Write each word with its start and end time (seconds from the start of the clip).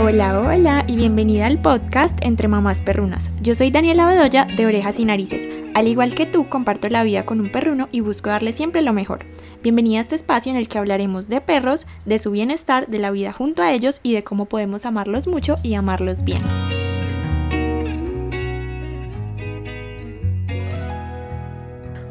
Hola, 0.00 0.38
hola 0.38 0.84
y 0.86 0.94
bienvenida 0.94 1.46
al 1.46 1.60
podcast 1.60 2.16
Entre 2.24 2.46
Mamás 2.46 2.82
Perrunas. 2.82 3.32
Yo 3.42 3.56
soy 3.56 3.72
Daniela 3.72 4.06
Bedoya 4.06 4.44
de 4.44 4.64
Orejas 4.64 5.00
y 5.00 5.04
Narices. 5.04 5.48
Al 5.74 5.88
igual 5.88 6.14
que 6.14 6.24
tú, 6.24 6.48
comparto 6.48 6.88
la 6.88 7.02
vida 7.02 7.26
con 7.26 7.40
un 7.40 7.50
perruno 7.50 7.88
y 7.90 7.98
busco 7.98 8.30
darle 8.30 8.52
siempre 8.52 8.80
lo 8.80 8.92
mejor. 8.92 9.26
Bienvenida 9.60 9.98
a 9.98 10.02
este 10.02 10.14
espacio 10.14 10.52
en 10.52 10.56
el 10.56 10.68
que 10.68 10.78
hablaremos 10.78 11.28
de 11.28 11.40
perros, 11.40 11.88
de 12.04 12.20
su 12.20 12.30
bienestar, 12.30 12.86
de 12.86 13.00
la 13.00 13.10
vida 13.10 13.32
junto 13.32 13.60
a 13.60 13.72
ellos 13.72 13.98
y 14.04 14.14
de 14.14 14.22
cómo 14.22 14.44
podemos 14.44 14.86
amarlos 14.86 15.26
mucho 15.26 15.56
y 15.64 15.74
amarlos 15.74 16.22
bien. 16.22 16.42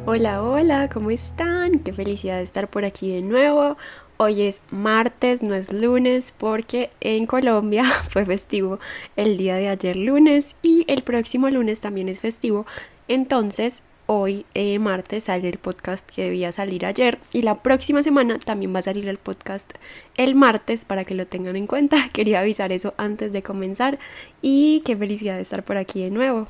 Hola, 0.06 0.42
hola, 0.42 0.90
¿cómo 0.90 1.12
están? 1.12 1.80
Qué 1.80 1.92
felicidad 1.94 2.38
de 2.38 2.44
estar 2.44 2.70
por 2.70 2.86
aquí 2.86 3.12
de 3.12 3.22
nuevo. 3.22 3.78
Hoy 4.20 4.42
es 4.42 4.62
martes, 4.72 5.44
no 5.44 5.54
es 5.54 5.72
lunes, 5.72 6.34
porque 6.36 6.90
en 7.02 7.28
Colombia 7.28 7.84
fue 8.10 8.26
festivo 8.26 8.80
el 9.16 9.38
día 9.38 9.58
de 9.58 9.70
ayer 9.70 9.96
lunes 9.96 10.56
y 10.64 10.86
el 10.88 11.04
próximo 11.04 11.48
lunes 11.52 11.82
también 11.82 12.10
es 12.10 12.22
festivo. 12.22 12.66
Entonces, 13.08 13.84
hoy 14.08 14.48
eh, 14.56 14.80
martes 14.80 15.26
sale 15.26 15.48
el 15.50 15.60
podcast 15.60 16.10
que 16.10 16.24
debía 16.24 16.52
salir 16.52 16.88
ayer 16.88 17.20
y 17.32 17.44
la 17.44 17.62
próxima 17.62 18.02
semana 18.02 18.40
también 18.40 18.74
va 18.74 18.80
a 18.80 18.84
salir 18.84 19.08
el 19.08 19.20
podcast 19.20 19.72
el 20.16 20.34
martes 20.34 20.84
para 20.84 21.06
que 21.06 21.14
lo 21.14 21.28
tengan 21.28 21.56
en 21.56 21.68
cuenta. 21.68 22.10
Quería 22.14 22.40
avisar 22.40 22.72
eso 22.72 22.96
antes 22.98 23.32
de 23.34 23.44
comenzar 23.44 24.00
y 24.42 24.82
qué 24.84 24.98
felicidad 24.98 25.36
de 25.36 25.44
estar 25.44 25.62
por 25.62 25.78
aquí 25.78 26.02
de 26.02 26.10
nuevo. 26.10 26.48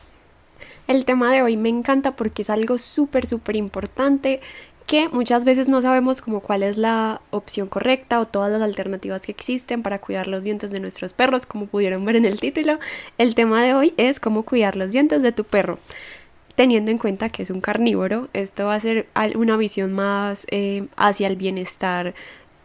El 0.87 1.03
tema 1.03 1.33
de 1.33 1.41
hoy 1.41 1.57
me 1.57 1.67
encanta 1.67 2.15
porque 2.15 2.43
es 2.43 2.49
algo 2.49 2.77
súper, 2.77 3.27
súper 3.27 3.57
importante 3.57 4.39
que 4.87 5.09
muchas 5.09 5.43
veces 5.43 5.67
no 5.67 5.81
sabemos 5.81 6.21
como 6.21 6.39
cuál 6.39 6.63
es 6.63 6.77
la 6.77 7.21
opción 7.29 7.67
correcta 7.67 8.21
o 8.21 8.25
todas 8.25 8.49
las 8.49 8.61
alternativas 8.61 9.21
que 9.21 9.33
existen 9.33 9.83
para 9.83 9.99
cuidar 9.99 10.27
los 10.27 10.45
dientes 10.45 10.71
de 10.71 10.79
nuestros 10.79 11.13
perros, 11.13 11.45
como 11.45 11.67
pudieron 11.67 12.05
ver 12.05 12.15
en 12.15 12.23
el 12.23 12.39
título. 12.39 12.79
El 13.17 13.35
tema 13.35 13.61
de 13.61 13.73
hoy 13.73 13.93
es 13.97 14.21
cómo 14.21 14.43
cuidar 14.43 14.77
los 14.77 14.91
dientes 14.91 15.21
de 15.21 15.33
tu 15.33 15.43
perro. 15.43 15.77
Teniendo 16.55 16.89
en 16.89 16.97
cuenta 16.99 17.27
que 17.27 17.43
es 17.43 17.49
un 17.49 17.59
carnívoro, 17.59 18.29
esto 18.31 18.67
va 18.67 18.75
a 18.75 18.79
ser 18.79 19.07
una 19.35 19.57
visión 19.57 19.91
más 19.91 20.47
eh, 20.51 20.87
hacia 20.95 21.27
el 21.27 21.35
bienestar 21.35 22.15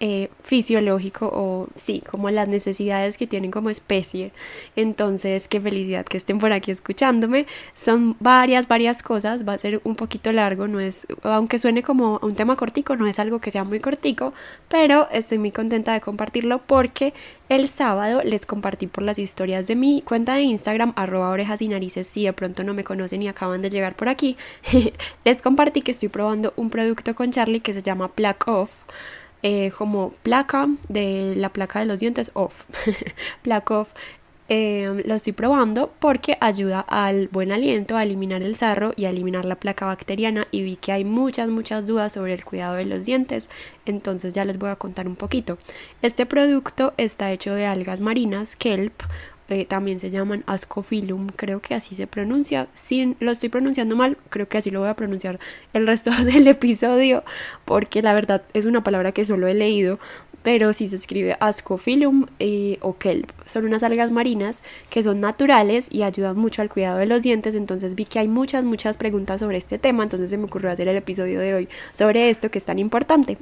eh, 0.05 0.31
fisiológico 0.43 1.31
o 1.33 1.69
sí, 1.77 2.03
como 2.11 2.29
las 2.29 2.49
necesidades 2.49 3.17
que 3.17 3.29
tienen 3.29 3.53
como 3.53 3.71
especie. 3.71 4.33
Entonces, 4.75 5.47
qué 5.47 5.61
felicidad 5.61 6.05
que 6.05 6.17
estén 6.17 6.41
por 6.41 6.53
aquí 6.53 6.73
escuchándome. 6.73 7.47
Son 7.77 8.17
varias, 8.19 8.67
varias 8.67 9.05
cosas. 9.05 9.47
Va 9.47 9.53
a 9.53 9.59
ser 9.59 9.81
un 9.85 9.95
poquito 9.95 10.33
largo, 10.33 10.67
no 10.67 10.81
es, 10.81 11.07
aunque 11.23 11.61
suene 11.61 11.85
como 11.85 12.19
un 12.21 12.35
tema 12.35 12.57
cortico, 12.57 12.97
no 12.97 13.07
es 13.07 13.21
algo 13.21 13.39
que 13.39 13.53
sea 13.53 13.63
muy 13.63 13.79
cortico, 13.79 14.35
pero 14.69 15.09
estoy 15.13 15.39
muy 15.39 15.53
contenta 15.53 15.93
de 15.93 16.01
compartirlo 16.01 16.59
porque 16.59 17.15
el 17.49 17.69
sábado 17.69 18.23
les 18.25 18.45
compartí 18.45 18.89
por 18.89 19.05
las 19.05 19.21
historias 19.21 19.69
de 19.69 19.77
mi 19.77 20.03
cuenta 20.03 20.35
de 20.35 20.43
Instagram, 20.43 20.95
arroba 20.97 21.31
orejas 21.31 21.63
y 21.63 21.69
narices, 21.69 22.09
si 22.09 22.25
de 22.25 22.33
pronto 22.33 22.65
no 22.65 22.75
me 22.75 22.83
conocen 22.83 23.23
y 23.23 23.29
acaban 23.29 23.63
de 23.63 23.71
llegar 23.71 23.95
por 23.95 24.09
aquí, 24.09 24.37
les 25.25 25.43
compartí 25.43 25.83
que 25.83 25.93
estoy 25.93 26.09
probando 26.09 26.55
un 26.57 26.71
producto 26.71 27.15
con 27.15 27.31
Charlie 27.31 27.61
que 27.61 27.73
se 27.73 27.83
llama 27.83 28.11
Black 28.17 28.49
Off. 28.49 28.71
Eh, 29.43 29.73
como 29.77 30.11
placa 30.23 30.69
de 30.89 31.35
la 31.37 31.49
placa 31.49 31.81
de 31.81 31.87
los 31.87 32.01
dientes 32.01 32.31
off. 32.35 32.63
placa 33.43 33.81
off. 33.81 33.93
Eh, 34.49 35.03
lo 35.07 35.15
estoy 35.15 35.33
probando 35.33 35.93
porque 35.99 36.37
ayuda 36.41 36.81
al 36.81 37.29
buen 37.29 37.53
aliento 37.53 37.97
a 37.97 38.03
eliminar 38.03 38.43
el 38.43 38.57
sarro 38.57 38.93
y 38.97 39.05
a 39.05 39.11
eliminar 39.11 39.45
la 39.45 39.55
placa 39.55 39.87
bacteriana 39.87 40.47
y 40.51 40.63
vi 40.63 40.77
que 40.77 40.93
hay 40.93 41.05
muchas 41.05 41.49
muchas 41.49 41.87
dudas 41.87 42.13
sobre 42.13 42.35
el 42.35 42.45
cuidado 42.45 42.75
de 42.75 42.85
los 42.85 43.07
dientes 43.07 43.49
entonces 43.87 44.35
ya 44.35 44.45
les 44.45 44.59
voy 44.59 44.71
a 44.71 44.77
contar 44.77 45.07
un 45.07 45.17
poquito 45.17 45.59
este 46.03 46.27
producto 46.27 46.93
está 46.97 47.31
hecho 47.31 47.55
de 47.55 47.67
algas 47.67 48.01
marinas 48.01 48.57
kelp 48.57 49.03
eh, 49.53 49.67
también 49.67 50.01
se 50.01 50.11
llaman 50.11 50.43
Ascophyllum, 50.47 51.29
creo 51.29 51.61
que 51.61 51.75
así 51.75 51.95
se 51.95 52.07
pronuncia. 52.07 52.69
Si 52.73 53.17
lo 53.21 53.31
estoy 53.31 53.49
pronunciando 53.49 53.97
mal, 53.97 54.17
creo 54.31 54.49
que 54.49 54.59
así 54.59 54.71
lo 54.71 54.81
voy 54.81 54.89
a 54.89 54.97
pronunciar 54.97 55.39
el 55.73 55.87
resto 55.87 56.11
del 56.25 56.49
episodio, 56.49 57.23
porque 57.65 58.03
la 58.03 58.15
verdad 58.15 58.43
es 58.55 58.67
una 58.67 58.83
palabra 58.83 59.13
que 59.13 59.25
solo 59.25 59.47
he 59.47 59.55
leído, 59.55 59.99
pero 60.43 60.73
sí 60.73 60.89
se 60.89 60.97
escribe 60.97 61.37
Ascophyllum 61.41 62.27
o 62.81 62.99
kelp. 62.99 63.31
Son 63.47 63.65
unas 63.65 63.83
algas 63.83 64.11
marinas 64.11 64.63
que 64.91 65.03
son 65.03 65.21
naturales 65.21 65.87
y 65.91 66.03
ayudan 66.03 66.37
mucho 66.37 66.63
al 66.63 66.69
cuidado 66.69 66.99
de 66.99 67.07
los 67.07 67.23
dientes, 67.23 67.55
entonces 67.55 67.95
vi 67.95 68.05
que 68.05 68.19
hay 68.19 68.29
muchas, 68.29 68.65
muchas 68.65 68.97
preguntas 68.97 69.41
sobre 69.41 69.59
este 69.59 69.79
tema, 69.79 70.03
entonces 70.03 70.31
se 70.31 70.39
me 70.39 70.45
ocurrió 70.45 70.71
hacer 70.71 70.89
el 70.89 70.97
episodio 70.97 71.41
de 71.41 71.55
hoy 71.55 71.69
sobre 71.93 72.31
esto 72.31 72.51
que 72.51 72.59
es 72.59 72.65
tan 72.65 72.79
importante. 72.79 73.39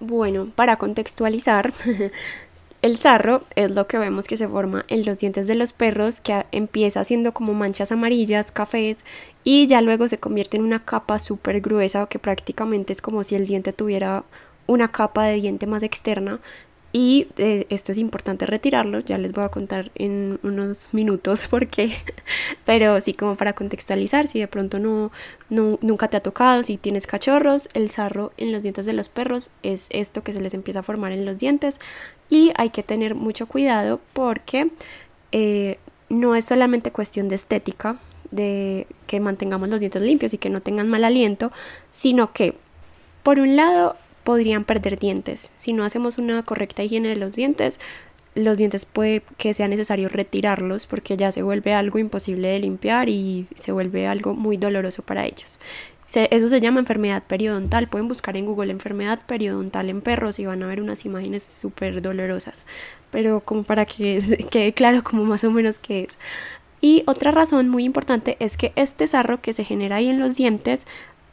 Bueno, 0.00 0.48
para 0.54 0.76
contextualizar, 0.76 1.72
El 2.82 2.98
sarro 2.98 3.44
es 3.54 3.70
lo 3.70 3.86
que 3.86 3.96
vemos 3.96 4.26
que 4.26 4.36
se 4.36 4.48
forma 4.48 4.84
en 4.88 5.04
los 5.04 5.16
dientes 5.18 5.46
de 5.46 5.54
los 5.54 5.72
perros, 5.72 6.20
que 6.20 6.46
empieza 6.50 6.98
haciendo 6.98 7.32
como 7.32 7.54
manchas 7.54 7.92
amarillas, 7.92 8.50
cafés, 8.50 9.04
y 9.44 9.68
ya 9.68 9.80
luego 9.80 10.08
se 10.08 10.18
convierte 10.18 10.56
en 10.56 10.64
una 10.64 10.84
capa 10.84 11.20
súper 11.20 11.60
gruesa, 11.60 12.06
que 12.06 12.18
prácticamente 12.18 12.92
es 12.92 13.00
como 13.00 13.22
si 13.22 13.36
el 13.36 13.46
diente 13.46 13.72
tuviera 13.72 14.24
una 14.66 14.90
capa 14.90 15.24
de 15.24 15.34
diente 15.34 15.68
más 15.68 15.84
externa 15.84 16.40
y 16.92 17.28
eh, 17.38 17.66
esto 17.70 17.92
es 17.92 17.98
importante 17.98 18.44
retirarlo, 18.44 19.00
ya 19.00 19.16
les 19.16 19.32
voy 19.32 19.44
a 19.44 19.48
contar 19.48 19.90
en 19.94 20.38
unos 20.42 20.90
minutos 20.92 21.48
por 21.50 21.68
qué, 21.68 21.94
pero 22.66 23.00
sí 23.00 23.14
como 23.14 23.36
para 23.36 23.54
contextualizar, 23.54 24.28
si 24.28 24.40
de 24.40 24.48
pronto 24.48 24.78
no, 24.78 25.10
nunca 25.48 26.08
te 26.08 26.18
ha 26.18 26.20
tocado, 26.20 26.62
si 26.62 26.76
tienes 26.76 27.06
cachorros, 27.06 27.70
el 27.72 27.90
sarro 27.90 28.32
en 28.36 28.52
los 28.52 28.62
dientes 28.62 28.84
de 28.84 28.92
los 28.92 29.08
perros 29.08 29.50
es 29.62 29.86
esto 29.90 30.22
que 30.22 30.34
se 30.34 30.40
les 30.40 30.52
empieza 30.52 30.80
a 30.80 30.82
formar 30.82 31.12
en 31.12 31.24
los 31.24 31.38
dientes. 31.38 31.76
Y 32.28 32.52
hay 32.56 32.70
que 32.70 32.82
tener 32.82 33.14
mucho 33.14 33.46
cuidado 33.46 34.00
porque 34.12 34.70
eh, 35.32 35.78
no 36.08 36.34
es 36.34 36.44
solamente 36.44 36.90
cuestión 36.90 37.28
de 37.28 37.36
estética, 37.36 37.96
de 38.30 38.86
que 39.06 39.20
mantengamos 39.20 39.68
los 39.68 39.80
dientes 39.80 40.02
limpios 40.02 40.32
y 40.34 40.38
que 40.38 40.50
no 40.50 40.60
tengan 40.60 40.88
mal 40.88 41.04
aliento, 41.04 41.52
sino 41.90 42.32
que 42.32 42.54
por 43.22 43.38
un 43.38 43.56
lado 43.56 43.96
podrían 44.24 44.64
perder 44.64 44.98
dientes. 44.98 45.52
Si 45.56 45.72
no 45.72 45.84
hacemos 45.84 46.18
una 46.18 46.42
correcta 46.42 46.82
higiene 46.82 47.08
de 47.08 47.16
los 47.16 47.34
dientes, 47.34 47.80
los 48.34 48.56
dientes 48.58 48.86
puede 48.86 49.22
que 49.36 49.52
sea 49.54 49.68
necesario 49.68 50.08
retirarlos 50.08 50.86
porque 50.86 51.16
ya 51.16 51.32
se 51.32 51.42
vuelve 51.42 51.74
algo 51.74 51.98
imposible 51.98 52.48
de 52.48 52.58
limpiar 52.60 53.08
y 53.08 53.46
se 53.54 53.72
vuelve 53.72 54.06
algo 54.06 54.34
muy 54.34 54.56
doloroso 54.56 55.02
para 55.02 55.26
ellos. 55.26 55.58
eso 56.14 56.48
se 56.48 56.60
llama 56.60 56.80
enfermedad 56.80 57.22
periodontal. 57.26 57.88
Pueden 57.88 58.08
buscar 58.08 58.36
en 58.36 58.46
Google 58.46 58.72
enfermedad 58.72 59.20
periodontal 59.26 59.90
en 59.90 60.00
perros 60.00 60.38
y 60.38 60.46
van 60.46 60.62
a 60.62 60.66
ver 60.66 60.80
unas 60.80 61.04
imágenes 61.04 61.42
súper 61.42 62.00
dolorosas. 62.02 62.66
Pero 63.10 63.40
como 63.40 63.64
para 63.64 63.84
que 63.86 64.46
quede 64.50 64.72
claro 64.72 65.04
como 65.04 65.24
más 65.24 65.44
o 65.44 65.50
menos 65.50 65.78
qué 65.78 66.04
es. 66.04 66.16
Y 66.80 67.04
otra 67.06 67.30
razón 67.30 67.68
muy 67.68 67.84
importante 67.84 68.36
es 68.40 68.56
que 68.56 68.72
este 68.76 69.06
sarro 69.06 69.40
que 69.40 69.52
se 69.52 69.64
genera 69.64 69.96
ahí 69.96 70.08
en 70.08 70.18
los 70.18 70.36
dientes 70.36 70.84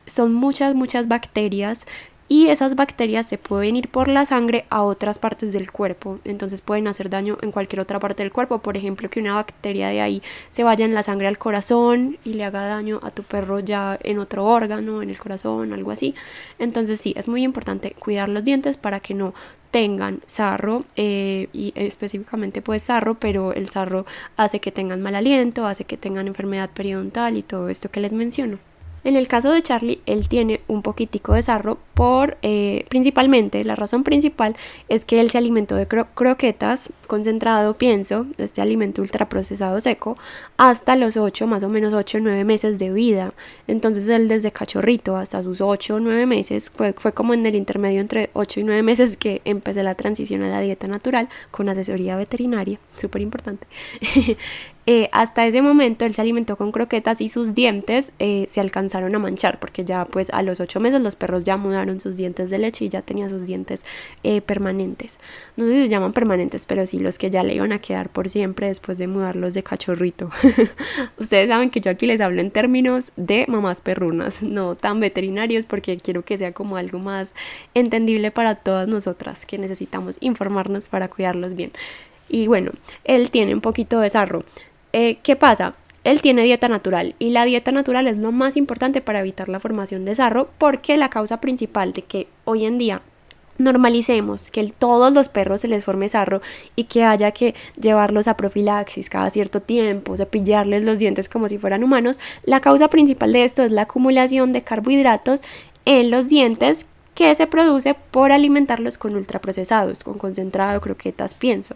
son 0.06 0.34
muchas, 0.34 0.76
muchas 0.76 1.08
bacterias 1.08 1.86
y 2.30 2.48
esas 2.50 2.76
bacterias 2.76 3.28
se 3.28 3.40
pueden 3.40 3.76
ir 3.76 3.90
por 3.90 4.08
la 4.08 4.26
sangre 4.26 4.66
a 4.70 4.84
otras 4.84 5.18
partes 5.18 5.52
del 5.52 5.72
cuerpo, 5.72 6.20
entonces 6.24 6.62
pueden 6.62 6.88
hacer 6.88 7.10
daño 7.10 7.40
en 7.42 7.52
cualquier 7.52 7.82
otra 7.82 8.00
parte 8.00 8.22
del 8.22 8.32
cuerpo, 8.32 8.60
por 8.60 8.78
ejemplo 8.78 9.10
que 9.10 9.20
una 9.20 9.34
bacteria 9.34 9.90
de 9.90 10.00
ahí 10.00 10.22
se 10.52 10.64
vaya 10.64 10.86
en 10.86 10.94
la 10.94 11.02
sangre 11.02 11.28
al 11.28 11.40
corazón 11.40 12.18
y 12.24 12.34
le 12.34 12.46
haga 12.46 12.68
daño 12.68 13.00
a 13.02 13.10
tu 13.10 13.24
perro 13.24 13.60
ya 13.60 13.98
en 14.04 14.20
otro 14.20 14.46
órgano, 14.46 15.02
en 15.02 15.10
el 15.10 15.18
corazón, 15.18 15.74
algo 15.74 15.90
así. 15.90 16.14
Entonces 16.60 17.02
sí, 17.02 17.14
es 17.18 17.28
muy 17.28 17.44
importante 17.44 17.96
cuidar 17.98 18.30
los 18.30 18.44
dientes 18.44 18.78
para 18.78 19.00
que 19.00 19.16
no 19.16 19.34
tengan 19.72 20.22
sarro 20.28 20.84
eh, 20.96 21.48
y 21.52 21.74
específicamente 21.76 22.62
pues 22.62 22.84
sarro, 22.84 23.16
pero 23.16 23.54
el 23.54 23.70
sarro 23.70 24.06
hace 24.38 24.60
que 24.60 24.72
tengan 24.72 25.02
mal 25.02 25.16
aliento, 25.16 25.66
hace 25.66 25.84
que 25.84 25.98
tengan 25.98 26.28
enfermedad 26.28 26.70
periodontal 26.70 27.38
y 27.38 27.44
todo 27.44 27.70
esto 27.70 27.90
que 27.90 28.00
les 28.00 28.14
menciono. 28.14 28.60
En 29.04 29.16
el 29.16 29.28
caso 29.28 29.52
de 29.52 29.62
Charlie, 29.62 30.02
él 30.06 30.28
tiene 30.28 30.62
un 30.68 30.82
poquitico 30.82 31.34
de 31.34 31.42
sarro 31.42 31.78
por, 31.94 32.38
eh, 32.42 32.86
principalmente, 32.90 33.64
la 33.64 33.76
razón 33.76 34.04
principal 34.04 34.56
es 34.88 35.06
que 35.06 35.20
él 35.20 35.32
se 35.32 35.38
alimentó 35.38 35.76
de 35.76 35.88
croquetas, 35.88 36.94
concentrado, 37.08 37.76
pienso, 37.76 38.26
este 38.38 38.62
alimento 38.62 39.02
ultraprocesado 39.02 39.82
seco, 39.82 40.18
hasta 40.58 40.96
los 40.96 41.18
8, 41.18 41.48
más 41.48 41.64
o 41.64 41.70
menos 41.70 41.94
8 41.94 42.18
o 42.18 42.22
9 42.22 42.44
meses 42.44 42.80
de 42.80 42.92
vida. 42.92 43.34
Entonces 43.68 44.08
él 44.10 44.28
desde 44.28 44.52
cachorrito 44.52 45.16
hasta 45.16 45.44
sus 45.44 45.62
8 45.62 45.96
o 45.96 46.00
9 46.00 46.26
meses, 46.26 46.70
fue, 46.70 46.94
fue 46.94 47.14
como 47.14 47.34
en 47.34 47.46
el 47.46 47.56
intermedio 47.56 48.02
entre 48.02 48.30
8 48.34 48.62
y 48.62 48.64
9 48.64 48.84
meses 48.84 49.18
que 49.18 49.42
empecé 49.46 49.84
la 49.84 49.96
transición 49.96 50.42
a 50.44 50.50
la 50.50 50.62
dieta 50.62 50.88
natural 50.88 51.30
con 51.52 51.70
asesoría 51.70 52.16
veterinaria, 52.16 52.80
súper 52.96 53.22
importante. 53.22 53.68
Eh, 54.92 55.08
hasta 55.12 55.46
ese 55.46 55.62
momento 55.62 56.04
él 56.04 56.16
se 56.16 56.22
alimentó 56.22 56.58
con 56.58 56.72
croquetas 56.72 57.22
y 57.22 57.30
sus 57.30 57.54
dientes 57.54 58.12
eh, 58.18 58.48
se 58.50 58.60
alcanzaron 58.60 59.14
a 59.14 59.20
manchar 59.20 59.60
porque 59.60 59.86
ya 59.86 60.06
pues 60.06 60.32
a 60.32 60.42
los 60.42 60.60
ocho 60.60 60.80
meses 60.80 61.00
los 61.00 61.16
perros 61.16 61.44
ya 61.44 61.58
mudaron 61.58 62.02
sus 62.02 62.18
dientes 62.18 62.50
de 62.50 62.58
leche 62.58 62.86
y 62.86 62.90
ya 62.90 63.04
tenía 63.04 63.30
sus 63.30 63.46
dientes 63.46 63.84
eh, 64.24 64.42
permanentes. 64.42 65.20
No 65.58 65.66
sé 65.66 65.74
si 65.74 65.82
se 65.84 65.90
llaman 65.90 66.12
permanentes, 66.14 66.66
pero 66.66 66.88
sí 66.88 66.98
los 66.98 67.20
que 67.20 67.30
ya 67.30 67.44
le 67.44 67.54
iban 67.54 67.72
a 67.72 67.78
quedar 67.78 68.10
por 68.10 68.30
siempre 68.30 68.66
después 68.66 68.98
de 68.98 69.06
mudarlos 69.06 69.54
de 69.54 69.62
cachorrito. 69.62 70.32
Ustedes 71.20 71.50
saben 71.50 71.70
que 71.70 71.82
yo 71.82 71.92
aquí 71.92 72.08
les 72.08 72.20
hablo 72.20 72.42
en 72.42 72.50
términos 72.50 73.12
de 73.16 73.46
mamás 73.48 73.82
perrunas, 73.82 74.42
no 74.42 74.74
tan 74.74 75.00
veterinarios 75.00 75.68
porque 75.68 75.98
quiero 75.98 76.26
que 76.26 76.40
sea 76.40 76.52
como 76.54 76.78
algo 76.78 76.98
más 76.98 77.32
entendible 77.76 78.32
para 78.32 78.56
todas 78.56 78.88
nosotras 78.88 79.46
que 79.46 79.60
necesitamos 79.60 80.18
informarnos 80.20 80.90
para 80.90 81.10
cuidarlos 81.10 81.56
bien. 81.56 81.74
Y 82.28 82.48
bueno, 82.48 82.72
él 83.04 83.32
tiene 83.32 83.54
un 83.54 83.62
poquito 83.62 84.00
de 84.00 84.10
sarro. 84.10 84.44
Eh, 84.92 85.20
¿Qué 85.22 85.36
pasa? 85.36 85.76
Él 86.04 86.22
tiene 86.22 86.44
dieta 86.44 86.68
natural 86.68 87.16
y 87.20 87.30
la 87.30 87.46
dieta 87.46 87.72
natural 87.72 88.08
es 88.08 88.18
lo 88.18 88.32
más 88.32 88.58
importante 88.58 89.02
para 89.02 89.20
evitar 89.20 89.50
la 89.50 89.60
formación 89.60 90.06
de 90.06 90.16
sarro 90.16 90.50
porque 90.58 90.98
la 90.98 91.10
causa 91.10 91.42
principal 91.42 91.94
de 91.94 92.04
que 92.04 92.28
hoy 92.46 92.66
en 92.66 92.78
día 92.78 93.02
normalicemos 93.60 94.50
que 94.50 94.72
todos 94.76 95.14
los 95.14 95.30
perros 95.30 95.62
se 95.62 95.68
les 95.68 95.84
forme 95.84 96.10
sarro 96.10 96.42
y 96.76 96.86
que 96.86 97.04
haya 97.04 97.32
que 97.32 97.54
llevarlos 97.80 98.28
a 98.28 98.38
profilaxis 98.38 99.10
cada 99.10 99.30
cierto 99.30 99.62
tiempo, 99.62 100.16
cepillarles 100.18 100.86
los 100.86 100.98
dientes 100.98 101.30
como 101.30 101.50
si 101.50 101.58
fueran 101.58 101.84
humanos, 101.84 102.18
la 102.44 102.62
causa 102.62 102.88
principal 102.88 103.34
de 103.34 103.44
esto 103.44 103.64
es 103.64 103.72
la 103.72 103.84
acumulación 103.84 104.54
de 104.54 104.64
carbohidratos 104.64 105.42
en 105.86 106.10
los 106.10 106.30
dientes 106.30 106.88
que 107.14 107.36
se 107.36 107.48
produce 107.48 107.96
por 108.12 108.32
alimentarlos 108.32 108.98
con 108.98 109.16
ultraprocesados, 109.16 110.06
con 110.06 110.18
concentrado, 110.18 110.80
croquetas, 110.80 111.36
pienso 111.36 111.76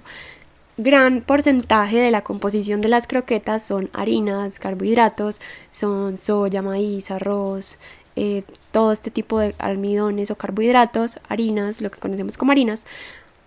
gran 0.78 1.22
porcentaje 1.22 1.98
de 1.98 2.12
la 2.12 2.22
composición 2.24 2.82
de 2.82 2.90
las 2.90 3.08
croquetas 3.08 3.64
son 3.64 3.90
harinas, 3.94 4.60
carbohidratos, 4.60 5.40
son 5.72 6.18
soya, 6.18 6.62
maíz, 6.62 7.12
arroz, 7.12 7.78
eh, 8.16 8.44
todo 8.72 8.92
este 8.92 9.12
tipo 9.12 9.40
de 9.40 9.56
almidones 9.58 10.32
o 10.32 10.36
carbohidratos, 10.36 11.20
harinas, 11.30 11.82
lo 11.82 11.92
que 11.92 12.00
conocemos 12.00 12.38
como 12.38 12.52
harinas, 12.52 12.86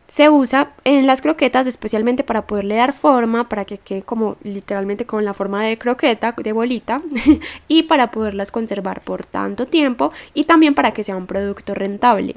se 0.09 0.31
usa 0.31 0.73
en 0.85 1.07
las 1.07 1.21
croquetas 1.21 1.67
especialmente 1.67 2.23
para 2.23 2.47
poderle 2.47 2.77
dar 2.77 2.93
forma, 2.93 3.49
para 3.49 3.65
que 3.65 3.79
quede 3.79 4.03
como 4.03 4.37
literalmente 4.43 5.05
con 5.05 5.25
la 5.25 5.35
forma 5.35 5.65
de 5.65 5.79
croqueta, 5.79 6.33
de 6.33 6.53
bolita, 6.53 7.03
y 7.69 7.85
para 7.85 8.11
poderlas 8.11 8.51
conservar 8.51 9.01
por 9.01 9.27
tanto 9.27 9.67
tiempo 9.67 10.13
y 10.33 10.45
también 10.45 10.75
para 10.75 10.93
que 10.93 11.05
sea 11.05 11.17
un 11.17 11.27
producto 11.27 11.75
rentable. 11.75 12.37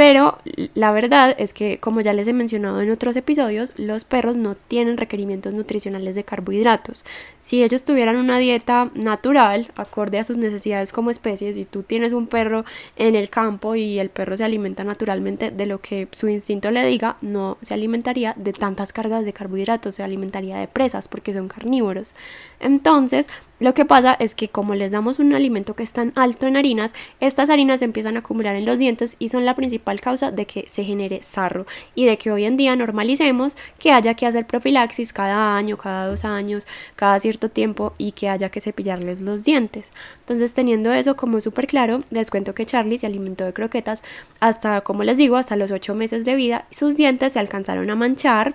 Pero 0.00 0.38
la 0.72 0.92
verdad 0.92 1.36
es 1.38 1.52
que, 1.52 1.78
como 1.78 2.00
ya 2.00 2.14
les 2.14 2.26
he 2.26 2.32
mencionado 2.32 2.80
en 2.80 2.90
otros 2.90 3.16
episodios, 3.16 3.74
los 3.76 4.04
perros 4.04 4.34
no 4.34 4.54
tienen 4.54 4.96
requerimientos 4.96 5.52
nutricionales 5.52 6.14
de 6.14 6.24
carbohidratos. 6.24 7.04
Si 7.42 7.64
ellos 7.64 7.84
tuvieran 7.84 8.16
una 8.16 8.38
dieta 8.38 8.90
natural, 8.94 9.68
acorde 9.76 10.18
a 10.18 10.24
sus 10.24 10.36
necesidades 10.36 10.92
como 10.92 11.10
especies, 11.10 11.56
y 11.56 11.64
tú 11.64 11.82
tienes 11.82 12.12
un 12.12 12.26
perro 12.26 12.64
en 12.96 13.16
el 13.16 13.30
campo 13.30 13.74
y 13.74 13.98
el 13.98 14.10
perro 14.10 14.36
se 14.36 14.44
alimenta 14.44 14.84
naturalmente 14.84 15.50
de 15.50 15.66
lo 15.66 15.80
que 15.80 16.08
su 16.12 16.28
instinto 16.28 16.70
le 16.70 16.86
diga, 16.86 17.16
no 17.22 17.56
se 17.62 17.74
alimentaría 17.74 18.34
de 18.36 18.52
tantas 18.52 18.92
cargas 18.92 19.24
de 19.24 19.32
carbohidratos, 19.32 19.94
se 19.94 20.02
alimentaría 20.02 20.58
de 20.58 20.68
presas 20.68 21.08
porque 21.08 21.32
son 21.32 21.48
carnívoros. 21.48 22.14
Entonces, 22.60 23.26
lo 23.60 23.74
que 23.74 23.84
pasa 23.84 24.16
es 24.18 24.34
que 24.34 24.48
como 24.48 24.74
les 24.74 24.90
damos 24.90 25.18
un 25.18 25.34
alimento 25.34 25.74
que 25.74 25.82
es 25.82 25.92
tan 25.92 26.12
alto 26.16 26.46
en 26.46 26.56
harinas, 26.56 26.94
estas 27.20 27.50
harinas 27.50 27.80
se 27.80 27.84
empiezan 27.84 28.16
a 28.16 28.20
acumular 28.20 28.56
en 28.56 28.64
los 28.64 28.78
dientes 28.78 29.16
y 29.18 29.28
son 29.28 29.44
la 29.44 29.54
principal 29.54 30.00
causa 30.00 30.30
de 30.30 30.46
que 30.46 30.66
se 30.68 30.82
genere 30.82 31.22
sarro 31.22 31.66
y 31.94 32.06
de 32.06 32.16
que 32.16 32.30
hoy 32.32 32.46
en 32.46 32.56
día 32.56 32.74
normalicemos 32.74 33.58
que 33.78 33.92
haya 33.92 34.14
que 34.14 34.26
hacer 34.26 34.46
profilaxis 34.46 35.12
cada 35.12 35.56
año, 35.56 35.76
cada 35.76 36.06
dos 36.06 36.24
años, 36.24 36.66
cada 36.96 37.20
cierto 37.30 37.48
tiempo 37.48 37.94
y 37.98 38.12
que 38.12 38.28
haya 38.28 38.48
que 38.48 38.60
cepillarles 38.60 39.20
los 39.20 39.44
dientes. 39.44 39.90
Entonces 40.20 40.52
teniendo 40.52 40.92
eso 40.92 41.16
como 41.16 41.40
súper 41.40 41.66
claro, 41.66 42.02
les 42.10 42.30
cuento 42.30 42.54
que 42.54 42.66
Charlie 42.66 42.98
se 42.98 43.06
alimentó 43.06 43.44
de 43.44 43.52
croquetas 43.52 44.02
hasta, 44.40 44.80
como 44.80 45.04
les 45.04 45.16
digo, 45.16 45.36
hasta 45.36 45.56
los 45.56 45.70
ocho 45.70 45.94
meses 45.94 46.24
de 46.24 46.34
vida 46.34 46.66
y 46.70 46.74
sus 46.74 46.96
dientes 46.96 47.34
se 47.34 47.38
alcanzaron 47.38 47.90
a 47.90 47.94
manchar 47.94 48.54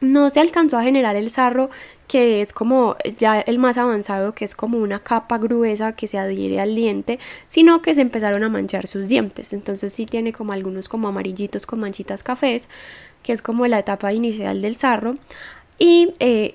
no 0.00 0.28
se 0.30 0.40
alcanzó 0.40 0.78
a 0.78 0.82
generar 0.82 1.16
el 1.16 1.30
sarro 1.30 1.70
que 2.06 2.40
es 2.40 2.52
como 2.52 2.96
ya 3.18 3.40
el 3.40 3.58
más 3.58 3.78
avanzado, 3.78 4.32
que 4.32 4.44
es 4.44 4.54
como 4.54 4.78
una 4.78 5.00
capa 5.00 5.38
gruesa 5.38 5.92
que 5.92 6.06
se 6.06 6.18
adhiere 6.18 6.60
al 6.60 6.74
diente, 6.74 7.18
sino 7.48 7.82
que 7.82 7.94
se 7.94 8.00
empezaron 8.00 8.44
a 8.44 8.48
manchar 8.48 8.86
sus 8.86 9.08
dientes. 9.08 9.52
Entonces 9.52 9.92
sí 9.92 10.06
tiene 10.06 10.32
como 10.32 10.52
algunos 10.52 10.88
como 10.88 11.08
amarillitos 11.08 11.66
con 11.66 11.80
manchitas 11.80 12.22
cafés, 12.22 12.68
que 13.24 13.32
es 13.32 13.42
como 13.42 13.66
la 13.66 13.80
etapa 13.80 14.12
inicial 14.12 14.62
del 14.62 14.76
sarro. 14.76 15.16
Y 15.78 16.14
eh, 16.20 16.54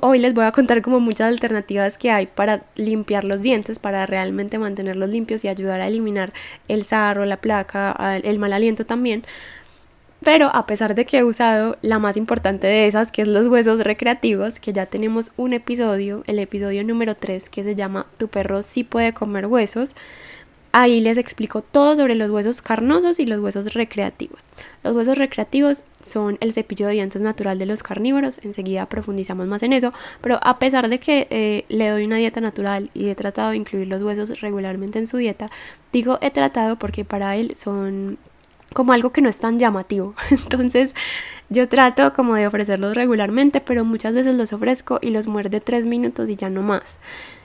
hoy 0.00 0.18
les 0.18 0.34
voy 0.34 0.44
a 0.44 0.52
contar 0.52 0.82
como 0.82 1.00
muchas 1.00 1.28
alternativas 1.28 1.98
que 1.98 2.10
hay 2.10 2.26
para 2.26 2.62
limpiar 2.74 3.24
los 3.24 3.42
dientes, 3.42 3.78
para 3.78 4.06
realmente 4.06 4.58
mantenerlos 4.58 5.08
limpios 5.08 5.44
y 5.44 5.48
ayudar 5.48 5.80
a 5.80 5.86
eliminar 5.86 6.32
el 6.66 6.84
sarro, 6.84 7.24
la 7.24 7.36
placa, 7.38 8.18
el 8.22 8.38
mal 8.38 8.52
aliento 8.52 8.84
también. 8.84 9.24
Pero 10.24 10.50
a 10.52 10.66
pesar 10.66 10.96
de 10.96 11.04
que 11.06 11.18
he 11.18 11.24
usado 11.24 11.78
la 11.80 12.00
más 12.00 12.16
importante 12.16 12.66
de 12.66 12.88
esas, 12.88 13.12
que 13.12 13.22
es 13.22 13.28
los 13.28 13.46
huesos 13.46 13.84
recreativos, 13.84 14.58
que 14.58 14.72
ya 14.72 14.86
tenemos 14.86 15.32
un 15.36 15.52
episodio, 15.52 16.24
el 16.26 16.40
episodio 16.40 16.82
número 16.82 17.14
3, 17.14 17.48
que 17.48 17.62
se 17.62 17.76
llama 17.76 18.06
Tu 18.16 18.26
perro 18.26 18.64
sí 18.64 18.82
puede 18.82 19.14
comer 19.14 19.46
huesos, 19.46 19.94
ahí 20.72 21.00
les 21.00 21.18
explico 21.18 21.62
todo 21.62 21.96
sobre 21.96 22.14
los 22.14 22.30
huesos 22.30 22.62
carnosos 22.62 23.20
y 23.20 23.26
los 23.26 23.40
huesos 23.40 23.74
recreativos. 23.74 24.44
Los 24.84 24.94
huesos 24.94 25.18
recreativos 25.18 25.84
son 26.04 26.38
el 26.40 26.52
cepillo 26.52 26.86
de 26.86 26.94
dientes 26.94 27.22
natural 27.22 27.58
de 27.58 27.66
los 27.66 27.82
carnívoros, 27.82 28.38
enseguida 28.42 28.86
profundizamos 28.86 29.46
más 29.46 29.62
en 29.62 29.72
eso, 29.72 29.92
pero 30.20 30.38
a 30.42 30.58
pesar 30.58 30.88
de 30.88 31.00
que 31.00 31.26
eh, 31.30 31.64
le 31.68 31.88
doy 31.88 32.04
una 32.04 32.16
dieta 32.16 32.40
natural 32.40 32.90
y 32.94 33.08
he 33.08 33.14
tratado 33.14 33.50
de 33.50 33.56
incluir 33.56 33.88
los 33.88 34.02
huesos 34.02 34.40
regularmente 34.40 34.98
en 34.98 35.06
su 35.06 35.16
dieta, 35.16 35.50
digo 35.92 36.18
he 36.20 36.30
tratado 36.30 36.76
porque 36.76 37.04
para 37.04 37.36
él 37.36 37.54
son 37.56 38.18
como 38.72 38.92
algo 38.92 39.10
que 39.10 39.22
no 39.22 39.28
es 39.28 39.38
tan 39.38 39.58
llamativo. 39.58 40.14
Entonces 40.30 40.94
yo 41.48 41.68
trato 41.68 42.12
como 42.12 42.34
de 42.34 42.46
ofrecerlos 42.46 42.94
regularmente, 42.94 43.60
pero 43.60 43.84
muchas 43.84 44.14
veces 44.14 44.34
los 44.34 44.52
ofrezco 44.52 44.98
y 45.00 45.10
los 45.10 45.26
muerde 45.26 45.60
tres 45.60 45.86
minutos 45.86 46.28
y 46.28 46.36
ya 46.36 46.50
no 46.50 46.62
más. 46.62 46.98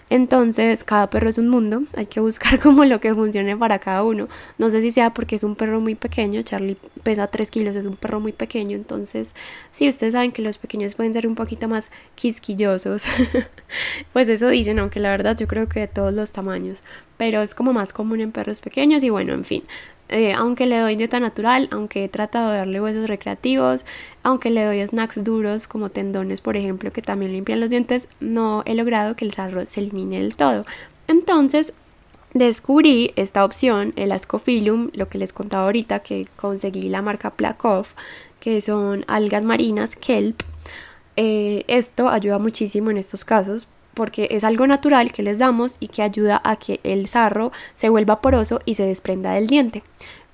Entonces, 0.09 0.83
cada 0.83 1.09
perro 1.09 1.29
es 1.29 1.37
un 1.37 1.49
mundo, 1.49 1.83
hay 1.95 2.05
que 2.05 2.19
buscar 2.19 2.59
como 2.61 2.85
lo 2.85 2.99
que 2.99 3.13
funcione 3.13 3.57
para 3.57 3.79
cada 3.79 4.03
uno. 4.03 4.27
No 4.57 4.69
sé 4.69 4.81
si 4.81 4.91
sea 4.91 5.13
porque 5.13 5.35
es 5.35 5.43
un 5.43 5.55
perro 5.55 5.81
muy 5.81 5.95
pequeño, 5.95 6.41
Charlie 6.43 6.77
pesa 7.03 7.27
3 7.27 7.51
kilos, 7.51 7.75
es 7.75 7.85
un 7.85 7.95
perro 7.95 8.19
muy 8.19 8.31
pequeño, 8.31 8.75
entonces, 8.75 9.35
sí, 9.71 9.89
ustedes 9.89 10.13
saben 10.13 10.31
que 10.31 10.41
los 10.41 10.57
pequeños 10.57 10.95
pueden 10.95 11.13
ser 11.13 11.27
un 11.27 11.35
poquito 11.35 11.67
más 11.67 11.91
quisquillosos, 12.15 13.03
pues 14.13 14.29
eso 14.29 14.47
dicen, 14.49 14.79
aunque 14.79 14.99
la 14.99 15.11
verdad 15.11 15.37
yo 15.37 15.47
creo 15.47 15.67
que 15.67 15.81
de 15.81 15.87
todos 15.87 16.13
los 16.13 16.31
tamaños, 16.31 16.83
pero 17.17 17.41
es 17.41 17.55
como 17.55 17.73
más 17.73 17.93
común 17.93 18.21
en 18.21 18.31
perros 18.31 18.61
pequeños 18.61 19.03
y 19.03 19.09
bueno, 19.09 19.33
en 19.33 19.43
fin, 19.45 19.63
eh, 20.09 20.33
aunque 20.33 20.65
le 20.65 20.77
doy 20.77 20.95
dieta 20.95 21.19
natural, 21.19 21.69
aunque 21.71 22.03
he 22.03 22.09
tratado 22.09 22.51
de 22.51 22.57
darle 22.57 22.81
huesos 22.81 23.07
recreativos, 23.07 23.85
aunque 24.21 24.49
le 24.49 24.63
doy 24.63 24.85
snacks 24.85 25.23
duros 25.23 25.67
como 25.67 25.89
tendones, 25.89 26.41
por 26.41 26.57
ejemplo, 26.57 26.91
que 26.91 27.01
también 27.01 27.31
limpian 27.31 27.59
los 27.59 27.69
dientes, 27.69 28.07
no 28.19 28.63
he 28.65 28.75
logrado 28.75 29.15
que 29.15 29.25
el 29.25 29.33
sarro 29.33 29.65
se 29.65 29.79
elimine 29.79 30.19
del 30.19 30.35
todo. 30.35 30.65
Entonces, 31.07 31.73
descubrí 32.33 33.13
esta 33.15 33.45
opción, 33.45 33.93
el 33.95 34.11
Ascophyllum, 34.11 34.89
lo 34.93 35.09
que 35.09 35.17
les 35.17 35.33
contaba 35.33 35.65
ahorita, 35.65 35.99
que 35.99 36.27
conseguí 36.35 36.89
la 36.89 37.01
marca 37.01 37.31
Plakov, 37.31 37.87
que 38.39 38.61
son 38.61 39.05
algas 39.07 39.43
marinas, 39.43 39.95
kelp. 39.95 40.41
Eh, 41.15 41.63
esto 41.67 42.09
ayuda 42.09 42.39
muchísimo 42.39 42.91
en 42.91 42.97
estos 42.97 43.23
casos 43.23 43.67
porque 43.93 44.27
es 44.31 44.43
algo 44.43 44.67
natural 44.67 45.11
que 45.11 45.23
les 45.23 45.39
damos 45.39 45.75
y 45.79 45.87
que 45.87 46.01
ayuda 46.01 46.41
a 46.43 46.55
que 46.55 46.79
el 46.83 47.07
sarro 47.07 47.51
se 47.73 47.89
vuelva 47.89 48.21
poroso 48.21 48.59
y 48.65 48.75
se 48.75 48.85
desprenda 48.85 49.33
del 49.33 49.47
diente. 49.47 49.83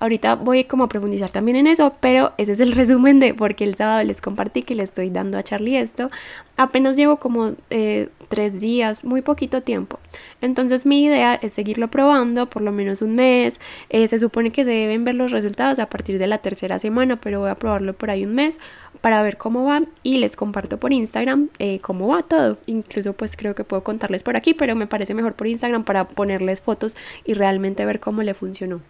Ahorita 0.00 0.34
voy 0.34 0.64
como 0.64 0.84
a 0.84 0.88
profundizar 0.88 1.30
también 1.30 1.56
en 1.56 1.66
eso, 1.66 1.92
pero 2.00 2.32
ese 2.38 2.52
es 2.52 2.60
el 2.60 2.72
resumen 2.80 3.20
de 3.20 3.34
porque 3.34 3.64
el 3.64 3.74
sábado 3.74 4.02
les 4.02 4.22
compartí 4.22 4.62
que 4.62 4.74
le 4.74 4.82
estoy 4.82 5.10
dando 5.10 5.36
a 5.36 5.42
Charlie 5.42 5.76
esto. 5.76 6.10
Apenas 6.56 6.96
llevo 6.96 7.16
como 7.16 7.52
eh, 7.68 8.08
tres 8.28 8.60
días, 8.60 9.04
muy 9.04 9.20
poquito 9.20 9.60
tiempo. 9.62 9.98
Entonces 10.40 10.86
mi 10.86 11.04
idea 11.04 11.34
es 11.34 11.52
seguirlo 11.52 11.88
probando 11.88 12.46
por 12.46 12.62
lo 12.62 12.72
menos 12.72 13.02
un 13.02 13.14
mes. 13.14 13.60
Eh, 13.90 14.08
se 14.08 14.18
supone 14.18 14.52
que 14.52 14.64
se 14.64 14.70
deben 14.70 15.04
ver 15.04 15.16
los 15.16 15.32
resultados 15.32 15.78
a 15.78 15.86
partir 15.86 16.18
de 16.18 16.26
la 16.26 16.38
tercera 16.38 16.78
semana, 16.78 17.16
pero 17.16 17.40
voy 17.40 17.50
a 17.50 17.56
probarlo 17.56 17.92
por 17.92 18.08
ahí 18.08 18.24
un 18.24 18.34
mes 18.34 18.58
para 19.00 19.22
ver 19.22 19.36
cómo 19.36 19.64
va 19.64 19.82
y 20.02 20.18
les 20.18 20.36
comparto 20.36 20.78
por 20.78 20.92
Instagram 20.92 21.48
eh, 21.58 21.78
cómo 21.80 22.08
va 22.08 22.22
todo. 22.22 22.58
Incluso 22.66 23.12
pues 23.12 23.36
creo 23.36 23.54
que 23.54 23.64
puedo 23.64 23.82
contarles 23.82 24.22
por 24.22 24.36
aquí, 24.36 24.54
pero 24.54 24.74
me 24.76 24.86
parece 24.86 25.14
mejor 25.14 25.34
por 25.34 25.46
Instagram 25.46 25.84
para 25.84 26.08
ponerles 26.08 26.60
fotos 26.60 26.96
y 27.24 27.34
realmente 27.34 27.84
ver 27.84 28.00
cómo 28.00 28.22
le 28.22 28.34
funcionó. 28.34 28.80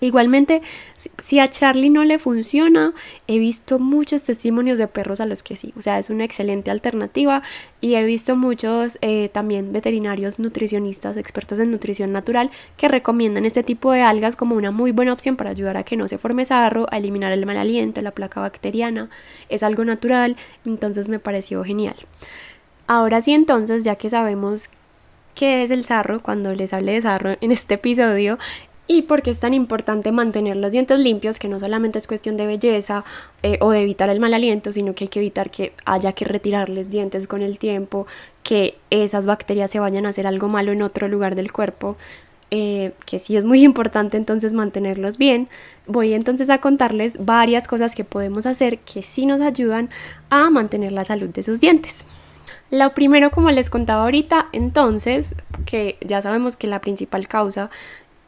Igualmente, 0.00 0.62
si 1.18 1.38
a 1.38 1.48
Charlie 1.50 1.90
no 1.90 2.04
le 2.04 2.18
funciona, 2.18 2.94
he 3.26 3.38
visto 3.38 3.78
muchos 3.78 4.22
testimonios 4.22 4.78
de 4.78 4.88
perros 4.88 5.20
a 5.20 5.26
los 5.26 5.42
que 5.42 5.56
sí, 5.56 5.74
o 5.76 5.82
sea, 5.82 5.98
es 5.98 6.08
una 6.08 6.24
excelente 6.24 6.70
alternativa 6.70 7.42
y 7.82 7.94
he 7.94 8.04
visto 8.04 8.34
muchos 8.34 8.96
eh, 9.02 9.28
también 9.28 9.72
veterinarios 9.72 10.38
nutricionistas, 10.38 11.18
expertos 11.18 11.58
en 11.58 11.70
nutrición 11.70 12.12
natural, 12.12 12.50
que 12.78 12.88
recomiendan 12.88 13.44
este 13.44 13.62
tipo 13.62 13.92
de 13.92 14.00
algas 14.00 14.36
como 14.36 14.54
una 14.54 14.70
muy 14.70 14.90
buena 14.92 15.12
opción 15.12 15.36
para 15.36 15.50
ayudar 15.50 15.76
a 15.76 15.82
que 15.82 15.96
no 15.96 16.08
se 16.08 16.16
forme 16.16 16.46
sarro, 16.46 16.86
a 16.90 16.96
eliminar 16.96 17.32
el 17.32 17.44
mal 17.44 17.58
aliento, 17.58 18.00
la 18.00 18.12
placa 18.12 18.40
bacteriana, 18.40 19.10
es 19.50 19.62
algo 19.62 19.84
natural, 19.84 20.36
entonces 20.64 21.10
me 21.10 21.18
pareció 21.18 21.62
genial. 21.62 21.96
Ahora 22.86 23.22
sí, 23.22 23.32
entonces, 23.32 23.84
ya 23.84 23.96
que 23.96 24.10
sabemos 24.10 24.70
qué 25.34 25.62
es 25.62 25.70
el 25.70 25.84
sarro, 25.84 26.20
cuando 26.20 26.54
les 26.54 26.72
hable 26.72 26.92
de 26.92 27.02
sarro 27.02 27.36
en 27.40 27.52
este 27.52 27.74
episodio, 27.74 28.38
y 28.86 29.02
por 29.02 29.22
qué 29.22 29.30
es 29.30 29.40
tan 29.40 29.54
importante 29.54 30.10
mantener 30.10 30.56
los 30.56 30.72
dientes 30.72 30.98
limpios, 30.98 31.38
que 31.38 31.48
no 31.48 31.60
solamente 31.60 31.98
es 31.98 32.08
cuestión 32.08 32.36
de 32.36 32.46
belleza 32.46 33.04
eh, 33.42 33.58
o 33.60 33.70
de 33.70 33.82
evitar 33.82 34.08
el 34.10 34.18
mal 34.18 34.34
aliento, 34.34 34.72
sino 34.72 34.94
que 34.94 35.04
hay 35.04 35.08
que 35.08 35.20
evitar 35.20 35.50
que 35.50 35.72
haya 35.84 36.12
que 36.12 36.24
retirarles 36.24 36.90
dientes 36.90 37.26
con 37.28 37.42
el 37.42 37.58
tiempo, 37.58 38.06
que 38.42 38.76
esas 38.90 39.26
bacterias 39.26 39.70
se 39.70 39.78
vayan 39.78 40.06
a 40.06 40.08
hacer 40.08 40.26
algo 40.26 40.48
malo 40.48 40.72
en 40.72 40.82
otro 40.82 41.06
lugar 41.08 41.34
del 41.36 41.52
cuerpo. 41.52 41.96
eh, 42.50 42.92
que 43.06 43.20
sí 43.20 43.36
es 43.36 43.44
muy 43.44 43.62
importante 43.62 44.16
entonces 44.16 44.54
mantenerlos 44.54 45.18
bien, 45.18 45.48
voy 45.86 46.14
entonces 46.14 46.50
a 46.50 46.58
contarles 46.58 47.24
varias 47.24 47.68
cosas 47.68 47.94
que 47.94 48.04
podemos 48.04 48.44
hacer 48.46 48.78
que 48.80 49.02
sí 49.02 49.24
nos 49.26 49.40
ayudan 49.40 49.88
a 50.30 50.50
mantener 50.50 50.92
la 50.92 51.04
salud 51.04 51.28
de 51.28 51.42
sus 51.44 51.60
dientes. 51.60 52.04
Lo 52.70 52.94
primero, 52.94 53.30
como 53.30 53.50
les 53.50 53.70
contaba 53.70 54.02
ahorita, 54.04 54.48
entonces, 54.52 55.34
que 55.66 55.96
ya 56.00 56.22
sabemos 56.22 56.56
que 56.56 56.66
la 56.66 56.80
principal 56.80 57.26
causa 57.28 57.70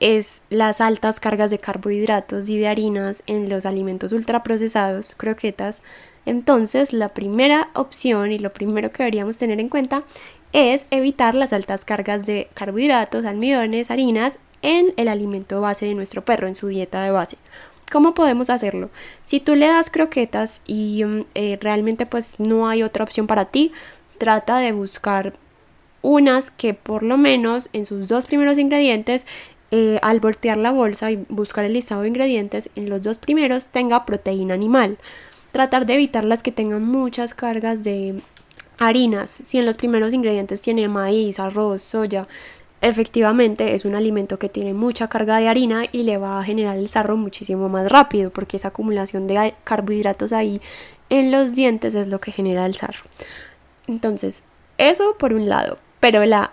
es 0.02 0.42
las 0.50 0.80
altas 0.80 1.20
cargas 1.20 1.52
de 1.52 1.60
carbohidratos 1.60 2.48
y 2.48 2.58
de 2.58 2.66
harinas 2.66 3.22
en 3.28 3.48
los 3.48 3.64
alimentos 3.64 4.12
ultraprocesados, 4.12 5.14
croquetas. 5.14 5.80
Entonces, 6.26 6.92
la 6.92 7.10
primera 7.10 7.68
opción 7.74 8.32
y 8.32 8.40
lo 8.40 8.52
primero 8.52 8.90
que 8.90 9.04
deberíamos 9.04 9.38
tener 9.38 9.60
en 9.60 9.68
cuenta 9.68 10.02
es 10.52 10.86
evitar 10.90 11.36
las 11.36 11.52
altas 11.52 11.84
cargas 11.84 12.26
de 12.26 12.48
carbohidratos, 12.52 13.24
almidones, 13.24 13.92
harinas 13.92 14.34
en 14.60 14.92
el 14.96 15.06
alimento 15.06 15.60
base 15.60 15.86
de 15.86 15.94
nuestro 15.94 16.24
perro, 16.24 16.48
en 16.48 16.56
su 16.56 16.66
dieta 16.66 17.00
de 17.04 17.12
base. 17.12 17.36
¿Cómo 17.92 18.12
podemos 18.12 18.50
hacerlo? 18.50 18.90
Si 19.24 19.38
tú 19.38 19.54
le 19.54 19.68
das 19.68 19.88
croquetas 19.88 20.62
y 20.66 21.04
mm, 21.04 21.20
eh, 21.36 21.58
realmente 21.60 22.06
pues 22.06 22.40
no 22.40 22.68
hay 22.68 22.82
otra 22.82 23.04
opción 23.04 23.28
para 23.28 23.44
ti, 23.44 23.70
trata 24.18 24.58
de 24.58 24.72
buscar 24.72 25.34
unas 26.02 26.50
que 26.50 26.74
por 26.74 27.04
lo 27.04 27.16
menos 27.16 27.68
en 27.72 27.86
sus 27.86 28.08
dos 28.08 28.26
primeros 28.26 28.58
ingredientes 28.58 29.24
eh, 29.74 29.98
al 30.02 30.20
voltear 30.20 30.58
la 30.58 30.70
bolsa 30.70 31.10
y 31.10 31.24
buscar 31.30 31.64
el 31.64 31.72
listado 31.72 32.02
de 32.02 32.08
ingredientes, 32.08 32.68
en 32.76 32.90
los 32.90 33.02
dos 33.02 33.16
primeros 33.16 33.68
tenga 33.68 34.04
proteína 34.04 34.52
animal. 34.52 34.98
Tratar 35.50 35.86
de 35.86 35.94
evitar 35.94 36.24
las 36.24 36.42
que 36.42 36.52
tengan 36.52 36.84
muchas 36.84 37.32
cargas 37.32 37.82
de 37.82 38.20
harinas. 38.78 39.30
Si 39.30 39.58
en 39.58 39.64
los 39.64 39.78
primeros 39.78 40.12
ingredientes 40.12 40.60
tiene 40.60 40.88
maíz, 40.88 41.40
arroz, 41.40 41.82
soya, 41.82 42.28
efectivamente 42.82 43.74
es 43.74 43.86
un 43.86 43.94
alimento 43.94 44.38
que 44.38 44.50
tiene 44.50 44.74
mucha 44.74 45.08
carga 45.08 45.38
de 45.38 45.48
harina 45.48 45.84
y 45.90 46.02
le 46.02 46.18
va 46.18 46.38
a 46.38 46.44
generar 46.44 46.76
el 46.76 46.88
sarro 46.88 47.16
muchísimo 47.16 47.70
más 47.70 47.90
rápido 47.90 48.30
porque 48.30 48.58
esa 48.58 48.68
acumulación 48.68 49.26
de 49.26 49.54
carbohidratos 49.64 50.34
ahí 50.34 50.60
en 51.08 51.30
los 51.30 51.54
dientes 51.54 51.94
es 51.94 52.08
lo 52.08 52.20
que 52.20 52.30
genera 52.30 52.66
el 52.66 52.74
sarro. 52.74 53.04
Entonces, 53.86 54.42
eso 54.76 55.16
por 55.18 55.32
un 55.32 55.48
lado, 55.48 55.78
pero 55.98 56.22
la 56.26 56.52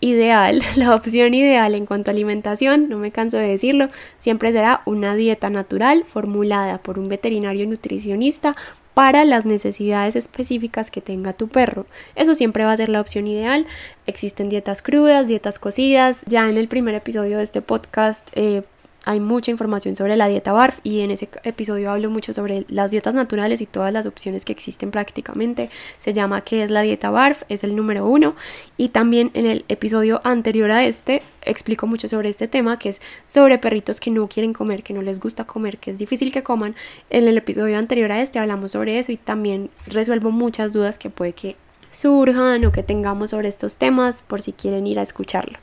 ideal, 0.00 0.62
la 0.76 0.94
opción 0.94 1.34
ideal 1.34 1.74
en 1.74 1.86
cuanto 1.86 2.10
a 2.10 2.12
alimentación, 2.12 2.88
no 2.88 2.98
me 2.98 3.10
canso 3.10 3.36
de 3.36 3.48
decirlo, 3.48 3.88
siempre 4.18 4.52
será 4.52 4.82
una 4.84 5.14
dieta 5.14 5.50
natural 5.50 6.04
formulada 6.04 6.78
por 6.78 6.98
un 6.98 7.08
veterinario 7.08 7.66
nutricionista 7.66 8.56
para 8.94 9.24
las 9.24 9.44
necesidades 9.44 10.14
específicas 10.14 10.90
que 10.90 11.00
tenga 11.00 11.32
tu 11.32 11.48
perro. 11.48 11.86
Eso 12.14 12.34
siempre 12.34 12.64
va 12.64 12.72
a 12.72 12.76
ser 12.76 12.88
la 12.88 13.00
opción 13.00 13.26
ideal. 13.26 13.66
Existen 14.06 14.48
dietas 14.48 14.82
crudas, 14.82 15.26
dietas 15.26 15.58
cocidas. 15.58 16.24
Ya 16.26 16.48
en 16.48 16.56
el 16.56 16.68
primer 16.68 16.94
episodio 16.94 17.38
de 17.38 17.44
este 17.44 17.60
podcast 17.60 18.28
eh, 18.34 18.62
hay 19.06 19.20
mucha 19.20 19.50
información 19.50 19.96
sobre 19.96 20.16
la 20.16 20.28
dieta 20.28 20.52
BARF 20.52 20.80
y 20.82 21.00
en 21.00 21.10
ese 21.10 21.28
episodio 21.42 21.90
hablo 21.90 22.10
mucho 22.10 22.32
sobre 22.32 22.64
las 22.68 22.90
dietas 22.90 23.14
naturales 23.14 23.60
y 23.60 23.66
todas 23.66 23.92
las 23.92 24.06
opciones 24.06 24.44
que 24.44 24.52
existen 24.52 24.90
prácticamente. 24.90 25.70
Se 25.98 26.12
llama 26.12 26.40
¿Qué 26.40 26.64
es 26.64 26.70
la 26.70 26.82
dieta 26.82 27.10
BARF? 27.10 27.42
Es 27.48 27.64
el 27.64 27.76
número 27.76 28.06
uno. 28.06 28.34
Y 28.76 28.88
también 28.88 29.30
en 29.34 29.46
el 29.46 29.64
episodio 29.68 30.20
anterior 30.24 30.70
a 30.70 30.84
este 30.84 31.22
explico 31.42 31.86
mucho 31.86 32.08
sobre 32.08 32.30
este 32.30 32.48
tema 32.48 32.78
que 32.78 32.88
es 32.88 33.02
sobre 33.26 33.58
perritos 33.58 34.00
que 34.00 34.10
no 34.10 34.26
quieren 34.28 34.54
comer, 34.54 34.82
que 34.82 34.94
no 34.94 35.02
les 35.02 35.20
gusta 35.20 35.44
comer, 35.44 35.76
que 35.76 35.90
es 35.90 35.98
difícil 35.98 36.32
que 36.32 36.42
coman. 36.42 36.74
En 37.10 37.28
el 37.28 37.36
episodio 37.36 37.76
anterior 37.76 38.10
a 38.10 38.22
este 38.22 38.38
hablamos 38.38 38.72
sobre 38.72 38.98
eso 38.98 39.12
y 39.12 39.18
también 39.18 39.68
resuelvo 39.86 40.30
muchas 40.30 40.72
dudas 40.72 40.98
que 40.98 41.10
puede 41.10 41.34
que 41.34 41.56
surjan 41.92 42.64
o 42.64 42.72
que 42.72 42.82
tengamos 42.82 43.30
sobre 43.30 43.48
estos 43.48 43.76
temas 43.76 44.22
por 44.22 44.40
si 44.40 44.52
quieren 44.52 44.86
ir 44.86 44.98
a 44.98 45.02
escucharlo. 45.02 45.58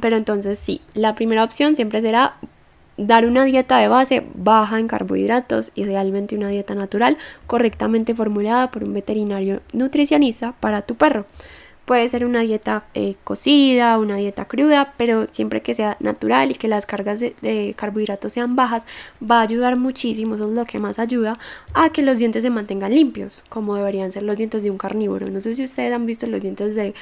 Pero 0.00 0.16
entonces 0.16 0.58
sí, 0.58 0.82
la 0.94 1.14
primera 1.14 1.42
opción 1.42 1.74
siempre 1.74 2.02
será 2.02 2.36
dar 2.98 3.24
una 3.24 3.44
dieta 3.44 3.78
de 3.78 3.88
base 3.88 4.26
baja 4.34 4.78
en 4.78 4.88
carbohidratos, 4.88 5.70
idealmente 5.74 6.36
una 6.36 6.48
dieta 6.48 6.74
natural, 6.74 7.16
correctamente 7.46 8.14
formulada 8.14 8.70
por 8.70 8.84
un 8.84 8.92
veterinario 8.92 9.62
nutricionista 9.72 10.52
para 10.60 10.82
tu 10.82 10.96
perro. 10.96 11.24
Puede 11.84 12.06
ser 12.10 12.26
una 12.26 12.40
dieta 12.40 12.84
eh, 12.92 13.14
cocida, 13.24 13.96
una 13.96 14.16
dieta 14.16 14.44
cruda, 14.44 14.92
pero 14.98 15.26
siempre 15.26 15.62
que 15.62 15.72
sea 15.72 15.96
natural 16.00 16.50
y 16.50 16.54
que 16.54 16.68
las 16.68 16.84
cargas 16.84 17.18
de, 17.18 17.34
de, 17.40 17.72
carbohidratos 17.78 18.34
sean 18.34 18.56
bajas, 18.56 18.84
va 19.22 19.38
a 19.38 19.42
ayudar 19.42 19.76
muchísimo, 19.76 20.34
eso 20.34 20.48
es 20.48 20.54
lo 20.54 20.66
que 20.66 20.78
más 20.78 20.98
ayuda 20.98 21.38
a 21.72 21.88
que 21.88 22.02
los 22.02 22.18
dientes 22.18 22.42
se 22.42 22.50
mantengan 22.50 22.94
limpios, 22.94 23.42
como 23.48 23.74
deberían 23.74 24.12
ser 24.12 24.24
los 24.24 24.36
dientes 24.36 24.62
de 24.62 24.70
un 24.70 24.76
carnívoro. 24.76 25.30
No 25.30 25.40
sé 25.40 25.54
si 25.54 25.64
ustedes 25.64 25.94
han 25.94 26.04
visto 26.04 26.26
los 26.26 26.42
dientes 26.42 26.74
de 26.74 26.92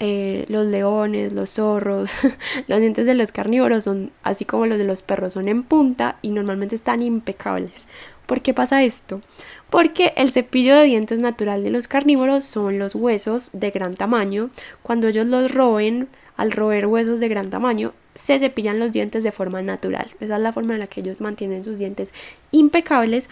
eh, 0.00 0.44
los 0.48 0.66
leones, 0.66 1.32
los 1.32 1.50
zorros, 1.50 2.10
los 2.68 2.80
dientes 2.80 3.06
de 3.06 3.14
los 3.14 3.32
carnívoros 3.32 3.84
son 3.84 4.12
así 4.22 4.44
como 4.44 4.66
los 4.66 4.78
de 4.78 4.84
los 4.84 5.02
perros, 5.02 5.32
son 5.32 5.48
en 5.48 5.62
punta 5.62 6.18
y 6.22 6.30
normalmente 6.30 6.74
están 6.74 7.02
impecables. 7.02 7.86
¿Por 8.26 8.42
qué 8.42 8.52
pasa 8.52 8.82
esto? 8.82 9.22
Porque 9.70 10.12
el 10.16 10.30
cepillo 10.30 10.76
de 10.76 10.84
dientes 10.84 11.18
natural 11.18 11.64
de 11.64 11.70
los 11.70 11.88
carnívoros 11.88 12.44
son 12.44 12.78
los 12.78 12.94
huesos 12.94 13.50
de 13.52 13.70
gran 13.70 13.94
tamaño. 13.94 14.50
Cuando 14.82 15.08
ellos 15.08 15.26
los 15.26 15.52
roen, 15.52 16.08
al 16.36 16.52
roer 16.52 16.86
huesos 16.86 17.20
de 17.20 17.28
gran 17.28 17.50
tamaño, 17.50 17.94
se 18.14 18.38
cepillan 18.38 18.78
los 18.78 18.92
dientes 18.92 19.24
de 19.24 19.32
forma 19.32 19.62
natural. 19.62 20.10
Esa 20.20 20.36
es 20.36 20.42
la 20.42 20.52
forma 20.52 20.74
en 20.74 20.80
la 20.80 20.86
que 20.86 21.00
ellos 21.00 21.20
mantienen 21.20 21.64
sus 21.64 21.78
dientes 21.78 22.12
impecables. 22.50 23.28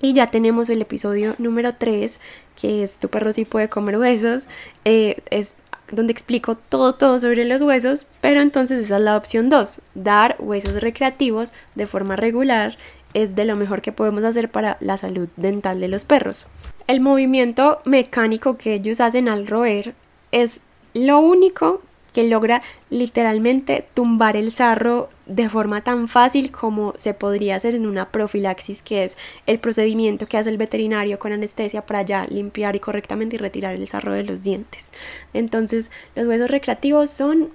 Y 0.00 0.12
ya 0.12 0.30
tenemos 0.30 0.70
el 0.70 0.82
episodio 0.82 1.34
número 1.38 1.74
3, 1.74 2.18
que 2.60 2.84
es 2.84 2.98
Tu 2.98 3.08
perro 3.08 3.32
sí 3.32 3.44
puede 3.44 3.68
comer 3.68 3.98
huesos. 3.98 4.44
Eh, 4.84 5.18
es 5.30 5.54
donde 5.90 6.12
explico 6.12 6.56
todo, 6.56 6.94
todo 6.94 7.20
sobre 7.20 7.44
los 7.44 7.62
huesos, 7.62 8.06
pero 8.20 8.40
entonces 8.40 8.84
esa 8.84 8.96
es 8.96 9.02
la 9.02 9.16
opción 9.16 9.48
2, 9.48 9.80
dar 9.94 10.36
huesos 10.38 10.80
recreativos 10.80 11.52
de 11.74 11.86
forma 11.86 12.16
regular 12.16 12.76
es 13.12 13.36
de 13.36 13.44
lo 13.44 13.56
mejor 13.56 13.80
que 13.80 13.92
podemos 13.92 14.24
hacer 14.24 14.50
para 14.50 14.76
la 14.80 14.98
salud 14.98 15.28
dental 15.36 15.80
de 15.80 15.88
los 15.88 16.04
perros. 16.04 16.46
El 16.86 17.00
movimiento 17.00 17.80
mecánico 17.84 18.58
que 18.58 18.74
ellos 18.74 19.00
hacen 19.00 19.28
al 19.28 19.46
roer 19.46 19.94
es 20.32 20.60
lo 20.92 21.20
único 21.20 21.80
que 22.14 22.24
logra 22.24 22.62
literalmente 22.88 23.84
tumbar 23.92 24.36
el 24.36 24.52
sarro 24.52 25.10
de 25.26 25.48
forma 25.48 25.82
tan 25.82 26.08
fácil 26.08 26.52
como 26.52 26.94
se 26.96 27.12
podría 27.12 27.56
hacer 27.56 27.74
en 27.74 27.86
una 27.86 28.08
profilaxis, 28.10 28.82
que 28.82 29.04
es 29.04 29.16
el 29.46 29.58
procedimiento 29.58 30.26
que 30.26 30.38
hace 30.38 30.48
el 30.48 30.56
veterinario 30.56 31.18
con 31.18 31.32
anestesia 31.32 31.84
para 31.84 32.02
ya 32.02 32.26
limpiar 32.28 32.76
y 32.76 32.80
correctamente 32.80 33.36
retirar 33.36 33.74
el 33.74 33.88
sarro 33.88 34.12
de 34.12 34.22
los 34.22 34.42
dientes. 34.42 34.88
Entonces, 35.34 35.90
los 36.14 36.26
huesos 36.26 36.50
recreativos 36.50 37.10
son 37.10 37.50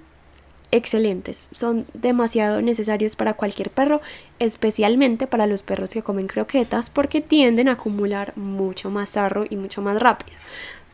excelentes, 0.72 1.48
son 1.54 1.86
demasiado 1.94 2.62
necesarios 2.62 3.16
para 3.16 3.34
cualquier 3.34 3.70
perro, 3.70 4.00
especialmente 4.38 5.26
para 5.26 5.46
los 5.46 5.62
perros 5.62 5.90
que 5.90 6.02
comen 6.02 6.28
croquetas 6.28 6.90
porque 6.90 7.20
tienden 7.20 7.68
a 7.68 7.72
acumular 7.72 8.36
mucho 8.36 8.90
más 8.90 9.10
sarro 9.10 9.46
y 9.48 9.56
mucho 9.56 9.82
más 9.82 10.00
rápido. 10.00 10.36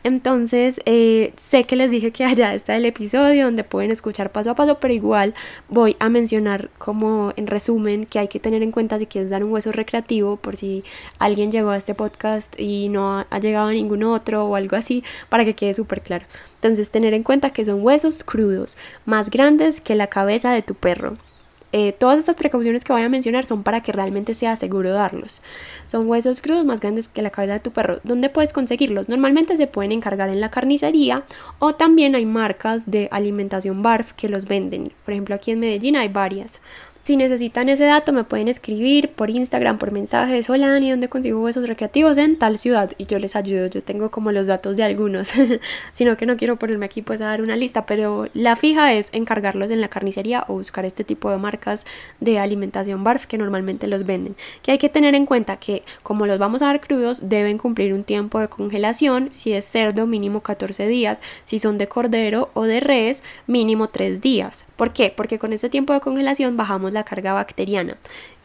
Entonces, 0.06 0.80
eh, 0.84 1.32
sé 1.36 1.64
que 1.64 1.74
les 1.74 1.90
dije 1.90 2.12
que 2.12 2.22
allá 2.22 2.54
está 2.54 2.76
el 2.76 2.84
episodio 2.84 3.46
donde 3.46 3.64
pueden 3.64 3.90
escuchar 3.90 4.30
paso 4.30 4.52
a 4.52 4.54
paso, 4.54 4.78
pero 4.78 4.94
igual 4.94 5.34
voy 5.68 5.96
a 5.98 6.08
mencionar 6.08 6.70
como 6.78 7.32
en 7.34 7.48
resumen 7.48 8.06
que 8.06 8.20
hay 8.20 8.28
que 8.28 8.38
tener 8.38 8.62
en 8.62 8.70
cuenta 8.70 9.00
si 9.00 9.06
quieres 9.06 9.30
dar 9.30 9.42
un 9.42 9.50
hueso 9.50 9.72
recreativo, 9.72 10.36
por 10.36 10.54
si 10.54 10.84
alguien 11.18 11.50
llegó 11.50 11.70
a 11.70 11.76
este 11.76 11.96
podcast 11.96 12.54
y 12.56 12.88
no 12.88 13.18
ha, 13.18 13.26
ha 13.30 13.40
llegado 13.40 13.66
a 13.66 13.72
ningún 13.72 14.04
otro 14.04 14.46
o 14.46 14.54
algo 14.54 14.76
así, 14.76 15.02
para 15.28 15.44
que 15.44 15.56
quede 15.56 15.74
súper 15.74 16.02
claro. 16.02 16.24
Entonces, 16.54 16.90
tener 16.90 17.12
en 17.12 17.24
cuenta 17.24 17.50
que 17.50 17.66
son 17.66 17.82
huesos 17.82 18.22
crudos, 18.22 18.78
más 19.06 19.28
grandes 19.28 19.80
que 19.80 19.96
la 19.96 20.06
cabeza 20.06 20.52
de 20.52 20.62
tu 20.62 20.74
perro. 20.76 21.16
Eh, 21.72 21.92
todas 21.92 22.18
estas 22.18 22.36
precauciones 22.36 22.84
que 22.84 22.92
voy 22.92 23.02
a 23.02 23.08
mencionar 23.08 23.44
son 23.44 23.62
para 23.62 23.82
que 23.82 23.92
realmente 23.92 24.34
sea 24.34 24.56
seguro 24.56 24.92
darlos. 24.92 25.42
Son 25.88 26.08
huesos 26.08 26.40
crudos 26.40 26.64
más 26.64 26.80
grandes 26.80 27.08
que 27.08 27.22
la 27.22 27.30
cabeza 27.30 27.54
de 27.54 27.60
tu 27.60 27.72
perro. 27.72 28.00
¿Dónde 28.04 28.28
puedes 28.28 28.52
conseguirlos? 28.52 29.08
Normalmente 29.08 29.56
se 29.56 29.66
pueden 29.66 29.92
encargar 29.92 30.28
en 30.28 30.40
la 30.40 30.50
carnicería 30.50 31.24
o 31.58 31.74
también 31.74 32.14
hay 32.14 32.26
marcas 32.26 32.90
de 32.90 33.08
alimentación 33.10 33.82
BARF 33.82 34.12
que 34.12 34.28
los 34.28 34.46
venden. 34.46 34.92
Por 35.04 35.12
ejemplo, 35.12 35.34
aquí 35.34 35.50
en 35.50 35.60
Medellín 35.60 35.96
hay 35.96 36.08
varias. 36.08 36.60
Si 37.06 37.16
necesitan 37.16 37.68
ese 37.68 37.84
dato 37.84 38.12
me 38.12 38.24
pueden 38.24 38.48
escribir 38.48 39.10
por 39.12 39.30
Instagram, 39.30 39.78
por 39.78 39.92
mensajes, 39.92 40.50
hola 40.50 40.66
Dani, 40.66 40.90
¿dónde 40.90 41.08
consigo 41.08 41.40
huesos 41.40 41.68
recreativos 41.68 42.18
en 42.18 42.36
tal 42.36 42.58
ciudad? 42.58 42.90
Y 42.98 43.06
yo 43.06 43.20
les 43.20 43.36
ayudo, 43.36 43.68
yo 43.68 43.80
tengo 43.80 44.10
como 44.10 44.32
los 44.32 44.48
datos 44.48 44.76
de 44.76 44.82
algunos, 44.82 45.32
sino 45.92 46.16
que 46.16 46.26
no 46.26 46.36
quiero 46.36 46.56
ponerme 46.56 46.84
aquí 46.84 47.02
pues 47.02 47.20
a 47.20 47.26
dar 47.26 47.42
una 47.42 47.54
lista, 47.54 47.86
pero 47.86 48.26
la 48.34 48.56
fija 48.56 48.92
es 48.92 49.10
encargarlos 49.12 49.70
en 49.70 49.80
la 49.80 49.86
carnicería 49.86 50.46
o 50.48 50.54
buscar 50.54 50.84
este 50.84 51.04
tipo 51.04 51.30
de 51.30 51.36
marcas 51.36 51.86
de 52.18 52.40
alimentación 52.40 53.04
BARF 53.04 53.26
que 53.26 53.38
normalmente 53.38 53.86
los 53.86 54.04
venden. 54.04 54.34
Que 54.62 54.72
hay 54.72 54.78
que 54.78 54.88
tener 54.88 55.14
en 55.14 55.26
cuenta 55.26 55.58
que 55.58 55.84
como 56.02 56.26
los 56.26 56.40
vamos 56.40 56.60
a 56.62 56.66
dar 56.66 56.80
crudos 56.80 57.28
deben 57.28 57.58
cumplir 57.58 57.94
un 57.94 58.02
tiempo 58.02 58.40
de 58.40 58.48
congelación, 58.48 59.28
si 59.30 59.52
es 59.52 59.64
cerdo 59.64 60.08
mínimo 60.08 60.40
14 60.40 60.88
días, 60.88 61.20
si 61.44 61.60
son 61.60 61.78
de 61.78 61.86
cordero 61.86 62.50
o 62.54 62.64
de 62.64 62.80
res 62.80 63.22
mínimo 63.46 63.90
3 63.90 64.20
días. 64.20 64.66
¿Por 64.74 64.92
qué? 64.92 65.14
Porque 65.16 65.38
con 65.38 65.52
este 65.52 65.70
tiempo 65.70 65.92
de 65.92 66.00
congelación 66.00 66.56
bajamos 66.56 66.95
la 66.96 67.04
carga 67.04 67.32
bacteriana. 67.32 67.96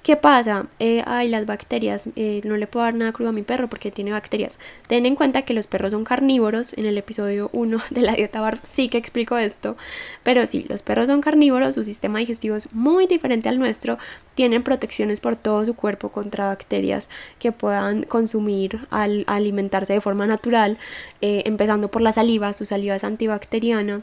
¿Qué 0.04 0.16
pasa? 0.16 0.66
Eh, 0.80 1.04
ay, 1.06 1.30
las 1.30 1.46
bacterias, 1.46 2.10
eh, 2.16 2.42
no 2.44 2.58
le 2.58 2.66
puedo 2.66 2.86
dar 2.86 2.96
nada 2.96 3.12
crudo 3.12 3.30
a 3.30 3.34
mi 3.34 3.44
perro 3.44 3.70
porque 3.70 3.92
tiene 3.92 4.12
bacterias. 4.12 4.58
Ten 4.88 5.06
en 5.06 5.16
cuenta 5.16 5.44
que 5.44 5.54
los 5.54 5.68
perros 5.68 5.92
son 5.92 6.06
carnívoros. 6.06 6.74
En 6.76 6.88
el 6.88 6.98
episodio 6.98 7.52
1 7.54 7.78
de 7.92 8.02
la 8.02 8.14
dieta 8.14 8.42
BARF 8.42 8.62
sí 8.64 8.90
que 8.90 8.98
explico 8.98 9.38
esto. 9.38 9.78
Pero 10.24 10.48
sí, 10.48 10.66
los 10.68 10.82
perros 10.82 11.06
son 11.06 11.22
carnívoros, 11.22 11.76
su 11.76 11.84
sistema 11.84 12.18
digestivo 12.18 12.56
es 12.56 12.74
muy 12.74 13.06
diferente 13.06 13.48
al 13.48 13.60
nuestro. 13.60 14.00
Tienen 14.34 14.64
protecciones 14.64 15.20
por 15.20 15.36
todo 15.36 15.64
su 15.68 15.76
cuerpo 15.76 16.10
contra 16.10 16.48
bacterias 16.48 17.08
que 17.38 17.52
puedan 17.52 18.02
consumir 18.02 18.80
al 18.90 19.24
alimentarse 19.28 19.94
de 19.94 20.02
forma 20.02 20.26
natural, 20.26 20.80
eh, 21.22 21.44
empezando 21.46 21.92
por 21.92 22.02
la 22.02 22.12
saliva. 22.12 22.54
Su 22.54 22.66
saliva 22.66 22.96
es 22.96 23.04
antibacteriana. 23.04 24.02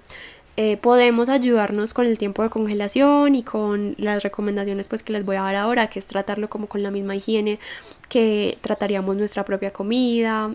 Eh, 0.60 0.76
podemos 0.76 1.28
ayudarnos 1.28 1.94
con 1.94 2.04
el 2.04 2.18
tiempo 2.18 2.42
de 2.42 2.50
congelación 2.50 3.36
y 3.36 3.44
con 3.44 3.94
las 3.96 4.24
recomendaciones 4.24 4.88
pues 4.88 5.04
que 5.04 5.12
les 5.12 5.24
voy 5.24 5.36
a 5.36 5.42
dar 5.42 5.54
ahora, 5.54 5.86
que 5.86 6.00
es 6.00 6.08
tratarlo 6.08 6.50
como 6.50 6.66
con 6.66 6.82
la 6.82 6.90
misma 6.90 7.14
higiene 7.14 7.60
que 8.08 8.58
trataríamos 8.60 9.16
nuestra 9.16 9.44
propia 9.44 9.72
comida. 9.72 10.52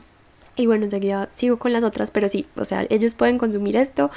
Y 0.58 0.66
bueno, 0.66 0.84
enseguida 0.84 1.30
sigo 1.36 1.58
con 1.58 1.72
las 1.72 1.86
otras, 1.86 2.12
pero 2.12 2.28
sí, 2.28 2.46
o 2.58 2.66
sea, 2.66 2.86
ellos 2.90 3.14
pueden 3.14 3.38
consumir 3.38 3.78
esto, 3.78 4.12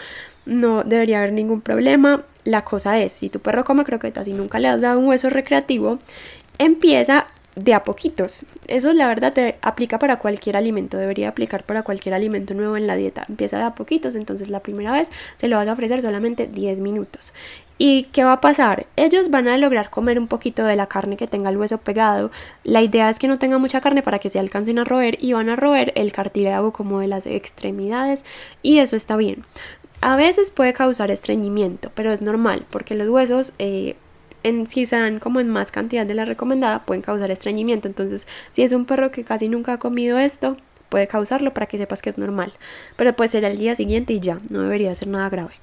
no 0.44 0.82
debería 0.82 1.18
haber 1.18 1.32
ningún 1.32 1.60
problema. 1.60 2.24
La 2.42 2.64
cosa 2.64 2.98
es, 2.98 3.12
si 3.12 3.28
tu 3.28 3.38
perro 3.38 3.64
come 3.64 3.84
croquetas 3.84 4.26
y 4.26 4.32
nunca 4.32 4.58
le 4.58 4.66
has 4.66 4.80
dado 4.80 4.98
un 4.98 5.06
hueso 5.06 5.30
recreativo, 5.30 6.00
empieza 6.58 7.28
de 7.56 7.74
a 7.74 7.82
poquitos. 7.82 8.44
Eso 8.68 8.92
la 8.92 9.08
verdad 9.08 9.32
te 9.32 9.56
aplica 9.62 9.98
para 9.98 10.18
cualquier 10.18 10.56
alimento, 10.56 10.98
debería 10.98 11.30
aplicar 11.30 11.64
para 11.64 11.82
cualquier 11.82 12.14
alimento 12.14 12.54
nuevo 12.54 12.76
en 12.76 12.86
la 12.86 12.96
dieta. 12.96 13.24
Empieza 13.28 13.56
de 13.58 13.64
a 13.64 13.74
poquitos, 13.74 14.14
entonces 14.14 14.50
la 14.50 14.60
primera 14.60 14.92
vez 14.92 15.10
se 15.36 15.48
lo 15.48 15.56
vas 15.56 15.66
a 15.66 15.72
ofrecer 15.72 16.02
solamente 16.02 16.46
10 16.46 16.80
minutos. 16.80 17.32
¿Y 17.78 18.04
qué 18.12 18.24
va 18.24 18.34
a 18.34 18.40
pasar? 18.40 18.86
Ellos 18.96 19.30
van 19.30 19.48
a 19.48 19.58
lograr 19.58 19.90
comer 19.90 20.18
un 20.18 20.28
poquito 20.28 20.64
de 20.64 20.76
la 20.76 20.86
carne 20.86 21.16
que 21.16 21.26
tenga 21.26 21.50
el 21.50 21.58
hueso 21.58 21.78
pegado. 21.78 22.30
La 22.62 22.82
idea 22.82 23.10
es 23.10 23.18
que 23.18 23.28
no 23.28 23.38
tenga 23.38 23.58
mucha 23.58 23.80
carne 23.80 24.02
para 24.02 24.18
que 24.18 24.30
se 24.30 24.38
alcancen 24.38 24.78
a 24.78 24.84
roer 24.84 25.18
y 25.20 25.32
van 25.32 25.48
a 25.48 25.56
roer 25.56 25.92
el 25.94 26.12
cartílago 26.12 26.72
como 26.72 27.00
de 27.00 27.08
las 27.08 27.26
extremidades 27.26 28.24
y 28.62 28.78
eso 28.78 28.96
está 28.96 29.16
bien. 29.16 29.44
A 30.00 30.16
veces 30.16 30.50
puede 30.50 30.72
causar 30.72 31.10
estreñimiento, 31.10 31.90
pero 31.94 32.12
es 32.12 32.20
normal 32.20 32.66
porque 32.70 32.94
los 32.94 33.08
huesos 33.08 33.52
eh, 33.58 33.96
en, 34.46 34.68
si 34.68 34.86
se 34.86 34.96
dan 34.96 35.18
como 35.18 35.40
en 35.40 35.48
más 35.48 35.70
cantidad 35.72 36.06
de 36.06 36.14
la 36.14 36.24
recomendada, 36.24 36.84
pueden 36.84 37.02
causar 37.02 37.30
estreñimiento. 37.30 37.88
Entonces, 37.88 38.26
si 38.52 38.62
es 38.62 38.72
un 38.72 38.84
perro 38.84 39.10
que 39.10 39.24
casi 39.24 39.48
nunca 39.48 39.74
ha 39.74 39.78
comido 39.78 40.18
esto, 40.18 40.56
puede 40.88 41.08
causarlo 41.08 41.52
para 41.52 41.66
que 41.66 41.78
sepas 41.78 42.02
que 42.02 42.10
es 42.10 42.18
normal. 42.18 42.52
Pero 42.96 43.14
puede 43.14 43.28
ser 43.28 43.44
el 43.44 43.58
día 43.58 43.74
siguiente 43.74 44.12
y 44.12 44.20
ya, 44.20 44.38
no 44.50 44.60
debería 44.60 44.94
ser 44.94 45.08
nada 45.08 45.28
grave. 45.28 45.54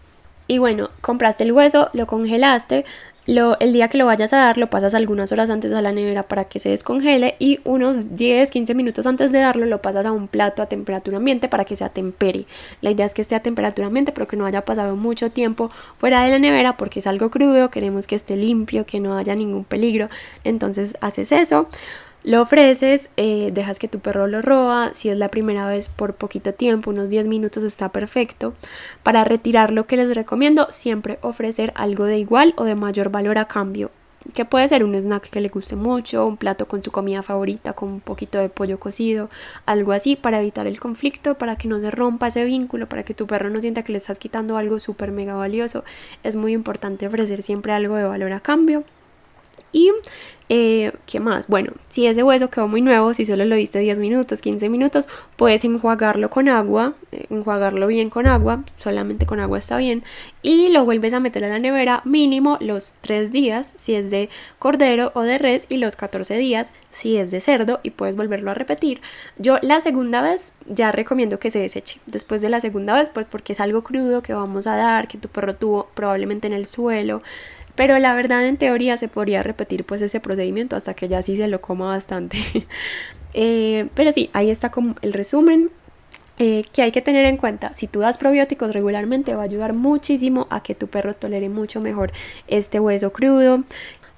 Y 0.47 0.57
bueno, 0.57 0.89
compraste 1.01 1.43
el 1.43 1.53
hueso, 1.53 1.89
lo 1.93 2.05
congelaste, 2.05 2.85
el 3.25 3.73
día 3.73 3.87
que 3.87 3.97
lo 3.97 4.05
vayas 4.05 4.33
a 4.33 4.37
dar 4.37 4.57
lo 4.57 4.69
pasas 4.69 4.93
algunas 4.93 5.31
horas 5.31 5.49
antes 5.49 5.71
a 5.71 5.81
la 5.81 5.91
nevera 5.91 6.23
para 6.23 6.45
que 6.45 6.59
se 6.59 6.69
descongele 6.69 7.35
y 7.39 7.59
unos 7.63 8.07
10-15 8.07 8.75
minutos 8.75 9.05
antes 9.05 9.31
de 9.31 9.39
darlo 9.39 9.65
lo 9.65 9.81
pasas 9.81 10.05
a 10.05 10.11
un 10.11 10.27
plato 10.27 10.61
a 10.61 10.65
temperatura 10.65 11.17
ambiente 11.17 11.47
para 11.47 11.63
que 11.63 11.75
se 11.75 11.85
atempere. 11.85 12.45
La 12.81 12.91
idea 12.91 13.05
es 13.05 13.13
que 13.13 13.21
esté 13.21 13.35
a 13.35 13.41
temperatura 13.41 13.87
ambiente 13.87 14.11
pero 14.11 14.27
que 14.27 14.35
no 14.35 14.45
haya 14.45 14.65
pasado 14.65 14.95
mucho 14.95 15.31
tiempo 15.31 15.71
fuera 15.97 16.23
de 16.23 16.31
la 16.31 16.39
nevera 16.39 16.75
porque 16.75 16.99
es 16.99 17.07
algo 17.07 17.29
crudo, 17.29 17.69
queremos 17.69 18.07
que 18.07 18.15
esté 18.15 18.35
limpio, 18.35 18.85
que 18.85 18.99
no 18.99 19.17
haya 19.17 19.35
ningún 19.35 19.63
peligro. 19.63 20.09
Entonces 20.43 20.95
haces 20.99 21.31
eso. 21.31 21.67
Lo 22.23 22.41
ofreces, 22.41 23.09
eh, 23.17 23.51
dejas 23.53 23.79
que 23.79 23.89
tu 23.89 23.99
perro 23.99 24.27
lo 24.27 24.41
roba, 24.41 24.91
si 24.93 25.09
es 25.09 25.17
la 25.17 25.27
primera 25.27 25.67
vez 25.67 25.89
por 25.89 26.13
poquito 26.13 26.53
tiempo, 26.53 26.91
unos 26.91 27.09
10 27.09 27.27
minutos 27.27 27.65
está 27.65 27.89
perfecto. 27.89 28.53
Para 29.03 29.25
retirar 29.25 29.73
lo 29.73 29.87
que 29.87 29.97
les 29.97 30.15
recomiendo, 30.15 30.67
siempre 30.71 31.19
ofrecer 31.21 31.73
algo 31.75 32.05
de 32.05 32.19
igual 32.19 32.53
o 32.55 32.63
de 32.63 32.75
mayor 32.75 33.09
valor 33.09 33.37
a 33.39 33.49
cambio. 33.49 33.91
Que 34.33 34.45
puede 34.45 34.69
ser 34.69 34.85
un 34.85 34.95
snack 34.95 35.29
que 35.29 35.41
le 35.41 35.49
guste 35.49 35.75
mucho, 35.75 36.25
un 36.25 36.37
plato 36.37 36.65
con 36.65 36.81
su 36.81 36.91
comida 36.91 37.23
favorita, 37.23 37.73
con 37.73 37.89
un 37.89 37.99
poquito 37.99 38.37
de 38.37 38.47
pollo 38.47 38.79
cocido, 38.79 39.29
algo 39.65 39.91
así 39.91 40.15
para 40.15 40.39
evitar 40.39 40.65
el 40.65 40.79
conflicto, 40.79 41.37
para 41.37 41.57
que 41.57 41.67
no 41.67 41.81
se 41.81 41.91
rompa 41.91 42.27
ese 42.27 42.45
vínculo, 42.45 42.87
para 42.87 43.03
que 43.03 43.13
tu 43.13 43.27
perro 43.27 43.49
no 43.49 43.59
sienta 43.59 43.83
que 43.83 43.91
le 43.91 43.97
estás 43.97 44.17
quitando 44.17 44.55
algo 44.55 44.79
súper 44.79 45.11
mega 45.11 45.35
valioso. 45.35 45.83
Es 46.23 46.37
muy 46.37 46.53
importante 46.53 47.05
ofrecer 47.05 47.43
siempre 47.43 47.73
algo 47.73 47.95
de 47.95 48.05
valor 48.05 48.31
a 48.31 48.39
cambio. 48.39 48.85
Y 49.73 49.91
eh, 50.49 50.91
¿Qué 51.07 51.19
más? 51.19 51.47
Bueno, 51.47 51.71
si 51.89 52.05
ese 52.05 52.21
hueso 52.21 52.49
quedó 52.49 52.67
muy 52.67 52.81
nuevo, 52.81 53.13
si 53.13 53.25
solo 53.25 53.45
lo 53.45 53.55
diste 53.55 53.79
10 53.79 53.97
minutos, 53.97 54.41
15 54.41 54.69
minutos, 54.69 55.07
puedes 55.37 55.63
enjuagarlo 55.63 56.29
con 56.29 56.49
agua, 56.49 56.93
eh, 57.11 57.25
enjuagarlo 57.29 57.87
bien 57.87 58.09
con 58.09 58.27
agua, 58.27 58.63
solamente 58.77 59.25
con 59.25 59.39
agua 59.39 59.57
está 59.57 59.77
bien, 59.77 60.03
y 60.41 60.69
lo 60.69 60.83
vuelves 60.83 61.13
a 61.13 61.21
meter 61.21 61.45
a 61.45 61.49
la 61.49 61.59
nevera 61.59 62.01
mínimo 62.03 62.57
los 62.59 62.93
3 63.01 63.31
días 63.31 63.73
si 63.77 63.95
es 63.95 64.11
de 64.11 64.29
cordero 64.59 65.11
o 65.15 65.21
de 65.21 65.37
res 65.37 65.65
y 65.69 65.77
los 65.77 65.95
14 65.95 66.37
días 66.37 66.71
si 66.91 67.17
es 67.17 67.31
de 67.31 67.39
cerdo 67.39 67.79
y 67.81 67.89
puedes 67.91 68.15
volverlo 68.15 68.51
a 68.51 68.53
repetir. 68.53 69.01
Yo 69.37 69.57
la 69.61 69.81
segunda 69.81 70.21
vez 70.21 70.51
ya 70.67 70.91
recomiendo 70.91 71.39
que 71.39 71.51
se 71.51 71.59
deseche. 71.59 71.99
Después 72.05 72.41
de 72.41 72.49
la 72.49 72.59
segunda 72.59 72.93
vez, 72.93 73.09
pues 73.09 73.27
porque 73.27 73.53
es 73.53 73.59
algo 73.59 73.83
crudo 73.83 74.21
que 74.21 74.33
vamos 74.33 74.67
a 74.67 74.75
dar, 74.75 75.07
que 75.07 75.17
tu 75.17 75.29
perro 75.29 75.55
tuvo 75.55 75.89
probablemente 75.95 76.45
en 76.47 76.53
el 76.53 76.67
suelo. 76.67 77.23
Pero 77.75 77.97
la 77.99 78.13
verdad 78.13 78.45
en 78.45 78.57
teoría 78.57 78.97
se 78.97 79.07
podría 79.07 79.43
repetir 79.43 79.83
pues 79.83 80.01
ese 80.01 80.19
procedimiento 80.19 80.75
hasta 80.75 80.93
que 80.93 81.07
ya 81.07 81.23
sí 81.23 81.35
se 81.35 81.47
lo 81.47 81.61
coma 81.61 81.87
bastante. 81.87 82.37
Eh, 83.35 83.87
pero 83.95 84.11
sí, 84.11 84.29
ahí 84.33 84.51
está 84.51 84.69
como 84.69 84.93
el 85.01 85.11
resumen. 85.11 85.71
Eh, 86.37 86.65
que 86.71 86.83
hay 86.83 86.91
que 86.91 87.01
tener 87.01 87.25
en 87.25 87.37
cuenta, 87.37 87.73
si 87.73 87.87
tú 87.87 87.99
das 87.99 88.19
probióticos 88.19 88.73
regularmente 88.73 89.33
va 89.33 89.41
a 89.41 89.45
ayudar 89.45 89.73
muchísimo 89.73 90.45
a 90.51 90.61
que 90.61 90.75
tu 90.75 90.87
perro 90.87 91.15
tolere 91.15 91.49
mucho 91.49 91.81
mejor 91.81 92.11
este 92.47 92.79
hueso 92.79 93.11
crudo, 93.11 93.63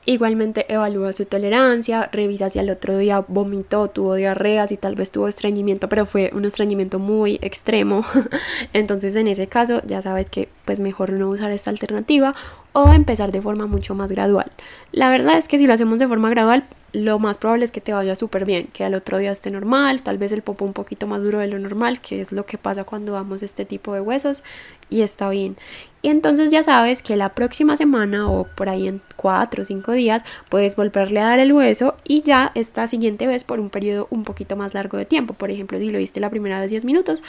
Igualmente 0.07 0.71
evalúa 0.71 1.13
su 1.13 1.25
tolerancia, 1.25 2.09
revisa 2.11 2.51
si 2.51 2.59
al 2.59 2.69
otro 2.69 2.95
día 2.99 3.25
vomitó, 3.27 3.89
tuvo 3.89 4.13
diarrea, 4.13 4.67
si 4.67 4.77
tal 4.77 4.93
vez 4.93 5.09
tuvo 5.09 5.27
estreñimiento, 5.27 5.89
pero 5.89 6.05
fue 6.05 6.29
un 6.35 6.45
estreñimiento 6.45 6.99
muy 6.99 7.39
extremo. 7.41 8.05
Entonces 8.73 9.15
en 9.15 9.27
ese 9.27 9.47
caso 9.47 9.81
ya 9.87 10.03
sabes 10.03 10.29
que 10.29 10.47
pues 10.63 10.79
mejor 10.79 11.11
no 11.11 11.27
usar 11.27 11.51
esta 11.51 11.71
alternativa 11.71 12.35
o 12.75 12.91
empezar 12.91 13.31
de 13.31 13.41
forma 13.41 13.67
mucho 13.67 13.95
más 13.95 14.11
gradual. 14.11 14.51
La 14.91 15.09
verdad 15.09 15.37
es 15.37 15.47
que 15.47 15.57
si 15.57 15.65
lo 15.65 15.73
hacemos 15.73 15.97
de 15.97 16.09
forma 16.09 16.29
gradual 16.29 16.65
lo 16.91 17.19
más 17.19 17.37
probable 17.37 17.65
es 17.65 17.71
que 17.71 17.81
te 17.81 17.93
vaya 17.93 18.15
súper 18.15 18.45
bien, 18.45 18.67
que 18.71 18.85
al 18.85 18.95
otro 18.95 19.17
día 19.17 19.31
esté 19.31 19.51
normal, 19.51 20.01
tal 20.01 20.17
vez 20.17 20.31
el 20.31 20.41
popo 20.41 20.63
un 20.63 20.71
poquito 20.71 21.07
más 21.07 21.21
duro 21.21 21.39
de 21.39 21.47
lo 21.47 21.59
normal, 21.59 21.99
que 21.99 22.21
es 22.21 22.31
lo 22.31 22.45
que 22.45 22.57
pasa 22.57 22.85
cuando 22.85 23.11
damos 23.11 23.43
este 23.43 23.65
tipo 23.65 23.93
de 23.93 23.99
huesos 23.99 24.43
y 24.89 25.01
está 25.01 25.29
bien. 25.29 25.57
Y 26.01 26.09
entonces 26.09 26.51
ya 26.51 26.63
sabes 26.63 27.01
que 27.01 27.17
la 27.17 27.29
próxima 27.29 27.75
semana 27.75 28.29
o 28.29 28.45
por 28.45 28.69
ahí 28.69 28.87
en 28.87 29.01
4 29.17 29.61
o 29.61 29.65
5 29.65 29.91
días 29.91 30.23
puedes 30.49 30.77
volverle 30.77 31.19
a 31.19 31.25
dar 31.25 31.39
el 31.39 31.51
hueso 31.51 31.95
y 32.05 32.21
ya 32.21 32.51
esta 32.55 32.87
siguiente 32.87 33.27
vez 33.27 33.43
por 33.43 33.59
un 33.59 33.69
periodo 33.69 34.07
un 34.09 34.23
poquito 34.23 34.55
más 34.55 34.73
largo 34.73 34.97
de 34.97 35.05
tiempo. 35.05 35.33
Por 35.33 35.51
ejemplo, 35.51 35.77
si 35.79 35.89
lo 35.89 35.97
diste 35.97 36.21
la 36.21 36.29
primera 36.29 36.61
vez 36.61 36.71
10 36.71 36.85
minutos, 36.85 37.23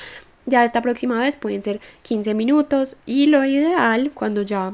ya 0.44 0.64
esta 0.64 0.80
próxima 0.80 1.18
vez 1.18 1.36
pueden 1.36 1.64
ser 1.64 1.80
15 2.02 2.34
minutos 2.34 2.96
y 3.04 3.26
lo 3.26 3.44
ideal 3.44 4.12
cuando 4.14 4.42
ya 4.42 4.72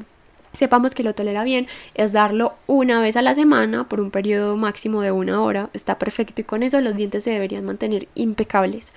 sepamos 0.53 0.95
que 0.95 1.03
lo 1.03 1.15
tolera 1.15 1.45
bien 1.45 1.67
es 1.95 2.13
darlo 2.13 2.55
una 2.67 3.01
vez 3.01 3.17
a 3.17 3.23
la 3.23 3.35
semana 3.35 3.89
por 3.89 4.01
un 4.01 4.11
periodo 4.11 4.57
máximo 4.57 5.03
de 5.03 5.13
una 5.13 5.41
hora. 5.41 5.71
Está 5.73 5.99
perfecto 5.99 6.41
y 6.41 6.45
con 6.45 6.63
eso 6.63 6.81
los 6.81 6.97
dientes 6.97 7.25
se 7.25 7.31
deberían 7.31 7.65
mantener 7.65 8.09
impecables. 8.15 8.93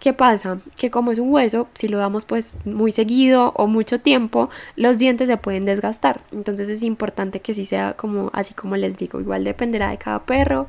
¿Qué 0.00 0.14
pasa? 0.14 0.60
Que 0.78 0.90
como 0.90 1.12
es 1.12 1.18
un 1.18 1.30
hueso, 1.30 1.68
si 1.74 1.86
lo 1.86 1.98
damos 1.98 2.24
pues 2.24 2.54
muy 2.64 2.90
seguido 2.90 3.52
o 3.54 3.66
mucho 3.66 4.00
tiempo, 4.00 4.48
los 4.74 4.96
dientes 4.96 5.28
se 5.28 5.36
pueden 5.36 5.66
desgastar. 5.66 6.22
Entonces 6.32 6.70
es 6.70 6.82
importante 6.82 7.40
que 7.40 7.52
sí 7.52 7.66
sea 7.66 7.92
como 7.92 8.30
así 8.32 8.54
como 8.54 8.76
les 8.76 8.96
digo, 8.96 9.20
igual 9.20 9.44
dependerá 9.44 9.90
de 9.90 9.98
cada 9.98 10.20
perro 10.24 10.68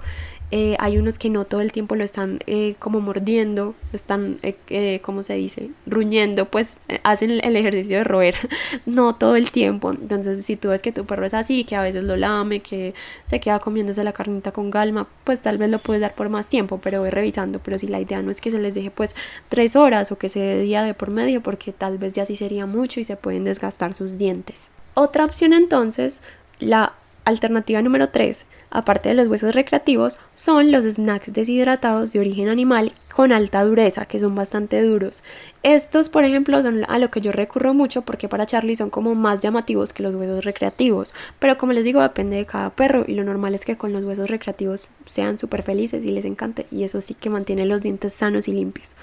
eh, 0.53 0.75
hay 0.79 0.97
unos 0.97 1.17
que 1.17 1.29
no 1.29 1.45
todo 1.45 1.61
el 1.61 1.71
tiempo 1.71 1.95
lo 1.95 2.03
están 2.03 2.39
eh, 2.45 2.75
como 2.77 2.99
mordiendo, 2.99 3.73
están, 3.93 4.39
eh, 4.43 4.99
¿cómo 5.01 5.23
se 5.23 5.35
dice? 5.35 5.69
Ruñendo, 5.85 6.49
pues 6.49 6.77
hacen 7.03 7.31
el 7.41 7.55
ejercicio 7.55 7.99
de 7.99 8.03
roer, 8.03 8.35
no 8.85 9.15
todo 9.15 9.37
el 9.37 9.51
tiempo. 9.51 9.91
Entonces, 9.91 10.45
si 10.45 10.57
tú 10.57 10.69
ves 10.69 10.81
que 10.81 10.91
tu 10.91 11.05
perro 11.05 11.25
es 11.25 11.33
así, 11.33 11.63
que 11.63 11.77
a 11.77 11.81
veces 11.81 12.03
lo 12.03 12.17
lame, 12.17 12.59
que 12.59 12.93
se 13.25 13.39
queda 13.39 13.59
comiéndose 13.59 14.03
la 14.03 14.11
carnita 14.11 14.51
con 14.51 14.71
calma, 14.71 15.07
pues 15.23 15.41
tal 15.41 15.57
vez 15.57 15.69
lo 15.69 15.79
puedes 15.79 16.01
dar 16.01 16.15
por 16.15 16.27
más 16.27 16.49
tiempo, 16.49 16.81
pero 16.83 16.99
voy 16.99 17.11
revisando. 17.11 17.59
Pero 17.59 17.79
si 17.79 17.87
la 17.87 18.01
idea 18.01 18.21
no 18.21 18.29
es 18.29 18.41
que 18.41 18.51
se 18.51 18.59
les 18.59 18.75
deje 18.75 18.91
pues 18.91 19.15
tres 19.47 19.77
horas 19.77 20.11
o 20.11 20.17
que 20.17 20.27
se 20.27 20.39
dé 20.39 20.61
día 20.61 20.83
de 20.83 20.93
por 20.93 21.11
medio, 21.11 21.41
porque 21.41 21.71
tal 21.71 21.97
vez 21.97 22.11
ya 22.11 22.25
sí 22.25 22.35
sería 22.35 22.65
mucho 22.65 22.99
y 22.99 23.05
se 23.05 23.15
pueden 23.15 23.45
desgastar 23.45 23.93
sus 23.93 24.17
dientes. 24.17 24.69
Otra 24.95 25.23
opción 25.23 25.53
entonces, 25.53 26.19
la 26.59 26.93
alternativa 27.25 27.81
número 27.81 28.09
3 28.09 28.45
aparte 28.71 29.09
de 29.09 29.15
los 29.15 29.27
huesos 29.27 29.53
recreativos, 29.53 30.17
son 30.33 30.71
los 30.71 30.85
snacks 30.85 31.31
deshidratados 31.33 32.13
de 32.13 32.19
origen 32.19 32.47
animal 32.47 32.93
con 33.13 33.33
alta 33.33 33.63
dureza, 33.63 34.05
que 34.05 34.19
son 34.19 34.33
bastante 34.33 34.81
duros. 34.81 35.21
Estos, 35.61 36.09
por 36.09 36.23
ejemplo, 36.23 36.61
son 36.61 36.85
a 36.89 36.97
lo 36.97 37.11
que 37.11 37.19
yo 37.19 37.33
recurro 37.33 37.73
mucho 37.73 38.01
porque 38.03 38.29
para 38.29 38.45
Charlie 38.45 38.77
son 38.77 38.89
como 38.89 39.13
más 39.13 39.41
llamativos 39.41 39.91
que 39.91 40.01
los 40.01 40.15
huesos 40.15 40.45
recreativos. 40.45 41.13
Pero 41.37 41.57
como 41.57 41.73
les 41.73 41.83
digo, 41.83 42.01
depende 42.01 42.37
de 42.37 42.45
cada 42.45 42.69
perro 42.71 43.03
y 43.05 43.13
lo 43.13 43.25
normal 43.25 43.53
es 43.53 43.65
que 43.65 43.77
con 43.77 43.91
los 43.91 44.05
huesos 44.05 44.29
recreativos 44.29 44.87
sean 45.05 45.37
súper 45.37 45.61
felices 45.61 46.05
y 46.05 46.11
les 46.11 46.25
encante 46.25 46.65
y 46.71 46.83
eso 46.83 47.01
sí 47.01 47.13
que 47.13 47.29
mantiene 47.29 47.65
los 47.65 47.83
dientes 47.83 48.13
sanos 48.13 48.47
y 48.47 48.53
limpios. 48.53 48.95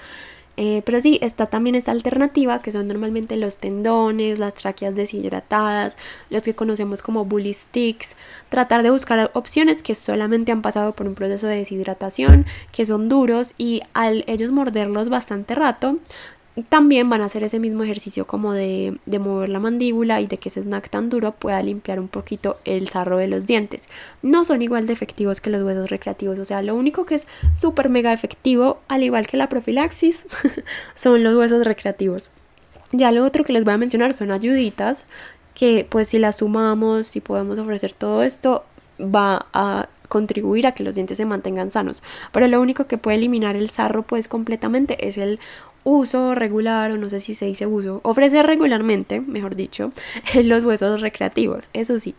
Eh, 0.61 0.81
pero 0.83 0.99
sí, 0.99 1.19
está 1.21 1.45
también 1.45 1.75
esta 1.75 1.91
alternativa 1.91 2.61
que 2.61 2.73
son 2.73 2.89
normalmente 2.89 3.37
los 3.37 3.55
tendones, 3.55 4.39
las 4.39 4.55
tráqueas 4.55 4.93
deshidratadas, 4.93 5.95
los 6.29 6.43
que 6.43 6.53
conocemos 6.53 7.01
como 7.01 7.23
bully 7.23 7.53
sticks. 7.53 8.17
Tratar 8.49 8.83
de 8.83 8.91
buscar 8.91 9.31
opciones 9.35 9.81
que 9.81 9.95
solamente 9.95 10.51
han 10.51 10.61
pasado 10.61 10.91
por 10.91 11.07
un 11.07 11.15
proceso 11.15 11.47
de 11.47 11.55
deshidratación, 11.55 12.45
que 12.73 12.85
son 12.85 13.07
duros 13.07 13.53
y 13.57 13.83
al 13.93 14.25
ellos 14.27 14.51
morderlos 14.51 15.07
bastante 15.07 15.55
rato, 15.55 15.97
también 16.67 17.09
van 17.09 17.21
a 17.21 17.25
hacer 17.25 17.43
ese 17.43 17.59
mismo 17.59 17.83
ejercicio 17.83 18.25
como 18.25 18.53
de, 18.53 18.97
de, 19.05 19.19
mover 19.19 19.49
la 19.49 19.59
mandíbula 19.59 20.21
y 20.21 20.27
de 20.27 20.37
que 20.37 20.49
ese 20.49 20.61
snack 20.61 20.89
tan 20.89 21.09
duro 21.09 21.31
pueda 21.31 21.61
limpiar 21.61 21.99
un 21.99 22.07
poquito 22.07 22.57
el 22.65 22.89
sarro 22.89 23.17
de 23.17 23.27
los 23.27 23.45
dientes. 23.45 23.83
No 24.21 24.45
son 24.45 24.61
igual 24.61 24.87
de 24.87 24.93
efectivos 24.93 25.41
que 25.41 25.49
los 25.49 25.63
huesos 25.63 25.89
recreativos, 25.89 26.39
o 26.39 26.45
sea, 26.45 26.61
lo 26.61 26.75
único 26.75 27.05
que 27.05 27.15
es 27.15 27.27
súper 27.57 27.89
mega 27.89 28.13
efectivo, 28.13 28.79
al 28.87 29.03
igual 29.03 29.27
que 29.27 29.37
la 29.37 29.49
profilaxis, 29.49 30.25
son 30.95 31.23
los 31.23 31.35
huesos 31.35 31.65
recreativos. 31.65 32.31
Ya 32.91 33.11
lo 33.11 33.23
otro 33.23 33.43
que 33.43 33.53
les 33.53 33.63
voy 33.63 33.73
a 33.73 33.77
mencionar 33.77 34.13
son 34.13 34.31
ayuditas, 34.31 35.05
que 35.53 35.85
pues 35.87 36.09
si 36.09 36.19
las 36.19 36.37
sumamos, 36.37 37.07
si 37.07 37.19
podemos 37.19 37.59
ofrecer 37.59 37.93
todo 37.93 38.23
esto, 38.23 38.63
va 38.99 39.45
a 39.53 39.89
contribuir 40.09 40.67
a 40.67 40.73
que 40.73 40.83
los 40.83 40.95
dientes 40.95 41.17
se 41.17 41.25
mantengan 41.25 41.71
sanos. 41.71 42.03
Pero 42.33 42.47
lo 42.47 42.59
único 42.59 42.87
que 42.87 42.97
puede 42.97 43.17
eliminar 43.17 43.55
el 43.55 43.69
sarro 43.69 44.03
pues 44.03 44.27
completamente 44.27 45.07
es 45.07 45.17
el 45.17 45.39
uso 45.83 46.35
regular, 46.35 46.91
o 46.91 46.97
no 46.97 47.09
sé 47.09 47.19
si 47.19 47.35
se 47.35 47.45
dice 47.45 47.65
uso, 47.65 48.01
ofrecer 48.03 48.45
regularmente, 48.45 49.21
mejor 49.21 49.55
dicho, 49.55 49.91
los 50.43 50.63
huesos 50.63 51.01
recreativos, 51.01 51.69
eso 51.73 51.99
sí. 51.99 52.15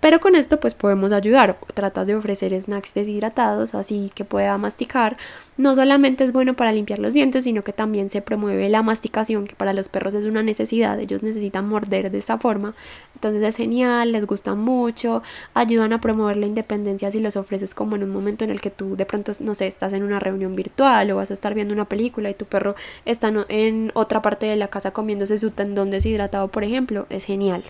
Pero 0.00 0.18
con 0.20 0.34
esto 0.34 0.58
pues 0.60 0.74
podemos 0.74 1.12
ayudar. 1.12 1.58
Tratas 1.74 2.06
de 2.06 2.16
ofrecer 2.16 2.58
snacks 2.60 2.94
deshidratados 2.94 3.74
así 3.74 4.10
que 4.14 4.24
pueda 4.24 4.56
masticar. 4.58 5.16
No 5.58 5.74
solamente 5.74 6.24
es 6.24 6.32
bueno 6.32 6.54
para 6.54 6.72
limpiar 6.72 6.98
los 6.98 7.12
dientes, 7.12 7.44
sino 7.44 7.62
que 7.62 7.74
también 7.74 8.08
se 8.08 8.22
promueve 8.22 8.70
la 8.70 8.82
masticación, 8.82 9.46
que 9.46 9.54
para 9.54 9.74
los 9.74 9.88
perros 9.88 10.14
es 10.14 10.24
una 10.24 10.42
necesidad. 10.42 10.98
Ellos 10.98 11.22
necesitan 11.22 11.68
morder 11.68 12.10
de 12.10 12.16
esta 12.16 12.38
forma. 12.38 12.74
Entonces 13.14 13.42
es 13.42 13.56
genial, 13.56 14.12
les 14.12 14.24
gusta 14.24 14.54
mucho, 14.54 15.22
ayudan 15.52 15.92
a 15.92 16.00
promover 16.00 16.38
la 16.38 16.46
independencia 16.46 17.10
si 17.10 17.20
los 17.20 17.36
ofreces 17.36 17.74
como 17.74 17.96
en 17.96 18.04
un 18.04 18.10
momento 18.10 18.44
en 18.44 18.50
el 18.50 18.62
que 18.62 18.70
tú 18.70 18.96
de 18.96 19.04
pronto, 19.04 19.32
no 19.40 19.54
sé, 19.54 19.66
estás 19.66 19.92
en 19.92 20.02
una 20.02 20.18
reunión 20.18 20.56
virtual 20.56 21.10
o 21.10 21.16
vas 21.16 21.30
a 21.30 21.34
estar 21.34 21.52
viendo 21.52 21.74
una 21.74 21.84
película 21.84 22.30
y 22.30 22.34
tu 22.34 22.46
perro 22.46 22.74
está 23.04 23.30
en 23.50 23.92
otra 23.94 24.22
parte 24.22 24.46
de 24.46 24.56
la 24.56 24.68
casa 24.68 24.92
comiéndose 24.92 25.36
su 25.36 25.50
tendón 25.50 25.90
deshidratado, 25.90 26.48
por 26.48 26.64
ejemplo. 26.64 27.06
Es 27.10 27.24
genial. 27.24 27.64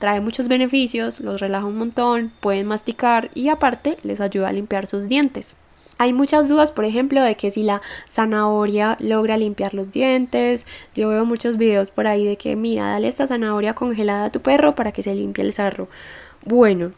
Trae 0.00 0.20
muchos 0.20 0.48
beneficios, 0.48 1.20
los 1.20 1.40
relaja 1.40 1.66
un 1.66 1.76
montón, 1.76 2.32
pueden 2.40 2.66
masticar 2.66 3.30
y 3.34 3.50
aparte 3.50 3.98
les 4.02 4.22
ayuda 4.22 4.48
a 4.48 4.52
limpiar 4.52 4.86
sus 4.86 5.08
dientes. 5.08 5.56
Hay 5.98 6.14
muchas 6.14 6.48
dudas, 6.48 6.72
por 6.72 6.86
ejemplo, 6.86 7.22
de 7.22 7.34
que 7.34 7.50
si 7.50 7.62
la 7.62 7.82
zanahoria 8.08 8.96
logra 9.00 9.36
limpiar 9.36 9.74
los 9.74 9.92
dientes. 9.92 10.64
Yo 10.94 11.10
veo 11.10 11.26
muchos 11.26 11.58
videos 11.58 11.90
por 11.90 12.06
ahí 12.06 12.24
de 12.24 12.38
que, 12.38 12.56
mira, 12.56 12.86
dale 12.86 13.08
esta 13.08 13.26
zanahoria 13.26 13.74
congelada 13.74 14.24
a 14.24 14.32
tu 14.32 14.40
perro 14.40 14.74
para 14.74 14.92
que 14.92 15.02
se 15.02 15.14
limpie 15.14 15.44
el 15.44 15.52
sarro. 15.52 15.88
Bueno, 16.46 16.92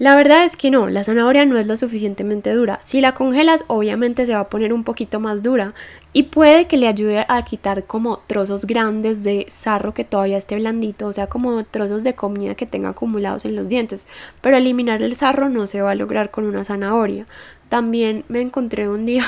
la 0.00 0.16
verdad 0.16 0.44
es 0.44 0.56
que 0.56 0.72
no, 0.72 0.88
la 0.88 1.04
zanahoria 1.04 1.44
no 1.44 1.56
es 1.56 1.68
lo 1.68 1.76
suficientemente 1.76 2.50
dura. 2.50 2.80
Si 2.82 3.00
la 3.00 3.14
congelas, 3.14 3.64
obviamente 3.68 4.26
se 4.26 4.34
va 4.34 4.40
a 4.40 4.48
poner 4.48 4.72
un 4.72 4.82
poquito 4.82 5.20
más 5.20 5.44
dura 5.44 5.72
y 6.16 6.22
puede 6.22 6.68
que 6.68 6.76
le 6.76 6.86
ayude 6.86 7.26
a 7.28 7.44
quitar 7.44 7.84
como 7.84 8.18
trozos 8.18 8.66
grandes 8.66 9.24
de 9.24 9.46
sarro 9.48 9.94
que 9.94 10.04
todavía 10.04 10.38
esté 10.38 10.54
blandito, 10.54 11.08
o 11.08 11.12
sea, 11.12 11.26
como 11.26 11.64
trozos 11.64 12.04
de 12.04 12.14
comida 12.14 12.54
que 12.54 12.66
tenga 12.66 12.90
acumulados 12.90 13.44
en 13.44 13.56
los 13.56 13.68
dientes. 13.68 14.06
Pero 14.40 14.56
eliminar 14.56 15.02
el 15.02 15.16
sarro 15.16 15.48
no 15.48 15.66
se 15.66 15.82
va 15.82 15.90
a 15.90 15.96
lograr 15.96 16.30
con 16.30 16.44
una 16.44 16.64
zanahoria. 16.64 17.26
También 17.68 18.24
me 18.28 18.40
encontré 18.40 18.88
un 18.88 19.06
día, 19.06 19.24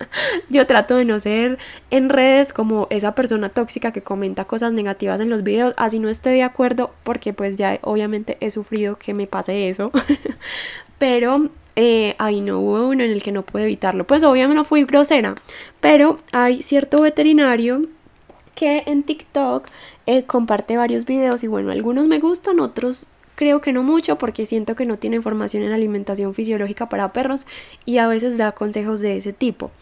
yo 0.50 0.66
trato 0.66 0.96
de 0.96 1.04
no 1.04 1.20
ser 1.20 1.58
en 1.90 2.08
redes 2.08 2.52
como 2.52 2.88
esa 2.90 3.14
persona 3.14 3.48
tóxica 3.48 3.92
que 3.92 4.02
comenta 4.02 4.44
cosas 4.44 4.72
negativas 4.72 5.20
en 5.20 5.30
los 5.30 5.44
videos, 5.44 5.72
así 5.76 6.00
no 6.00 6.08
esté 6.08 6.30
de 6.30 6.42
acuerdo 6.42 6.90
porque 7.04 7.32
pues 7.32 7.56
ya 7.58 7.78
obviamente 7.82 8.38
he 8.40 8.50
sufrido 8.50 8.98
que 8.98 9.14
me 9.14 9.28
pase 9.28 9.68
eso, 9.68 9.92
pero 10.98 11.50
eh, 11.76 12.14
ahí 12.18 12.40
no 12.40 12.60
hubo 12.60 12.88
uno 12.88 13.02
en 13.04 13.10
el 13.10 13.22
que 13.22 13.32
no 13.32 13.42
pude 13.42 13.64
evitarlo, 13.64 14.06
pues 14.06 14.22
obviamente 14.24 14.56
no 14.56 14.64
fui 14.64 14.84
grosera, 14.84 15.34
pero 15.80 16.20
hay 16.32 16.62
cierto 16.62 17.02
veterinario 17.02 17.86
que 18.54 18.84
en 18.86 19.02
TikTok 19.02 19.66
eh, 20.06 20.24
comparte 20.24 20.76
varios 20.76 21.04
videos 21.04 21.42
y 21.42 21.48
bueno, 21.48 21.72
algunos 21.72 22.06
me 22.06 22.20
gustan, 22.20 22.60
otros 22.60 23.08
Creo 23.36 23.60
que 23.60 23.72
no 23.72 23.82
mucho 23.82 24.16
porque 24.16 24.46
siento 24.46 24.76
que 24.76 24.86
no 24.86 24.96
tiene 24.96 25.16
información 25.16 25.64
en 25.64 25.72
alimentación 25.72 26.34
fisiológica 26.34 26.88
para 26.88 27.12
perros 27.12 27.46
y 27.84 27.98
a 27.98 28.06
veces 28.06 28.38
da 28.38 28.52
consejos 28.52 29.00
de 29.00 29.16
ese 29.16 29.32
tipo. 29.32 29.72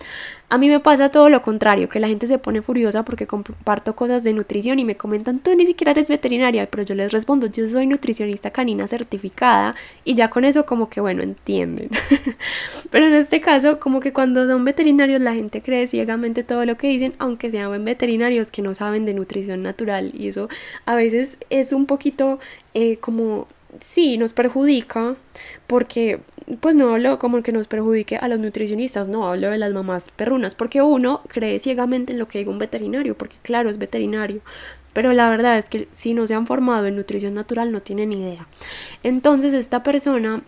A 0.53 0.59
mí 0.59 0.69
me 0.69 0.81
pasa 0.81 1.09
todo 1.09 1.31
lo 1.31 1.41
contrario, 1.41 1.88
que 1.88 1.99
la 1.99 2.09
gente 2.09 2.27
se 2.27 2.37
pone 2.37 2.61
furiosa 2.61 3.07
porque 3.07 3.27
comparto 3.27 3.97
cosas 3.97 4.23
de 4.23 4.35
nutrición 4.35 4.79
y 4.79 4.85
me 4.85 4.99
comentan, 4.99 5.38
tú 5.38 5.57
ni 5.57 5.65
siquiera 5.65 5.93
eres 5.93 6.11
veterinaria, 6.11 6.67
pero 6.67 6.83
yo 6.83 6.95
les 6.95 7.11
respondo, 7.11 7.47
yo 7.47 7.67
soy 7.67 7.87
nutricionista 7.87 8.51
canina 8.51 8.87
certificada 8.87 9.77
y 10.05 10.15
ya 10.15 10.29
con 10.29 10.45
eso 10.45 10.67
como 10.67 10.91
que 10.91 11.01
bueno, 11.01 11.23
entienden. 11.23 11.88
pero 12.91 13.07
en 13.07 13.15
este 13.15 13.41
caso, 13.41 13.81
como 13.81 14.01
que 14.01 14.12
cuando 14.12 14.47
son 14.47 14.62
veterinarios 14.67 15.23
la 15.23 15.33
gente 15.33 15.62
cree 15.62 15.87
ciegamente 15.87 16.45
todo 16.45 16.67
lo 16.67 16.77
que 16.77 16.88
dicen, 16.88 17.15
aunque 17.19 17.51
sean 17.51 17.83
veterinarios 17.87 18.51
que 18.51 18.61
no 18.61 18.75
saben 18.75 19.07
de 19.07 19.15
nutrición 19.15 19.62
natural 19.62 20.12
y 20.15 20.29
eso 20.29 20.51
a 20.85 20.95
veces 20.95 21.38
es 21.49 21.73
un 21.73 21.87
poquito 21.87 22.41
eh, 22.75 22.99
como 22.99 23.49
sí 23.81 24.19
nos 24.19 24.35
perjudica 24.35 25.17
porque 25.67 26.21
pues 26.61 26.75
no 26.75 26.93
hablo 26.93 27.19
como 27.19 27.43
que 27.43 27.53
nos 27.53 27.67
perjudique 27.67 28.17
a 28.17 28.29
los 28.29 28.39
nutricionistas, 28.39 29.09
no 29.09 29.29
hablo 29.29 29.51
de 29.51 29.59
las 29.59 29.73
mamás 29.73 30.11
perrunas, 30.11 30.55
porque 30.55 30.83
uno 30.83 31.23
cree 31.29 31.59
ciegamente 31.59 32.13
en 32.13 32.19
lo 32.19 32.29
que 32.29 32.39
diga 32.39 32.51
un 32.51 32.59
veterinario, 32.59 33.17
porque 33.17 33.37
claro, 33.43 33.71
es 33.71 33.79
veterinario, 33.79 34.41
pero 34.93 35.13
la 35.13 35.31
verdad 35.31 35.59
es 35.59 35.69
que 35.69 35.89
si 35.93 36.15
no 36.15 36.27
se 36.27 36.35
han 36.35 36.47
formado 36.47 36.87
en 36.87 36.97
nutrición 36.97 37.35
natural 37.35 37.73
no 37.73 37.83
tienen 37.83 38.13
idea. 38.13 38.47
Entonces 39.03 39.55
esta 39.55 39.83
persona 39.83 40.43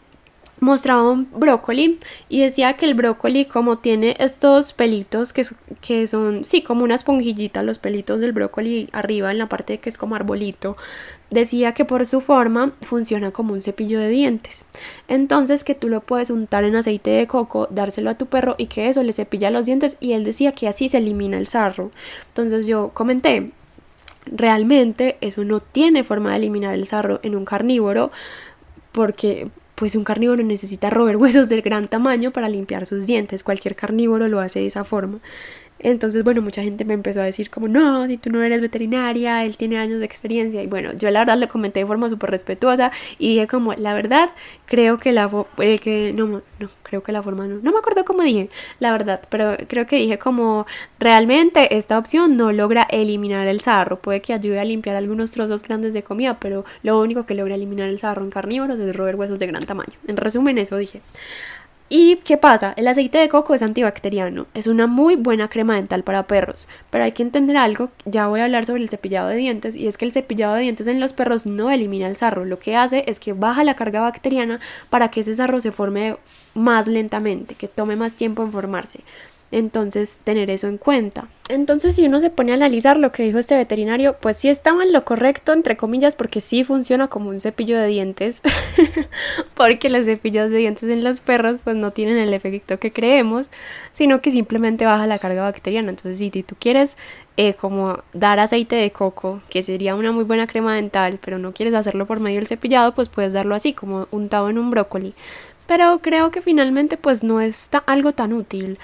mostraba 0.61 1.11
un 1.11 1.29
brócoli 1.33 1.99
y 2.29 2.41
decía 2.41 2.75
que 2.75 2.87
el 2.87 2.95
brócoli 2.95 3.45
como 3.45 3.79
tiene 3.79 4.17
estos 4.19 4.73
pelitos 4.73 5.33
que, 5.33 5.45
que 5.81 6.07
son, 6.07 6.45
sí, 6.45 6.63
como 6.63 6.85
una 6.85 6.95
esponjillita, 6.95 7.63
los 7.63 7.79
pelitos 7.79 8.21
del 8.21 8.33
brócoli 8.33 8.89
arriba 8.93 9.31
en 9.31 9.39
la 9.39 9.49
parte 9.49 9.79
que 9.79 9.91
es 9.91 9.99
como 9.99 10.15
arbolito, 10.15 10.77
decía 11.31 11.73
que 11.73 11.85
por 11.85 12.07
su 12.07 12.21
forma 12.21 12.73
funciona 12.81 13.31
como 13.31 13.53
un 13.53 13.61
cepillo 13.61 13.99
de 13.99 14.09
dientes. 14.09 14.67
Entonces 15.09 15.65
que 15.65 15.75
tú 15.75 15.89
lo 15.89 16.01
puedes 16.01 16.31
untar 16.31 16.65
en 16.65 16.77
aceite 16.77 17.11
de 17.11 17.27
coco, 17.27 17.69
dárselo 17.71 18.11
a 18.11 18.19
tu 18.19 18.27
perro 18.27 18.55
y 18.57 18.67
que 18.67 18.89
eso 18.89 19.03
le 19.03 19.13
cepilla 19.13 19.51
los 19.51 19.67
dientes 19.67 19.97
y 20.01 20.13
él 20.13 20.25
decía 20.25 20.53
que 20.53 20.69
así 20.69 20.89
se 20.89 20.99
elimina 20.99 21.39
el 21.39 21.49
sarro. 21.49 21.91
Entonces 22.29 22.67
yo 22.67 22.91
comenté, 22.95 23.51
realmente 24.27 25.19
eso 25.21 25.45
no 25.45 25.61
tiene 25.61 26.05
forma 26.05 26.31
de 26.31 26.37
eliminar 26.37 26.75
el 26.75 26.87
sarro 26.87 27.21
en 27.23 27.37
un 27.37 27.45
carnívoro 27.45 28.11
porque 28.93 29.51
pues 29.75 29.97
un 29.97 30.05
carnívoro 30.05 30.43
necesita 30.43 30.91
roer 30.91 31.17
huesos 31.17 31.49
del 31.49 31.63
gran 31.63 31.89
tamaño 31.89 32.31
para 32.31 32.49
limpiar 32.49 32.87
sus 32.87 33.07
dientes. 33.07 33.43
Cualquier 33.43 33.75
carnívoro 33.75 34.29
lo 34.29 34.41
hace 34.41 34.61
de 34.61 34.67
esa 34.67 34.85
forma. 34.85 35.19
Entonces, 35.85 36.25
bueno, 36.25 36.41
mucha 36.41 36.63
gente 36.63 36.87
me 36.87 36.95
empezó 36.95 37.21
a 37.21 37.25
decir 37.25 37.51
como, 37.51 37.69
no, 37.69 38.07
si 38.07 38.17
tú 38.17 38.31
no 38.31 38.43
eres 38.43 38.63
veterinaria, 38.63 39.45
él 39.45 39.59
tiene 39.59 39.77
años 39.77 40.01
de 40.01 40.07
experiencia. 40.07 40.63
Y 40.63 40.67
bueno, 40.67 40.95
yo 40.95 41.11
la 41.11 41.21
verdad 41.21 41.37
le 41.37 41.47
comenté 41.47 41.81
de 41.81 41.87
forma 41.87 42.09
súper 42.09 42.31
respetuosa 42.31 42.91
y 43.19 43.35
dije 43.35 43.47
como, 43.47 43.75
la 43.75 43.93
verdad, 43.93 44.31
creo 44.65 44.99
que 44.99 45.13
la, 45.13 45.31
eh, 45.59 46.13
no, 46.17 46.27
no, 46.27 46.71
creo 46.85 47.03
que 47.03 47.13
la 47.13 47.23
forma, 47.23 47.47
no, 47.47 47.57
no 47.57 47.71
me 47.71 47.79
acuerdo 47.79 48.07
cómo 48.07 48.23
dije, 48.23 48.49
la 48.81 48.93
verdad, 48.93 49.21
pero 49.29 49.59
creo 49.69 49.87
que 49.87 49.97
dije 49.97 50.19
como, 50.19 50.67
realmente 50.99 51.77
esta 51.77 51.99
opción 51.99 52.39
no 52.39 52.51
logra 52.51 52.85
eliminar 52.85 53.47
el 53.47 53.61
sarro, 53.61 53.99
puede 53.99 54.23
que 54.23 54.33
ayude 54.33 54.61
a 54.61 54.65
limpiar 54.65 54.97
algunos 54.97 55.33
trozos 55.33 55.63
grandes 55.63 55.93
de 55.93 56.03
comida, 56.03 56.39
pero 56.41 56.65
lo 56.83 56.99
único 56.99 57.27
que 57.27 57.35
logra 57.35 57.57
eliminar 57.57 57.91
el 57.91 57.99
sarro 57.99 58.25
en 58.25 58.31
carnívoros 58.31 58.79
es 58.79 58.97
roer 58.97 59.17
huesos 59.17 59.39
de 59.39 59.49
gran 59.49 59.65
tamaño. 59.65 59.93
En 60.07 60.17
resumen, 60.17 60.57
eso 60.57 60.79
dije. 60.79 61.03
¿Y 61.91 62.17
qué 62.25 62.39
pasa? 62.39 62.73
El 62.77 62.89
aceite 62.89 63.19
de 63.19 63.29
coco 63.29 63.55
es 63.55 63.61
antibacteriano, 63.61 64.47
es 64.55 64.67
una 64.67 64.87
muy 64.87 65.17
buena 65.17 65.49
crema 65.49 65.75
dental 65.75 66.03
para 66.03 66.27
perros, 66.27 66.67
pero 66.89 67.05
hay 67.05 67.13
que 67.13 67.23
entender 67.23 67.59
algo, 67.59 67.91
ya 68.07 68.27
voy 68.27 68.41
a 68.41 68.45
hablar 68.45 68.65
sobre 68.65 68.83
el 68.83 68.89
cepillado 68.89 69.29
de 69.29 69.37
dientes, 69.37 69.77
y 69.77 69.87
es 69.87 69.99
que 69.99 70.07
el 70.07 70.13
cepillado 70.13 70.55
de 70.55 70.63
dientes 70.63 70.87
en 70.87 70.99
los 70.99 71.13
perros 71.13 71.45
no 71.45 71.71
elimina 71.71 72.09
el 72.09 72.17
sarro, 72.17 72.47
lo 72.47 72.59
que 72.59 72.75
hace 72.75 73.05
es 73.07 73.21
que 73.21 73.35
baja 73.35 73.65
la 73.65 73.77
carga 73.77 74.01
bacteriana 74.01 74.61
para 74.89 75.11
que 75.11 75.21
ese 75.21 75.37
sarro 75.37 75.61
se 75.61 75.73
forme 75.73 76.17
más 76.55 76.87
lentamente, 76.87 77.55
que 77.55 77.69
tome 77.69 77.97
más 77.97 78.15
tiempo 78.15 78.43
en 78.43 78.53
formarse. 78.53 79.01
Entonces, 79.55 80.19
tener 80.25 80.51
eso 80.51 80.67
en 80.67 80.79
cuenta. 80.79 81.29
Entonces, 81.49 81.95
si 81.95 82.05
uno 82.05 82.21
se 82.21 82.29
pone 82.29 82.51
a 82.51 82.57
analizar 82.57 82.97
lo 82.97 83.13
que 83.13 83.23
dijo 83.23 83.39
este 83.39 83.55
veterinario, 83.55 84.17
pues 84.21 84.37
sí 84.37 84.49
estaba 84.49 84.83
en 84.83 84.93
lo 84.93 85.05
correcto, 85.05 85.53
entre 85.53 85.77
comillas, 85.77 86.17
porque 86.17 86.41
sí 86.41 86.65
funciona 86.65 87.07
como 87.07 87.31
un 87.31 87.41
cepillo 87.41 87.79
de 87.79 87.87
dientes, 87.87 88.43
porque 89.55 89.91
los 89.91 90.07
cepillos 90.07 90.51
de 90.51 90.57
dientes 90.57 90.91
en 90.91 91.05
los 91.05 91.21
perros 91.21 91.61
pues 91.63 91.77
no 91.77 91.93
tienen 91.93 92.19
el 92.19 92.35
efecto 92.35 92.81
que 92.81 92.93
creemos, 92.93 93.49
sino 93.93 94.21
que 94.21 94.33
simplemente 94.33 94.87
baja 94.87 95.07
la 95.07 95.21
carga 95.21 95.43
bacteriana. 95.43 95.91
Entonces, 95.91 96.19
si 96.19 96.43
tú 96.43 96.57
quieres 96.59 96.97
eh, 97.37 97.55
como 97.55 98.03
dar 98.13 98.41
aceite 98.41 98.75
de 98.75 98.91
coco, 98.91 99.41
que 99.51 99.63
sería 99.63 99.95
una 99.95 100.11
muy 100.11 100.25
buena 100.25 100.49
crema 100.49 100.75
dental, 100.75 101.21
pero 101.25 101.39
no 101.39 101.53
quieres 101.53 101.75
hacerlo 101.75 102.07
por 102.07 102.19
medio 102.19 102.41
del 102.41 102.49
cepillado, 102.49 102.93
pues 102.93 103.09
puedes 103.09 103.33
darlo 103.33 103.55
así, 103.55 103.73
como 103.73 104.09
untado 104.11 104.51
en 104.51 104.59
un 104.59 104.71
brócoli. 104.71 105.15
Pero 105.67 106.01
creo 106.01 106.31
que 106.31 106.43
finalmente 106.43 106.97
pues 106.97 107.23
no 107.23 107.41
es 107.41 107.71
algo 107.87 108.13
tan 108.13 108.33
útil 108.33 108.79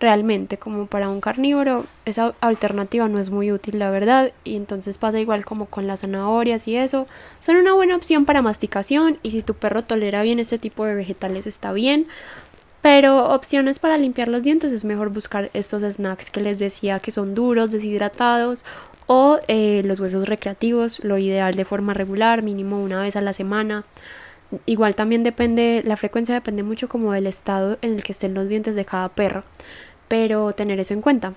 realmente 0.00 0.58
como 0.58 0.86
para 0.86 1.08
un 1.08 1.20
carnívoro 1.20 1.86
esa 2.04 2.34
alternativa 2.40 3.08
no 3.08 3.18
es 3.18 3.30
muy 3.30 3.50
útil 3.50 3.78
la 3.78 3.90
verdad 3.90 4.32
y 4.44 4.56
entonces 4.56 4.98
pasa 4.98 5.18
igual 5.20 5.44
como 5.44 5.66
con 5.66 5.86
las 5.86 6.00
zanahorias 6.00 6.68
y 6.68 6.76
eso 6.76 7.06
son 7.40 7.56
una 7.56 7.72
buena 7.72 7.96
opción 7.96 8.24
para 8.24 8.42
masticación 8.42 9.18
y 9.22 9.32
si 9.32 9.42
tu 9.42 9.54
perro 9.54 9.82
tolera 9.82 10.22
bien 10.22 10.38
este 10.38 10.58
tipo 10.58 10.84
de 10.84 10.94
vegetales 10.94 11.46
está 11.46 11.72
bien 11.72 12.06
pero 12.80 13.30
opciones 13.30 13.80
para 13.80 13.98
limpiar 13.98 14.28
los 14.28 14.42
dientes 14.42 14.72
es 14.72 14.84
mejor 14.84 15.10
buscar 15.10 15.50
estos 15.52 15.82
snacks 15.82 16.30
que 16.30 16.40
les 16.40 16.58
decía 16.58 17.00
que 17.00 17.10
son 17.10 17.34
duros, 17.34 17.72
deshidratados 17.72 18.64
o 19.06 19.40
eh, 19.48 19.82
los 19.84 19.98
huesos 20.00 20.28
recreativos, 20.28 21.02
lo 21.02 21.18
ideal 21.18 21.54
de 21.54 21.64
forma 21.64 21.94
regular, 21.94 22.42
mínimo 22.42 22.80
una 22.80 23.02
vez 23.02 23.16
a 23.16 23.20
la 23.20 23.32
semana. 23.32 23.84
Igual 24.64 24.94
también 24.94 25.22
depende, 25.22 25.82
la 25.84 25.96
frecuencia 25.96 26.34
depende 26.34 26.62
mucho 26.62 26.88
como 26.88 27.12
del 27.12 27.26
estado 27.26 27.78
en 27.82 27.94
el 27.94 28.02
que 28.02 28.12
estén 28.12 28.34
los 28.34 28.48
dientes 28.48 28.74
de 28.74 28.84
cada 28.84 29.08
perro, 29.08 29.44
pero 30.08 30.52
tener 30.52 30.80
eso 30.80 30.94
en 30.94 31.02
cuenta. 31.02 31.34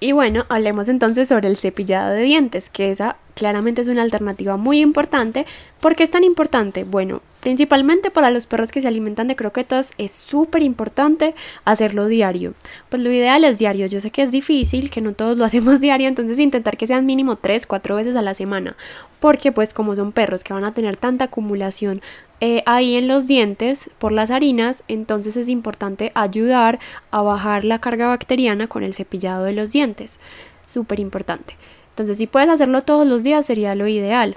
Y 0.00 0.12
bueno, 0.12 0.46
hablemos 0.48 0.88
entonces 0.88 1.28
sobre 1.28 1.48
el 1.48 1.56
cepillado 1.56 2.12
de 2.12 2.22
dientes, 2.22 2.70
que 2.70 2.90
esa 2.90 3.16
claramente 3.34 3.82
es 3.82 3.88
una 3.88 4.02
alternativa 4.02 4.56
muy 4.56 4.80
importante. 4.80 5.46
¿Por 5.80 5.94
qué 5.94 6.04
es 6.04 6.10
tan 6.10 6.24
importante? 6.24 6.84
Bueno, 6.84 7.22
principalmente 7.40 8.10
para 8.10 8.30
los 8.30 8.46
perros 8.46 8.72
que 8.72 8.80
se 8.80 8.88
alimentan 8.88 9.26
de 9.26 9.36
croquetas 9.36 9.92
es 9.98 10.12
súper 10.12 10.62
importante 10.62 11.34
hacerlo 11.64 12.06
diario. 12.06 12.54
Pues 12.88 13.02
lo 13.02 13.10
ideal 13.10 13.44
es 13.44 13.58
diario. 13.58 13.86
Yo 13.86 14.00
sé 14.00 14.10
que 14.10 14.22
es 14.22 14.30
difícil, 14.30 14.90
que 14.90 15.00
no 15.00 15.12
todos 15.12 15.38
lo 15.38 15.44
hacemos 15.46 15.80
diario, 15.80 16.08
entonces 16.08 16.38
intentar 16.38 16.76
que 16.76 16.86
sean 16.86 17.06
mínimo 17.06 17.36
3, 17.36 17.66
4 17.66 17.96
veces 17.96 18.16
a 18.16 18.22
la 18.22 18.34
semana. 18.34 18.76
Porque 19.18 19.52
pues 19.52 19.74
como 19.74 19.96
son 19.96 20.12
perros 20.12 20.44
que 20.44 20.54
van 20.54 20.64
a 20.64 20.74
tener 20.74 20.96
tanta 20.96 21.24
acumulación 21.24 22.00
eh, 22.40 22.62
ahí 22.64 22.96
en 22.96 23.06
los 23.06 23.26
dientes 23.26 23.90
por 23.98 24.12
las 24.12 24.30
harinas, 24.30 24.82
entonces 24.88 25.36
es 25.36 25.48
importante 25.48 26.10
ayudar 26.14 26.78
a 27.10 27.20
bajar 27.20 27.64
la 27.64 27.80
carga 27.80 28.08
bacteriana 28.08 28.66
con 28.66 28.82
el 28.82 28.94
cepillado 28.94 29.44
de 29.44 29.52
los 29.52 29.70
dientes. 29.70 30.18
Súper 30.64 31.00
importante. 31.00 31.56
Entonces, 31.90 32.16
si 32.16 32.26
puedes 32.26 32.48
hacerlo 32.48 32.82
todos 32.82 33.06
los 33.06 33.22
días, 33.22 33.44
sería 33.44 33.74
lo 33.74 33.86
ideal. 33.86 34.36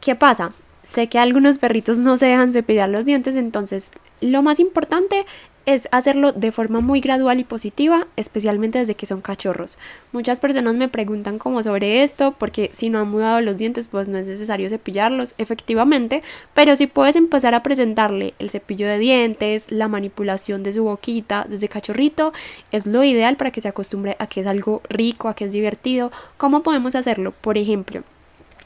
¿Qué 0.00 0.14
pasa? 0.14 0.52
Sé 0.84 1.08
que 1.08 1.18
algunos 1.18 1.58
perritos 1.58 1.98
no 1.98 2.16
se 2.18 2.26
dejan 2.26 2.52
cepillar 2.52 2.88
los 2.88 3.06
dientes, 3.06 3.34
entonces 3.36 3.90
lo 4.20 4.42
más 4.42 4.60
importante 4.60 5.26
es 5.66 5.88
hacerlo 5.92 6.32
de 6.32 6.52
forma 6.52 6.80
muy 6.80 7.00
gradual 7.00 7.40
y 7.40 7.44
positiva, 7.44 8.06
especialmente 8.16 8.78
desde 8.78 8.94
que 8.94 9.06
son 9.06 9.22
cachorros. 9.22 9.78
Muchas 10.12 10.40
personas 10.40 10.74
me 10.74 10.88
preguntan 10.88 11.38
como 11.38 11.62
sobre 11.62 12.04
esto, 12.04 12.34
porque 12.38 12.70
si 12.74 12.90
no 12.90 13.00
han 13.00 13.08
mudado 13.08 13.40
los 13.40 13.56
dientes, 13.56 13.88
pues 13.88 14.08
no 14.08 14.18
es 14.18 14.26
necesario 14.26 14.68
cepillarlos, 14.68 15.34
efectivamente, 15.38 16.22
pero 16.52 16.76
si 16.76 16.86
puedes 16.86 17.16
empezar 17.16 17.54
a 17.54 17.62
presentarle 17.62 18.34
el 18.38 18.50
cepillo 18.50 18.86
de 18.86 18.98
dientes, 18.98 19.70
la 19.70 19.88
manipulación 19.88 20.62
de 20.62 20.74
su 20.74 20.84
boquita 20.84 21.46
desde 21.48 21.68
cachorrito, 21.68 22.32
es 22.70 22.84
lo 22.84 23.02
ideal 23.02 23.36
para 23.36 23.50
que 23.50 23.62
se 23.62 23.68
acostumbre 23.68 24.16
a 24.18 24.26
que 24.26 24.42
es 24.42 24.46
algo 24.46 24.82
rico, 24.88 25.28
a 25.28 25.34
que 25.34 25.46
es 25.46 25.52
divertido. 25.52 26.12
¿Cómo 26.36 26.62
podemos 26.62 26.94
hacerlo? 26.94 27.32
Por 27.40 27.56
ejemplo, 27.56 28.02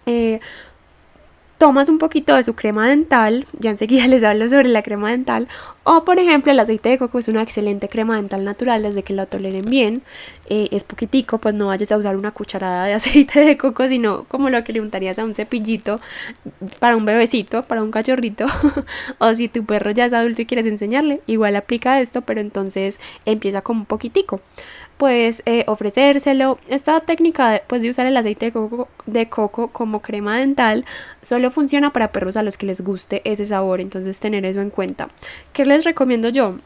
eh, 0.07 0.41
tomas 1.59 1.89
un 1.89 1.99
poquito 1.99 2.37
de 2.37 2.45
su 2.45 2.55
crema 2.55 2.89
dental, 2.89 3.47
ya 3.59 3.71
enseguida 3.71 4.07
les 4.09 4.23
hablo 4.23 4.49
sobre 4.49 4.69
la 4.69 4.83
crema 4.83 5.11
dental, 5.11 5.49
o 5.83 6.05
por 6.05 6.19
ejemplo 6.19 6.53
el 6.53 6.61
aceite 6.61 6.89
de 6.89 6.99
coco 6.99 7.19
es 7.19 7.29
una 7.29 7.43
excelente 7.43 7.89
crema 7.89 8.17
dental 8.17 8.45
natural 8.45 8.83
desde 8.83 9.03
que 9.03 9.13
la 9.13 9.27
toleren 9.27 9.65
bien, 9.65 10.03
eh, 10.49 10.69
es 10.71 10.85
poquitico, 10.85 11.39
pues 11.39 11.55
no 11.55 11.67
vayas 11.67 11.91
a 11.93 11.99
usar 11.99 12.17
una 12.17 12.31
cucharada 12.31 12.87
de 12.87 12.95
aceite 12.95 13.41
de 13.41 13.57
coco, 13.57 13.89
sino 13.89 14.25
como 14.25 14.51
lo 14.51 14.63
que 14.65 14.73
le 14.73 14.81
untarías 14.81 15.19
a 15.19 15.25
un 15.25 15.35
cepillito 15.35 16.01
para 16.79 16.97
un 16.97 17.05
bebecito, 17.05 17.65
para 17.65 17.83
un 17.83 17.91
cachorrito, 17.91 18.47
o 19.19 19.35
si 19.35 19.49
tu 19.49 19.65
perro 19.65 19.91
ya 19.91 20.07
es 20.07 20.13
adulto 20.13 20.43
y 20.43 20.47
quieres 20.47 20.67
enseñarle, 20.67 21.21
igual 21.27 21.57
aplica 21.57 22.01
esto, 22.01 22.23
pero 22.23 22.41
entonces 22.41 23.01
empieza 23.25 23.63
con 23.63 23.79
un 23.79 23.85
poquitico 23.85 24.41
pues 24.99 25.43
ofrecérselo. 25.67 26.59
Esta 26.69 27.01
técnica 27.01 27.63
pues, 27.67 27.81
de 27.81 27.91
usar 27.91 28.07
el 28.07 28.17
aceite 28.17 28.47
de 28.47 28.53
coco, 28.53 28.89
de 29.07 29.29
coco 29.29 29.69
como 29.69 30.03
crema 30.03 30.37
dental 30.39 30.85
solo 31.23 31.51
funciona 31.51 31.93
para 31.93 32.13
perros 32.13 32.37
a 32.37 32.43
los 32.43 32.59
que 32.59 32.67
les 32.67 32.83
guste 32.83 33.23
ese 33.25 33.47
sabor, 33.47 33.81
entonces 33.81 34.21
tener 34.21 34.45
eso 34.45 34.61
en 34.61 34.71
cuenta. 34.71 35.09
¿Qué 35.53 35.65
les 35.65 35.85
recomiendo 35.85 36.29
yo? 36.29 36.59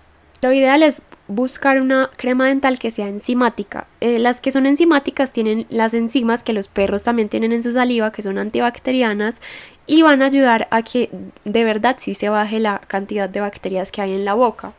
Lo 0.42 0.53
ideal 0.53 0.83
es 0.83 1.03
buscar 1.29 1.81
una 1.81 2.11
crema 2.16 2.49
dental 2.49 2.81
que 2.81 2.90
sea 2.90 3.07
enzimática. 3.07 3.87
Eh, 4.01 4.18
las 4.18 4.40
que 4.40 4.51
son 4.51 4.66
enzimáticas 4.66 5.33
tienen 5.33 5.66
las 5.71 5.95
enzimas 5.95 6.42
que 6.42 6.53
los 6.53 6.66
perros 6.66 7.05
también 7.05 7.29
tienen 7.29 7.53
en 7.53 7.62
su 7.62 7.73
saliva, 7.73 8.11
que 8.11 8.23
son 8.23 8.38
antibacterianas, 8.38 9.40
y 9.87 10.03
van 10.03 10.21
a 10.21 10.27
ayudar 10.27 10.66
a 10.73 10.83
que 10.83 11.11
de 11.45 11.62
verdad 11.62 11.97
sí 12.01 12.14
se 12.14 12.29
baje 12.29 12.59
la 12.59 12.81
cantidad 12.88 13.29
de 13.29 13.40
bacterias 13.40 13.92
que 13.92 14.03
hay 14.03 14.14
en 14.14 14.25
la 14.25 14.35
boca. 14.35 14.73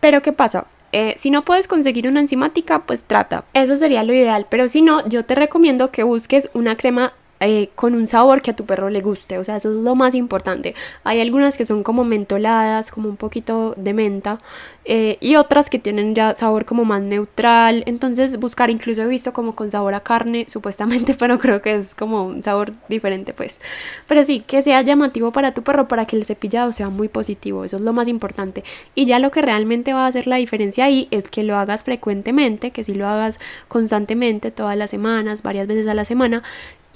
Pero 0.00 0.22
¿qué 0.22 0.32
pasa? 0.32 0.66
Eh, 0.98 1.12
si 1.18 1.30
no 1.30 1.44
puedes 1.44 1.68
conseguir 1.68 2.08
una 2.08 2.20
enzimática, 2.20 2.86
pues 2.86 3.02
trata. 3.02 3.44
Eso 3.52 3.76
sería 3.76 4.02
lo 4.02 4.14
ideal. 4.14 4.46
Pero 4.48 4.66
si 4.70 4.80
no, 4.80 5.06
yo 5.06 5.26
te 5.26 5.34
recomiendo 5.34 5.90
que 5.90 6.04
busques 6.04 6.48
una 6.54 6.78
crema 6.78 7.12
eh, 7.40 7.68
con 7.74 7.94
un 7.94 8.06
sabor 8.06 8.40
que 8.40 8.52
a 8.52 8.56
tu 8.56 8.64
perro 8.64 8.88
le 8.88 9.00
guste, 9.00 9.38
o 9.38 9.44
sea, 9.44 9.56
eso 9.56 9.70
es 9.70 9.76
lo 9.76 9.94
más 9.94 10.14
importante. 10.14 10.74
Hay 11.04 11.20
algunas 11.20 11.56
que 11.56 11.66
son 11.66 11.82
como 11.82 12.04
mentoladas, 12.04 12.90
como 12.90 13.08
un 13.08 13.16
poquito 13.16 13.74
de 13.76 13.92
menta, 13.92 14.38
eh, 14.84 15.18
y 15.20 15.36
otras 15.36 15.68
que 15.68 15.78
tienen 15.78 16.14
ya 16.14 16.34
sabor 16.34 16.64
como 16.64 16.84
más 16.84 17.02
neutral, 17.02 17.82
entonces 17.86 18.38
buscar, 18.38 18.70
incluso 18.70 19.02
he 19.02 19.06
visto 19.06 19.32
como 19.32 19.54
con 19.54 19.70
sabor 19.70 19.94
a 19.94 20.00
carne, 20.00 20.46
supuestamente, 20.50 21.14
pero 21.14 21.38
creo 21.38 21.60
que 21.60 21.74
es 21.74 21.94
como 21.94 22.24
un 22.24 22.42
sabor 22.42 22.72
diferente, 22.88 23.32
pues. 23.32 23.60
Pero 24.06 24.24
sí, 24.24 24.40
que 24.40 24.62
sea 24.62 24.80
llamativo 24.82 25.32
para 25.32 25.52
tu 25.52 25.62
perro, 25.62 25.88
para 25.88 26.06
que 26.06 26.16
el 26.16 26.24
cepillado 26.24 26.72
sea 26.72 26.88
muy 26.88 27.08
positivo, 27.08 27.64
eso 27.64 27.76
es 27.76 27.82
lo 27.82 27.92
más 27.92 28.08
importante. 28.08 28.64
Y 28.94 29.06
ya 29.06 29.18
lo 29.18 29.30
que 29.30 29.42
realmente 29.42 29.92
va 29.92 30.04
a 30.04 30.08
hacer 30.08 30.26
la 30.26 30.36
diferencia 30.36 30.84
ahí 30.84 31.08
es 31.10 31.28
que 31.28 31.42
lo 31.42 31.56
hagas 31.56 31.84
frecuentemente, 31.84 32.70
que 32.70 32.84
si 32.84 32.94
lo 32.94 33.06
hagas 33.08 33.40
constantemente, 33.68 34.50
todas 34.50 34.76
las 34.76 34.90
semanas, 34.90 35.42
varias 35.42 35.66
veces 35.66 35.86
a 35.88 35.94
la 35.94 36.04
semana, 36.04 36.42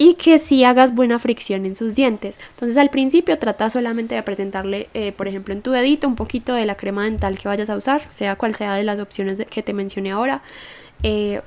y 0.01 0.15
que 0.15 0.39
si 0.39 0.63
hagas 0.63 0.95
buena 0.95 1.19
fricción 1.19 1.63
en 1.63 1.75
sus 1.75 1.93
dientes. 1.93 2.35
Entonces 2.55 2.75
al 2.77 2.89
principio 2.89 3.37
trata 3.37 3.69
solamente 3.69 4.15
de 4.15 4.23
presentarle, 4.23 4.89
eh, 4.95 5.11
por 5.11 5.27
ejemplo, 5.27 5.53
en 5.53 5.61
tu 5.61 5.69
dedito 5.69 6.07
un 6.07 6.15
poquito 6.15 6.55
de 6.55 6.65
la 6.65 6.73
crema 6.73 7.03
dental 7.03 7.37
que 7.37 7.47
vayas 7.47 7.69
a 7.69 7.75
usar, 7.75 8.01
sea 8.09 8.35
cual 8.35 8.55
sea 8.55 8.73
de 8.73 8.83
las 8.83 8.99
opciones 8.99 9.45
que 9.47 9.61
te 9.61 9.73
mencioné 9.73 10.09
ahora. 10.09 10.41
Eh, 11.03 11.41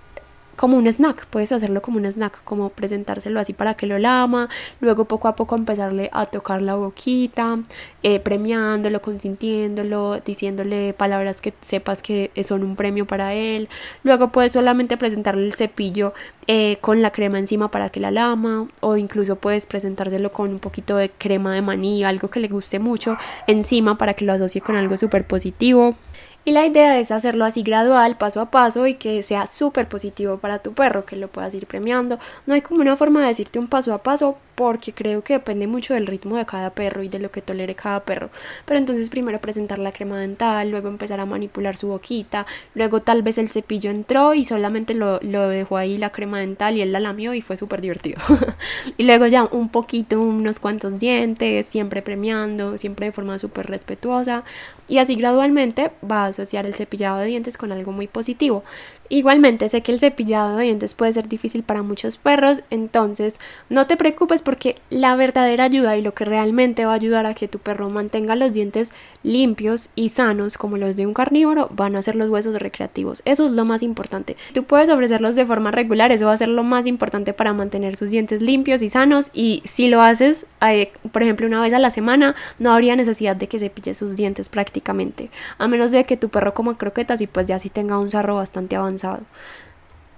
como 0.57 0.77
un 0.77 0.87
snack, 0.87 1.27
puedes 1.27 1.53
hacerlo 1.53 1.83
como 1.83 1.99
un 1.99 2.07
snack, 2.07 2.43
como 2.45 2.71
presentárselo 2.71 3.41
así 3.41 3.53
para 3.53 3.75
que 3.75 3.87
lo 3.87 3.99
lama, 3.99 4.49
luego 4.81 5.05
poco 5.05 5.29
a 5.29 5.37
poco 5.37 5.57
empezarle 5.57 6.11
a 6.13 6.27
tocar 6.27 6.63
la 6.63 6.75
boquita, 6.75 7.59
eh, 8.03 8.21
premiándolo, 8.21 9.01
consintiéndolo, 9.03 10.21
diciéndole 10.21 10.93
palabras 10.93 11.41
que 11.41 11.55
sepas 11.61 12.03
que 12.03 12.31
son 12.43 12.63
un 12.63 12.77
premio 12.77 13.07
para 13.07 13.35
él, 13.35 13.69
luego 14.03 14.29
puedes 14.29 14.53
solamente 14.53 14.97
presentarle 14.97 15.47
el 15.47 15.55
cepillo 15.55 16.15
eh, 16.47 16.77
con 16.81 17.01
la 17.01 17.11
crema 17.11 17.39
encima 17.39 17.71
para 17.71 17.91
que 17.91 18.01
la 18.01 18.11
lama, 18.11 18.69
o 18.81 18.97
incluso 18.97 19.37
puedes 19.37 19.67
presentárselo 19.67 20.33
con 20.33 20.51
un 20.51 20.59
poquito 20.59 20.97
de 20.97 21.11
crema 21.11 21.55
de 21.55 21.63
maní, 21.63 22.05
algo 22.05 22.29
que 22.29 22.41
le 22.41 22.49
guste 22.49 22.79
mucho 22.79 23.17
encima 23.47 23.97
para 23.97 24.15
que 24.15 24.25
lo 24.25 24.33
asocie 24.33 24.61
con 24.61 24.77
algo 24.77 24.97
súper 24.97 25.27
positivo. 25.27 25.97
Y 26.45 26.53
la 26.53 26.67
idea 26.67 26.99
es 26.99 27.11
hacerlo 27.11 27.45
así 27.47 27.63
gradual, 27.63 28.19
paso 28.19 28.41
a 28.41 28.51
paso 28.51 28.87
y 28.87 28.95
que 28.95 29.23
sea 29.23 29.47
súper 29.47 29.89
positivo 29.89 30.39
para 30.39 30.59
tu 30.59 30.75
perro, 30.75 31.07
que 31.07 31.17
lo 31.17 31.29
puedas 31.29 31.55
ir 31.55 31.67
premiando. 31.67 32.19
No 32.47 32.55
hay 32.55 32.61
como 32.61 32.83
una 32.83 32.97
forma 32.97 33.23
de 33.23 33.29
decirte 33.29 33.59
un 33.59 33.69
paso 33.69 33.95
a 33.95 34.03
paso 34.03 34.37
porque 34.55 34.93
creo 34.93 35.23
que 35.23 35.35
depende 35.35 35.67
mucho 35.67 35.95
del 35.95 36.07
ritmo 36.07 36.37
de 36.37 36.47
cada 36.47 36.71
perro 36.71 37.03
y 37.03 37.09
de 37.09 37.19
lo 37.19 37.31
que 37.31 37.41
tolere 37.41 37.75
cada 37.75 38.01
perro. 38.01 38.31
Pero 38.65 38.79
entonces 38.79 39.11
primero 39.11 39.41
presentar 39.41 39.79
la 39.79 39.93
crema 39.93 40.19
dental, 40.19 40.71
luego 40.71 40.89
empezar 40.89 41.21
a 41.21 41.27
manipular 41.27 41.77
su 41.77 41.89
boquita, 41.89 42.47
luego 42.75 43.01
tal 43.01 43.23
vez 43.23 43.39
el 43.39 43.51
cepillo 43.51 43.91
entró 43.91 44.35
y 44.35 44.45
solamente 44.45 44.95
lo, 44.95 45.21
lo 45.23 45.49
dejó 45.49 45.77
ahí 45.77 45.99
la 45.99 46.11
crema 46.11 46.41
dental 46.41 46.77
y 46.77 46.83
él 46.83 46.93
la 46.93 47.01
lamió 47.01 47.35
y 47.35 47.43
fue 47.43 47.57
súper 47.57 47.81
divertido. 47.81 48.21
y 48.97 49.05
luego 49.05 49.27
ya 49.27 49.45
un 49.45 49.69
poquito, 49.69 50.21
unos 50.21 50.61
cuantos 50.61 50.99
dientes, 50.99 51.67
siempre 51.67 52.03
premiando, 52.03 52.79
siempre 52.79 53.07
de 53.07 53.13
forma 53.13 53.39
súper 53.39 53.67
respetuosa 53.67 54.45
y 54.89 54.99
así 54.99 55.15
gradualmente 55.15 55.93
va 56.09 56.25
a 56.25 56.27
asociar 56.27 56.67
el 56.67 56.75
cepillado 56.75 57.19
de 57.19 57.27
dientes 57.27 57.57
con 57.57 57.73
algo 57.73 57.93
muy 57.93 58.07
positivo. 58.07 58.65
Igualmente 59.11 59.69
sé 59.69 59.83
que 59.83 59.93
el 59.93 60.01
cepillado 60.01 60.57
de 60.57 60.65
dientes 60.65 60.95
puede 60.95 61.13
ser 61.13 61.29
difícil 61.29 61.63
para 61.63 61.83
muchos 61.83 62.17
perros, 62.17 62.63
entonces 62.71 63.35
no 63.69 63.87
te 63.87 63.99
preocupes 63.99 64.41
porque 64.41 64.77
la 64.89 65.15
verdadera 65.15 65.65
ayuda 65.65 65.99
y 65.99 66.03
lo 66.03 66.15
que 66.15 66.25
realmente 66.25 66.87
va 66.87 66.93
a 66.93 66.97
ayudar 66.97 67.27
a 67.27 67.35
que 67.35 67.47
tu 67.47 67.59
perro 67.59 67.91
mantenga 67.91 68.35
los 68.35 68.55
dientes 68.55 68.93
limpios 69.23 69.91
y 69.95 70.09
sanos 70.09 70.57
como 70.57 70.79
los 70.79 70.97
de 70.97 71.07
un 71.07 71.13
carnívoro 71.13 71.69
van 71.75 71.97
a 71.97 72.03
ser 72.03 72.17
los 72.17 72.31
huesos 72.31 72.59
recreativos. 72.59 73.21
Eso 73.27 73.45
es 73.45 73.53
lo 73.53 73.67
más 73.67 73.83
importante. 73.83 74.37
Tú 74.55 74.65
puedes 74.65 74.89
ofrecerlos 74.89 75.37
de 75.37 75.45
forma 75.45 75.71
regular, 75.71 76.11
eso 76.11 76.27
va 76.27 76.33
a 76.33 76.39
ser 76.39 76.49
lo 76.49 76.65
más 76.65 76.87
importante 76.87 77.35
para 77.35 77.53
mantener 77.53 77.97
sus 77.97 78.09
dientes 78.09 78.41
limpios 78.41 78.81
y 78.81 78.89
sanos 78.89 79.31
y 79.35 79.63
si 79.67 79.89
lo 79.89 80.01
haces, 80.01 80.47
eh, 80.67 80.93
por 81.13 81.23
ejemplo, 81.23 81.47
una 81.47 81.61
vez 81.61 81.75
a 81.75 81.79
la 81.79 81.91
semana, 81.91 82.37
no 82.59 82.73
habría 82.73 82.97
necesidad 82.97 83.37
de 83.37 83.49
que 83.49 83.59
cepille 83.59 83.93
sus 83.93 84.17
dientes 84.17 84.49
prácticamente, 84.49 85.29
a 85.59 85.69
menos 85.69 85.91
de 85.91 86.05
que 86.05 86.17
tu 86.17 86.31
perro 86.31 86.55
coma 86.55 86.79
croquetas 86.79 87.21
y 87.21 87.27
pues 87.27 87.47
ya 87.47 87.59
sí 87.61 87.69
tenga 87.69 87.99
un 87.99 88.11
sarro 88.11 88.37
bastante 88.37 88.77
avanzado 88.77 88.94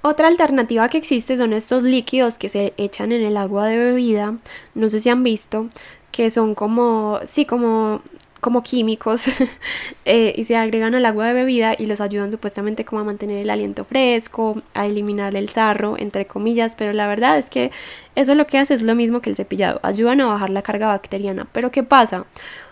otra 0.02 0.28
alternativa 0.28 0.88
que 0.88 0.98
existe 0.98 1.36
son 1.36 1.52
estos 1.52 1.82
líquidos 1.82 2.38
que 2.38 2.48
se 2.48 2.74
echan 2.76 3.12
en 3.12 3.22
el 3.22 3.36
agua 3.36 3.66
de 3.66 3.78
bebida, 3.78 4.34
no 4.74 4.88
sé 4.90 5.00
si 5.00 5.08
han 5.08 5.22
visto, 5.22 5.68
que 6.12 6.30
son 6.30 6.54
como, 6.54 7.20
sí, 7.24 7.44
como 7.44 8.02
como 8.46 8.62
químicos 8.62 9.24
eh, 10.04 10.32
y 10.36 10.44
se 10.44 10.54
agregan 10.56 10.94
al 10.94 11.04
agua 11.04 11.26
de 11.26 11.32
bebida 11.32 11.74
y 11.76 11.86
los 11.86 12.00
ayudan 12.00 12.30
supuestamente 12.30 12.84
como 12.84 13.00
a 13.00 13.04
mantener 13.04 13.38
el 13.38 13.50
aliento 13.50 13.84
fresco, 13.84 14.62
a 14.72 14.86
eliminar 14.86 15.34
el 15.34 15.48
sarro, 15.48 15.96
entre 15.98 16.26
comillas, 16.26 16.76
pero 16.76 16.92
la 16.92 17.08
verdad 17.08 17.38
es 17.38 17.50
que 17.50 17.72
eso 18.14 18.36
lo 18.36 18.46
que 18.46 18.58
hace 18.58 18.74
es 18.74 18.82
lo 18.82 18.94
mismo 18.94 19.20
que 19.20 19.30
el 19.30 19.36
cepillado, 19.36 19.80
ayudan 19.82 20.20
a 20.20 20.26
bajar 20.26 20.50
la 20.50 20.62
carga 20.62 20.86
bacteriana. 20.86 21.48
Pero 21.50 21.72
¿qué 21.72 21.82
pasa? 21.82 22.24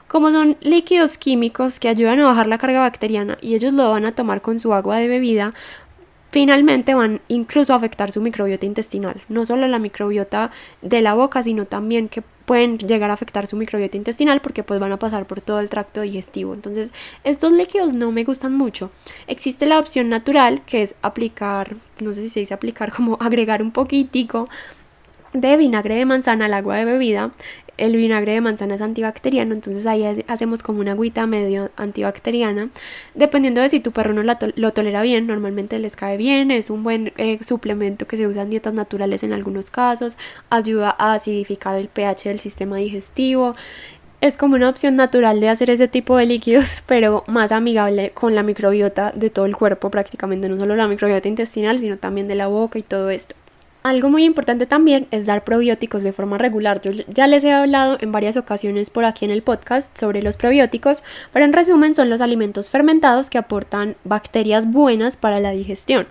Como 0.06 0.30
son 0.30 0.56
líquidos 0.60 1.18
químicos 1.18 1.80
que 1.80 1.88
ayudan 1.88 2.20
a 2.20 2.26
bajar 2.26 2.46
la 2.46 2.58
carga 2.58 2.80
bacteriana 2.80 3.36
y 3.40 3.56
ellos 3.56 3.72
lo 3.72 3.90
van 3.90 4.04
a 4.04 4.14
tomar 4.14 4.42
con 4.42 4.60
su 4.60 4.72
agua 4.74 4.98
de 4.98 5.08
bebida, 5.08 5.54
finalmente 6.34 6.96
van 6.96 7.20
incluso 7.28 7.72
a 7.72 7.76
afectar 7.76 8.10
su 8.10 8.20
microbiota 8.20 8.66
intestinal, 8.66 9.22
no 9.28 9.46
solo 9.46 9.68
la 9.68 9.78
microbiota 9.78 10.50
de 10.82 11.00
la 11.00 11.14
boca, 11.14 11.44
sino 11.44 11.64
también 11.64 12.08
que 12.08 12.22
pueden 12.44 12.76
llegar 12.76 13.10
a 13.10 13.12
afectar 13.12 13.46
su 13.46 13.54
microbiota 13.54 13.96
intestinal 13.96 14.40
porque 14.40 14.64
pues 14.64 14.80
van 14.80 14.90
a 14.90 14.98
pasar 14.98 15.26
por 15.26 15.40
todo 15.40 15.60
el 15.60 15.68
tracto 15.68 16.00
digestivo. 16.00 16.52
Entonces, 16.52 16.90
estos 17.22 17.52
líquidos 17.52 17.92
no 17.92 18.10
me 18.10 18.24
gustan 18.24 18.52
mucho. 18.52 18.90
Existe 19.28 19.64
la 19.66 19.78
opción 19.78 20.08
natural 20.08 20.62
que 20.66 20.82
es 20.82 20.96
aplicar, 21.02 21.76
no 22.00 22.12
sé 22.14 22.22
si 22.22 22.30
se 22.30 22.40
dice 22.40 22.52
aplicar 22.52 22.92
como 22.96 23.16
agregar 23.20 23.62
un 23.62 23.70
poquitico 23.70 24.48
de 25.34 25.56
vinagre 25.56 25.94
de 25.94 26.04
manzana 26.04 26.46
al 26.46 26.54
agua 26.54 26.78
de 26.78 26.84
bebida 26.84 27.30
el 27.76 27.96
vinagre 27.96 28.32
de 28.32 28.40
manzana 28.40 28.74
es 28.74 28.80
antibacteriano, 28.80 29.54
entonces 29.54 29.86
ahí 29.86 30.24
hacemos 30.26 30.62
como 30.62 30.80
una 30.80 30.92
agüita 30.92 31.26
medio 31.26 31.70
antibacteriana. 31.76 32.70
Dependiendo 33.14 33.60
de 33.60 33.68
si 33.68 33.80
tu 33.80 33.92
perro 33.92 34.12
no 34.12 34.22
lo 34.22 34.72
tolera 34.72 35.02
bien, 35.02 35.26
normalmente 35.26 35.78
les 35.78 35.96
cae 35.96 36.16
bien, 36.16 36.50
es 36.50 36.70
un 36.70 36.82
buen 36.82 37.12
eh, 37.16 37.38
suplemento 37.42 38.06
que 38.06 38.16
se 38.16 38.26
usa 38.26 38.42
en 38.42 38.50
dietas 38.50 38.74
naturales 38.74 39.22
en 39.22 39.32
algunos 39.32 39.70
casos, 39.70 40.16
ayuda 40.50 40.94
a 40.98 41.14
acidificar 41.14 41.76
el 41.76 41.88
pH 41.88 42.28
del 42.28 42.40
sistema 42.40 42.76
digestivo. 42.76 43.54
Es 44.20 44.38
como 44.38 44.54
una 44.54 44.70
opción 44.70 44.96
natural 44.96 45.40
de 45.40 45.50
hacer 45.50 45.68
ese 45.68 45.88
tipo 45.88 46.16
de 46.16 46.26
líquidos, 46.26 46.82
pero 46.86 47.24
más 47.26 47.52
amigable 47.52 48.10
con 48.10 48.34
la 48.34 48.42
microbiota 48.42 49.12
de 49.14 49.30
todo 49.30 49.44
el 49.46 49.56
cuerpo 49.56 49.90
prácticamente, 49.90 50.48
no 50.48 50.58
solo 50.58 50.76
la 50.76 50.88
microbiota 50.88 51.28
intestinal, 51.28 51.78
sino 51.78 51.98
también 51.98 52.28
de 52.28 52.34
la 52.34 52.46
boca 52.46 52.78
y 52.78 52.82
todo 52.82 53.10
esto. 53.10 53.34
Algo 53.84 54.08
muy 54.08 54.24
importante 54.24 54.64
también 54.64 55.06
es 55.10 55.26
dar 55.26 55.44
probióticos 55.44 56.02
de 56.02 56.14
forma 56.14 56.38
regular. 56.38 56.80
Yo 56.80 56.90
ya 57.06 57.26
les 57.26 57.44
he 57.44 57.52
hablado 57.52 57.98
en 58.00 58.12
varias 58.12 58.38
ocasiones 58.38 58.88
por 58.88 59.04
aquí 59.04 59.26
en 59.26 59.30
el 59.30 59.42
podcast 59.42 59.94
sobre 59.98 60.22
los 60.22 60.38
probióticos, 60.38 61.02
pero 61.34 61.44
en 61.44 61.52
resumen 61.52 61.94
son 61.94 62.08
los 62.08 62.22
alimentos 62.22 62.70
fermentados 62.70 63.28
que 63.28 63.36
aportan 63.36 63.96
bacterias 64.04 64.72
buenas 64.72 65.18
para 65.18 65.38
la 65.38 65.50
digestión. 65.50 66.06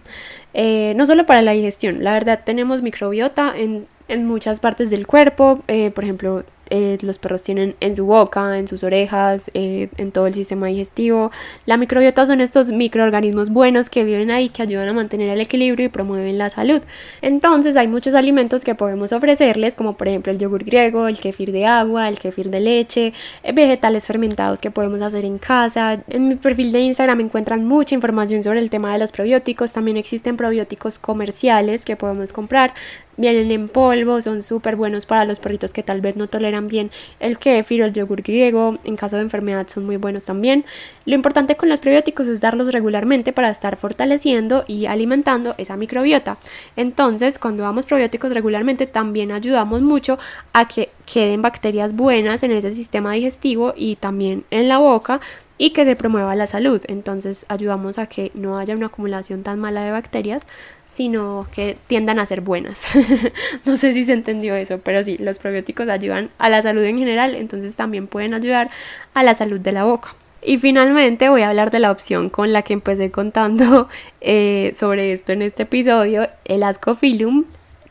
Eh, 0.53 0.93
no 0.95 1.07
solo 1.07 1.25
para 1.25 1.41
la 1.41 1.53
digestión, 1.53 2.03
la 2.03 2.13
verdad 2.13 2.41
tenemos 2.45 2.83
microbiota 2.83 3.55
en, 3.57 3.88
muchas 4.23 4.59
partes 4.59 4.91
del 4.91 5.07
cuerpo, 5.07 5.63
eh, 5.67 5.89
por 5.89 6.03
ejemplo 6.03 6.43
eh, 6.69 6.97
los 7.02 7.19
perros 7.19 7.43
tienen 7.43 7.76
en 7.80 7.95
su 7.95 8.06
boca, 8.06 8.58
en 8.58 8.67
sus 8.67 8.84
orejas, 8.84 9.52
eh, 9.54 9.89
en 9.97 10.12
todo 10.12 10.28
el 10.28 10.34
sistema 10.34 10.67
digestivo. 10.67 11.32
La 11.65 11.78
microbiota 11.78 12.26
son 12.26 12.41
estos 12.41 12.71
microorganismos 12.71 13.49
buenos 13.49 13.89
que 13.89 14.04
viven 14.04 14.32
ahí, 14.32 14.49
que 14.49 14.62
ayudan 14.62 14.88
a 14.89 14.93
mantener 14.93 15.30
el 15.30 15.41
equilibrio 15.41 15.86
y 15.86 15.89
promueven 15.89 16.38
la 16.38 16.49
salud. 16.49 16.82
Entonces 17.21 17.76
hay 17.76 17.88
muchos 17.88 18.15
alimentos 18.15 18.63
que 18.63 18.76
podemos 18.76 19.12
ofrecerles, 19.12 19.76
como 19.76 19.97
por 19.97 20.08
ejemplo 20.08 20.32
el 20.32 20.39
yogur 20.39 20.63
griego, 20.63 21.08
el 21.08 21.19
kefir 21.19 21.52
de 21.52 21.65
agua, 21.65 22.10
el 22.10 22.19
kefir 22.19 22.49
de 22.49 22.60
leche, 22.60 23.13
eh, 23.43 23.52
vegetales 23.52 24.08
fermentados 24.08 24.60
que 24.60 24.71
podemos 24.71 25.02
hacer 25.02 25.26
en 25.26 25.38
casa. 25.38 25.99
En 26.08 26.28
mi 26.28 26.36
perfil 26.36 26.71
de 26.71 26.80
Instagram 26.80 27.21
encuentran 27.21 27.67
mucha 27.67 27.95
información 27.95 28.43
sobre 28.43 28.60
el 28.60 28.69
tema 28.69 28.93
de 28.93 28.99
los 28.99 29.12
probióticos. 29.12 29.73
También 29.73 29.97
existen 29.97 30.38
probióticos 30.38 30.99
comerciales 30.99 31.86
que 31.86 31.95
podemos 31.95 32.34
comprar 32.34 32.73
vienen 33.17 33.52
en 33.52 33.67
polvo, 33.67 34.21
son 34.21 34.43
súper 34.43 34.76
buenos 34.76 35.06
para 35.06 35.26
los 35.26 35.39
perritos 35.39 35.73
que 35.73 35.84
tal 35.84 36.02
vez 36.02 36.15
no 36.15 36.28
toleran 36.28 36.67
bien 36.67 36.91
el 37.19 37.38
kefir 37.38 37.84
o 37.84 37.86
el 37.86 37.93
yogur 37.93 38.21
griego, 38.21 38.78
en 38.84 38.95
caso 38.95 39.17
de 39.17 39.23
enfermedad 39.23 39.67
son 39.67 39.86
muy 39.86 39.97
buenos 39.97 40.26
también. 40.26 40.65
Lo 41.06 41.15
importante 41.15 41.56
con 41.56 41.69
los 41.69 41.80
probióticos 41.80 42.28
es 42.28 42.41
darlos 42.41 42.71
regularmente 42.71 43.34
para 43.34 43.49
estar 43.49 43.76
fortaleciendo 43.78 44.65
y 44.67 44.86
alimentando 44.86 45.56
esa 45.58 45.78
microbiota. 45.78 46.38
Entonces, 46.76 47.39
cuando 47.39 47.63
damos 47.63 47.86
probióticos 47.86 48.32
regularmente 48.34 48.88
también 48.88 49.32
ayudamos 49.32 49.82
mucho 49.82 50.17
a 50.54 50.67
que 50.67 50.89
queden 51.06 51.41
bacterias 51.41 51.93
buenas 51.95 52.43
en 52.43 52.52
ese 52.52 52.73
sistema 52.73 53.13
digestivo 53.13 53.73
y 53.76 53.97
también 53.97 54.45
en 54.52 54.69
la 54.69 54.78
boca 54.78 55.19
y 55.57 55.71
que 55.71 55.85
se 55.85 55.95
promueva 55.95 56.35
la 56.35 56.47
salud. 56.47 56.81
Entonces 56.87 57.45
ayudamos 57.49 57.99
a 57.99 58.07
que 58.07 58.31
no 58.33 58.57
haya 58.57 58.75
una 58.75 58.87
acumulación 58.87 59.43
tan 59.43 59.59
mala 59.59 59.83
de 59.83 59.91
bacterias, 59.91 60.47
sino 60.87 61.47
que 61.53 61.77
tiendan 61.87 62.19
a 62.19 62.25
ser 62.25 62.41
buenas. 62.41 62.85
no 63.65 63.77
sé 63.77 63.93
si 63.93 64.05
se 64.05 64.13
entendió 64.13 64.55
eso, 64.55 64.79
pero 64.79 65.03
sí, 65.03 65.17
los 65.17 65.39
probióticos 65.39 65.89
ayudan 65.89 66.29
a 66.37 66.49
la 66.49 66.61
salud 66.61 66.83
en 66.83 66.99
general, 66.99 67.35
entonces 67.35 67.75
también 67.75 68.07
pueden 68.07 68.33
ayudar 68.33 68.69
a 69.13 69.23
la 69.23 69.33
salud 69.33 69.59
de 69.59 69.71
la 69.71 69.85
boca. 69.85 70.15
Y 70.45 70.57
finalmente 70.57 71.29
voy 71.29 71.41
a 71.41 71.49
hablar 71.49 71.71
de 71.71 71.79
la 71.79 71.91
opción 71.91 72.29
con 72.29 72.51
la 72.51 72.63
que 72.63 72.73
empecé 72.73 73.11
contando 73.11 73.87
eh, 74.21 74.73
sobre 74.75 75.13
esto 75.13 75.31
en 75.31 75.41
este 75.41 75.63
episodio, 75.63 76.29
el 76.45 76.63
Ascophyllum, 76.63 77.45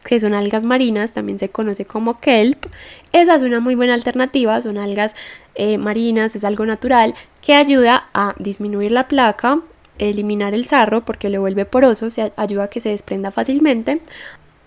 que 0.05 0.21
son 0.21 0.35
algas 0.35 0.65
marinas, 0.65 1.13
también 1.13 1.39
se 1.39 1.49
conoce 1.49 1.85
como 1.85 2.21
kelp. 2.21 2.67
Esa 3.13 3.37
es 3.37 3.43
una 3.43 3.61
muy 3.61 3.75
buena 3.75 3.95
alternativa, 3.95 4.61
son 4.63 4.79
algas 4.79 5.15
eh, 5.55 5.79
marinas, 5.79 6.35
es 6.35 6.45
algo 6.45 6.67
natural 6.67 7.15
que 7.41 7.55
ayuda 7.55 8.09
a 8.15 8.35
disminuir 8.39 8.93
la 8.93 9.09
placa, 9.09 9.61
eliminar 9.99 10.55
el 10.55 10.67
sarro 10.67 11.05
porque 11.05 11.29
lo 11.29 11.41
vuelve 11.41 11.65
poroso, 11.65 12.11
se 12.11 12.33
ayuda 12.37 12.65
a 12.65 12.69
que 12.69 12.81
se 12.81 12.89
desprenda 12.89 13.31
fácilmente, 13.31 14.01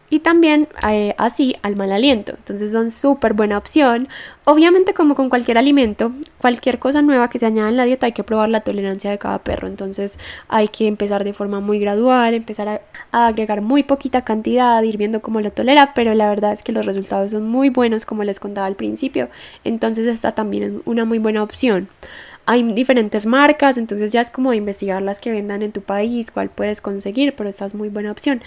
y 0.09 0.19
también 0.19 0.67
eh, 0.87 1.15
así 1.17 1.55
al 1.63 1.75
mal 1.75 1.91
aliento. 1.91 2.33
Entonces 2.37 2.71
son 2.71 2.91
súper 2.91 3.33
buena 3.33 3.57
opción. 3.57 4.07
Obviamente 4.43 4.93
como 4.93 5.15
con 5.15 5.29
cualquier 5.29 5.57
alimento, 5.57 6.11
cualquier 6.37 6.77
cosa 6.77 7.01
nueva 7.01 7.29
que 7.29 7.39
se 7.39 7.45
añada 7.47 7.69
en 7.69 7.77
la 7.77 7.85
dieta 7.85 8.05
hay 8.05 8.11
que 8.11 8.23
probar 8.23 8.49
la 8.49 8.61
tolerancia 8.61 9.09
de 9.09 9.17
cada 9.17 9.39
perro. 9.39 9.67
Entonces 9.67 10.19
hay 10.47 10.67
que 10.67 10.87
empezar 10.87 11.23
de 11.23 11.33
forma 11.33 11.59
muy 11.59 11.79
gradual, 11.79 12.33
empezar 12.35 12.67
a, 12.67 12.81
a 13.11 13.27
agregar 13.27 13.61
muy 13.61 13.83
poquita 13.83 14.23
cantidad, 14.23 14.81
ir 14.83 14.97
viendo 14.97 15.21
cómo 15.21 15.41
lo 15.41 15.51
tolera, 15.51 15.93
pero 15.95 16.13
la 16.13 16.29
verdad 16.29 16.53
es 16.53 16.61
que 16.61 16.71
los 16.71 16.85
resultados 16.85 17.31
son 17.31 17.47
muy 17.47 17.69
buenos 17.69 18.05
como 18.05 18.23
les 18.23 18.39
contaba 18.39 18.67
al 18.67 18.75
principio. 18.75 19.29
Entonces 19.63 20.05
esta 20.07 20.33
también 20.33 20.63
es 20.63 20.71
una 20.85 21.05
muy 21.05 21.17
buena 21.17 21.41
opción. 21.41 21.89
Hay 22.47 22.61
diferentes 22.73 23.25
marcas, 23.25 23.79
entonces 23.79 24.11
ya 24.11 24.21
es 24.21 24.29
como 24.29 24.53
investigar 24.53 25.01
las 25.01 25.19
que 25.19 25.31
vendan 25.31 25.63
en 25.63 25.71
tu 25.71 25.81
país, 25.81 26.29
cuál 26.29 26.49
puedes 26.49 26.79
conseguir, 26.79 27.33
pero 27.35 27.49
esta 27.49 27.65
es 27.65 27.73
muy 27.73 27.89
buena 27.89 28.11
opción. 28.11 28.43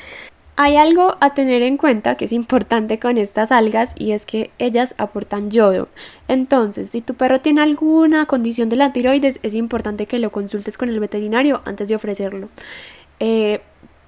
Hay 0.61 0.75
algo 0.75 1.17
a 1.21 1.35
tener 1.35 1.63
en 1.63 1.77
cuenta 1.77 2.17
que 2.17 2.25
es 2.25 2.33
importante 2.33 2.99
con 2.99 3.17
estas 3.17 3.53
algas 3.53 3.93
y 3.97 4.11
es 4.11 4.27
que 4.27 4.51
ellas 4.59 4.93
aportan 4.99 5.53
yodo. 5.53 5.87
Entonces, 6.27 6.89
si 6.89 7.01
tu 7.01 7.15
perro 7.15 7.41
tiene 7.41 7.61
alguna 7.61 8.27
condición 8.27 8.69
de 8.69 8.75
la 8.75 8.93
tiroides, 8.93 9.39
es 9.45 9.55
importante 9.55 10.07
que 10.07 10.19
lo 10.19 10.33
consultes 10.33 10.77
con 10.77 10.89
el 10.89 10.99
veterinario 10.99 11.63
antes 11.65 11.89
de 11.89 11.95
ofrecerlo. 11.95 12.49
Eh, 13.21 13.61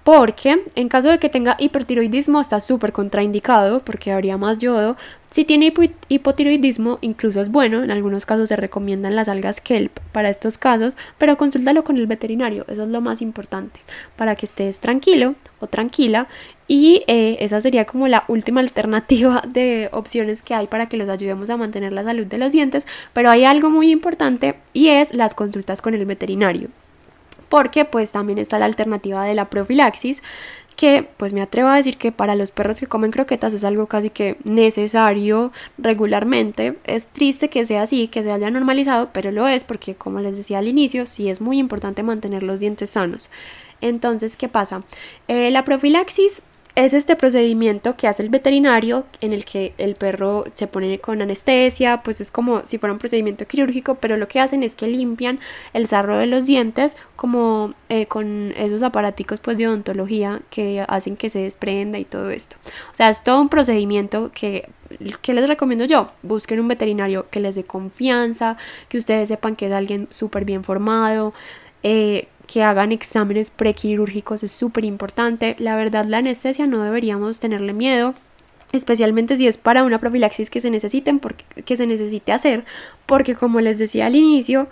porque 0.05 0.65
en 0.75 0.89
caso 0.89 1.09
de 1.09 1.19
que 1.19 1.29
tenga 1.29 1.57
hipertiroidismo 1.59 2.41
está 2.41 2.61
súper 2.61 2.93
contraindicado 2.93 3.81
porque 3.85 4.13
habría 4.13 4.39
más 4.39 4.59
yodo. 4.59 4.97
Si 5.31 5.45
tiene 5.45 5.73
hipotiroidismo 6.09 6.99
incluso 7.03 7.41
es 7.41 7.51
bueno, 7.51 7.85
en 7.85 7.91
algunos 7.91 8.27
casos 8.27 8.49
se 8.49 8.57
recomiendan 8.57 9.15
las 9.15 9.29
algas 9.29 9.61
kelp 9.61 10.01
para 10.11 10.29
estos 10.29 10.59
casos, 10.59 10.97
pero 11.19 11.37
consúltalo 11.37 11.85
con 11.85 11.99
el 11.99 12.09
veterinario, 12.09 12.65
eso 12.67 12.83
es 12.83 12.89
lo 12.89 13.01
más 13.01 13.23
importante, 13.23 13.79
para 14.17 14.35
que 14.35 14.47
estés 14.47 14.81
tranquilo 14.81 15.37
o 15.61 15.69
tranquila. 15.69 16.27
Y 16.67 17.05
eh, 17.07 17.37
esa 17.41 17.61
sería 17.61 17.85
como 17.85 18.09
la 18.09 18.25
última 18.27 18.61
alternativa 18.61 19.45
de 19.47 19.89
opciones 19.93 20.43
que 20.43 20.55
hay 20.55 20.67
para 20.67 20.89
que 20.89 20.97
los 20.97 21.09
ayudemos 21.09 21.51
a 21.51 21.57
mantener 21.57 21.93
la 21.93 22.03
salud 22.03 22.27
de 22.27 22.39
los 22.39 22.51
dientes, 22.53 22.87
pero 23.13 23.31
hay 23.31 23.45
algo 23.45 23.71
muy 23.71 23.93
importante 23.93 24.57
y 24.73 24.89
es 24.89 25.15
las 25.15 25.35
consultas 25.35 25.83
con 25.83 25.95
el 25.95 26.07
veterinario 26.07 26.71
porque 27.51 27.85
pues 27.85 28.13
también 28.13 28.39
está 28.39 28.59
la 28.59 28.65
alternativa 28.65 29.25
de 29.25 29.35
la 29.35 29.51
profilaxis 29.51 30.23
que 30.77 31.07
pues 31.19 31.35
me 31.35 31.43
atrevo 31.43 31.69
a 31.69 31.77
decir 31.77 31.99
que 31.99 32.11
para 32.11 32.35
los 32.35 32.53
perros 32.53 32.81
que 32.81 32.87
comen 32.87 33.11
croquetas 33.11 33.53
es 33.53 33.65
algo 33.65 33.87
casi 33.87 34.09
que 34.09 34.39
necesario 34.45 35.53
regularmente. 35.77 36.79
Es 36.85 37.07
triste 37.07 37.51
que 37.51 37.67
sea 37.67 37.83
así, 37.83 38.09
que 38.09 38.23
se 38.23 38.33
haya 38.33 38.51
normalizado, 38.51 39.11
pero 39.13 39.31
lo 39.31 39.47
es 39.47 39.65
porque 39.65 39.95
como 39.95 40.21
les 40.21 40.39
decía 40.39 40.59
al 40.59 40.69
inicio, 40.69 41.07
sí 41.07 41.29
es 41.29 41.43
muy 41.43 41.59
importante 41.59 42.03
mantener 42.03 42.43
los 42.43 42.61
dientes 42.61 42.89
sanos. 42.89 43.29
Entonces, 43.83 44.39
¿qué 44.39 44.49
pasa? 44.49 44.83
Eh, 45.29 45.51
la 45.51 45.65
profilaxis 45.65 46.41
es 46.85 46.95
este 46.95 47.15
procedimiento 47.15 47.95
que 47.97 48.09
hace 48.09 48.23
el 48.23 48.31
veterinario 48.31 49.05
en 49.21 49.35
el 49.35 49.45
que 49.45 49.75
el 49.77 49.97
perro 49.97 50.45
se 50.55 50.67
pone 50.67 50.99
con 50.99 51.21
anestesia, 51.21 52.03
pues 52.03 52.23
es 52.23 52.31
como 52.31 52.65
si 52.65 52.79
fuera 52.79 52.95
un 52.95 52.99
procedimiento 52.99 53.47
quirúrgico, 53.47 53.97
pero 53.97 54.17
lo 54.17 54.29
que 54.29 54.41
hacen 54.41 54.63
es 54.63 54.75
que 54.75 54.87
limpian 54.87 55.41
el 55.75 55.87
sarro 55.87 56.17
de 56.17 56.27
los 56.27 56.47
dientes 56.47 56.97
como 57.17 57.75
eh, 57.91 58.07
con 58.07 58.55
esos 58.57 58.83
aparaticos 58.83 59.41
pues 59.41 59.59
de 59.59 59.69
odontología 59.69 60.41
que 60.49 60.83
hacen 60.89 61.17
que 61.17 61.29
se 61.29 61.41
desprenda 61.41 61.99
y 61.99 62.07
todo 62.07 62.31
esto. 62.31 62.57
O 62.93 62.95
sea, 62.95 63.11
es 63.11 63.23
todo 63.23 63.43
un 63.43 63.51
procedimiento 63.51 64.31
que, 64.33 64.71
que 65.21 65.35
les 65.35 65.47
recomiendo 65.47 65.85
yo. 65.85 66.11
Busquen 66.23 66.61
un 66.61 66.69
veterinario 66.69 67.27
que 67.31 67.41
les 67.41 67.57
dé 67.57 67.65
confianza, 67.65 68.57
que 68.89 68.97
ustedes 68.97 69.29
sepan 69.29 69.55
que 69.55 69.67
es 69.67 69.73
alguien 69.73 70.09
súper 70.11 70.47
bien 70.47 70.65
formado. 70.65 71.35
Eh, 71.83 72.29
que 72.47 72.65
hagan 72.65 72.91
exámenes 72.91 73.53
prequirúrgicos 73.53 74.43
es 74.43 74.51
súper 74.51 74.85
importante. 74.85 75.55
La 75.59 75.77
verdad, 75.77 76.05
la 76.07 76.19
anestesia 76.19 76.67
no 76.67 76.83
deberíamos 76.83 77.39
tenerle 77.39 77.73
miedo. 77.73 78.15
especialmente 78.73 79.37
si 79.37 79.49
es 79.49 79.59
para 79.59 79.83
una 79.83 79.99
profilaxis 79.99 80.49
que 80.49 80.61
se 80.61 80.71
necesiten 80.71 81.19
porque, 81.19 81.45
que 81.65 81.77
se 81.77 81.89
necesite 81.89 82.31
hacer, 82.33 82.65
porque 83.07 83.35
como 83.35 83.61
les 83.61 83.79
decía 83.79 84.07
al 84.07 84.15
inicio, 84.15 84.69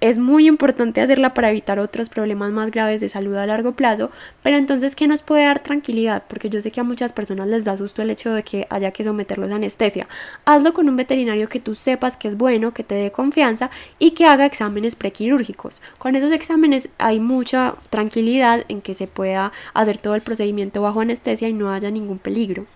es 0.00 0.18
muy 0.18 0.46
importante 0.46 1.00
hacerla 1.00 1.34
para 1.34 1.50
evitar 1.50 1.78
otros 1.80 2.08
problemas 2.08 2.52
más 2.52 2.70
graves 2.70 3.00
de 3.00 3.08
salud 3.08 3.34
a 3.36 3.46
largo 3.46 3.72
plazo, 3.72 4.10
pero 4.42 4.56
entonces, 4.56 4.94
¿qué 4.94 5.08
nos 5.08 5.22
puede 5.22 5.44
dar 5.44 5.62
tranquilidad? 5.62 6.22
Porque 6.28 6.50
yo 6.50 6.62
sé 6.62 6.70
que 6.70 6.80
a 6.80 6.84
muchas 6.84 7.12
personas 7.12 7.48
les 7.48 7.64
da 7.64 7.76
susto 7.76 8.02
el 8.02 8.10
hecho 8.10 8.32
de 8.32 8.44
que 8.44 8.66
haya 8.70 8.92
que 8.92 9.02
someterlos 9.02 9.50
a 9.50 9.56
anestesia. 9.56 10.06
Hazlo 10.44 10.72
con 10.72 10.88
un 10.88 10.96
veterinario 10.96 11.48
que 11.48 11.60
tú 11.60 11.74
sepas 11.74 12.16
que 12.16 12.28
es 12.28 12.36
bueno, 12.36 12.72
que 12.72 12.84
te 12.84 12.94
dé 12.94 13.10
confianza 13.10 13.70
y 13.98 14.12
que 14.12 14.24
haga 14.24 14.46
exámenes 14.46 14.94
prequirúrgicos. 14.94 15.82
Con 15.98 16.14
esos 16.14 16.32
exámenes 16.32 16.88
hay 16.98 17.18
mucha 17.18 17.74
tranquilidad 17.90 18.64
en 18.68 18.80
que 18.82 18.94
se 18.94 19.08
pueda 19.08 19.52
hacer 19.74 19.98
todo 19.98 20.14
el 20.14 20.22
procedimiento 20.22 20.82
bajo 20.82 21.00
anestesia 21.00 21.48
y 21.48 21.52
no 21.52 21.72
haya 21.72 21.90
ningún 21.90 22.18
peligro. 22.18 22.66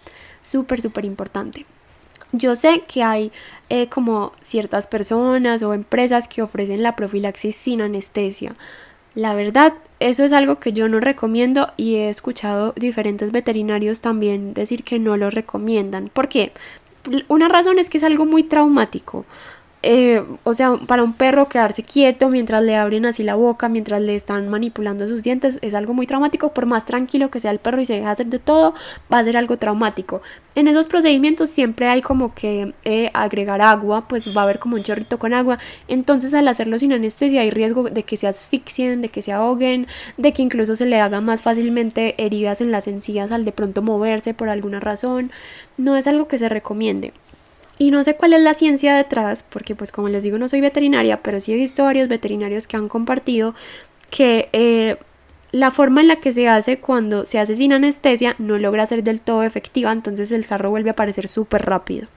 Súper, 0.43 0.83
súper 0.83 1.05
importante. 1.05 1.67
Yo 2.33 2.57
sé 2.57 2.85
que 2.89 3.03
hay 3.03 3.31
eh, 3.69 3.89
como 3.89 4.33
ciertas 4.41 4.87
personas 4.87 5.63
o 5.63 5.75
empresas 5.75 6.29
que 6.29 6.43
ofrecen 6.43 6.83
la 6.83 6.97
profilaxis 6.97 7.57
sin 7.57 7.83
anestesia. 7.83 8.55
La 9.15 9.35
verdad, 9.35 9.75
eso 10.01 10.25
es 10.25 10.33
algo 10.33 10.59
que 10.59 10.73
yo 10.73 10.89
no 10.89 10.99
recomiendo 10.99 11.73
y 11.77 11.97
he 11.97 12.09
escuchado 12.09 12.73
diferentes 12.77 13.31
veterinarios 13.31 14.01
también 14.01 14.55
decir 14.55 14.83
que 14.83 14.99
no 14.99 15.19
lo 15.19 15.29
recomiendan. 15.29 16.09
¿Por 16.09 16.29
qué? 16.29 16.53
Una 17.29 17.49
razón 17.49 17.79
es 17.79 17.91
que 17.91 17.99
es 17.99 18.05
algo 18.05 18.25
muy 18.25 18.45
traumático. 18.45 19.27
Eh, 19.85 20.23
o 20.45 20.55
sea, 20.55 20.77
para 20.87 21.03
un 21.03 21.13
perro 21.13 21.49
quedarse 21.49 21.83
quieto 21.83 22.29
mientras 22.29 22.63
le 22.63 22.77
abren 22.77 23.05
así 23.05 23.25
la 23.25 23.35
boca, 23.35 23.69
mientras 23.69 24.01
le 24.01 24.15
están 24.15 24.49
manipulando 24.49 25.09
sus 25.09 25.25
dientes, 25.25 25.59
es 25.61 25.75
algo 25.75 25.93
muy 25.93 26.07
traumático. 26.07 26.53
Por 26.53 26.67
más 26.67 26.85
tranquilo 26.87 27.31
que 27.31 27.41
sea 27.41 27.51
el 27.51 27.59
perro 27.59 27.81
y 27.81 27.85
se 27.85 27.95
deja 27.95 28.13
hacer 28.13 28.27
de 28.27 28.39
todo, 28.39 28.75
va 29.13 29.19
a 29.19 29.25
ser 29.25 29.37
algo 29.37 29.57
traumático. 29.57 30.23
En 30.55 30.69
esos 30.69 30.87
procedimientos 30.87 31.51
siempre 31.51 31.89
hay 31.89 32.03
como 32.03 32.35
que 32.35 32.75
eh, 32.85 33.11
agregar 33.15 33.61
agua, 33.61 34.07
pues 34.07 34.37
va 34.37 34.43
a 34.43 34.45
haber 34.45 34.59
como 34.59 34.77
un 34.77 34.83
chorrito 34.85 35.19
con 35.19 35.35
agua. 35.35 35.59
Entonces 35.89 36.33
al 36.35 36.47
hacerlo 36.49 36.79
sin 36.79 36.93
anestesia 36.93 37.41
hay 37.41 37.51
riesgo 37.51 37.85
de 37.85 38.03
que 38.05 38.17
se 38.17 38.29
asfixien, 38.29 39.03
de 39.03 39.09
que 39.09 39.23
se 39.23 39.33
ahoguen, 39.33 39.89
de 40.17 40.33
que 40.33 40.43
incluso 40.43 40.77
se 40.77 40.87
le 40.87 41.01
hagan 41.01 41.25
más 41.25 41.43
fácilmente 41.43 42.15
heridas 42.23 42.61
en 42.61 42.71
las 42.71 42.87
encías 42.87 43.33
al 43.33 43.45
de 43.45 43.53
pronto 43.53 43.83
moverse 43.83 44.35
por 44.35 44.49
alguna 44.49 44.79
razón. 44.79 45.33
No 45.77 45.97
es 45.97 46.07
algo 46.07 46.29
que 46.29 46.39
se 46.39 46.49
recomiende. 46.49 47.13
Y 47.79 47.91
no 47.91 48.05
sé 48.05 48.15
cuál 48.15 48.33
es 48.33 48.41
la 48.41 48.55
ciencia 48.55 48.95
detrás, 48.95 49.45
porque 49.49 49.75
pues 49.75 49.93
como 49.93 50.09
les 50.09 50.23
digo 50.23 50.39
no 50.39 50.49
soy 50.49 50.61
veterinaria, 50.61 51.23
pero 51.23 51.41
sí 51.41 51.53
he 51.53 51.57
visto 51.57 51.85
varios 51.85 52.09
veterinarios 52.09 52.67
que 52.67 52.77
han 52.77 52.89
compartido 52.89 53.55
que 54.11 54.49
eh, 54.53 54.97
la 55.53 55.71
forma 55.71 56.01
en 56.01 56.09
la 56.09 56.17
que 56.17 56.33
se 56.33 56.49
hace 56.49 56.79
cuando 56.79 57.27
se 57.27 57.39
hace 57.39 57.57
sin 57.57 57.73
anestesia 57.73 58.35
no 58.39 58.59
logra 58.59 58.87
ser 58.87 59.03
del 59.03 59.21
todo 59.21 59.43
efectiva, 59.43 59.93
entonces 59.93 60.33
el 60.33 60.45
sarro 60.45 60.71
vuelve 60.71 60.91
a 60.91 60.93
aparecer 60.93 61.29
súper 61.29 61.65
rápido. 61.67 62.09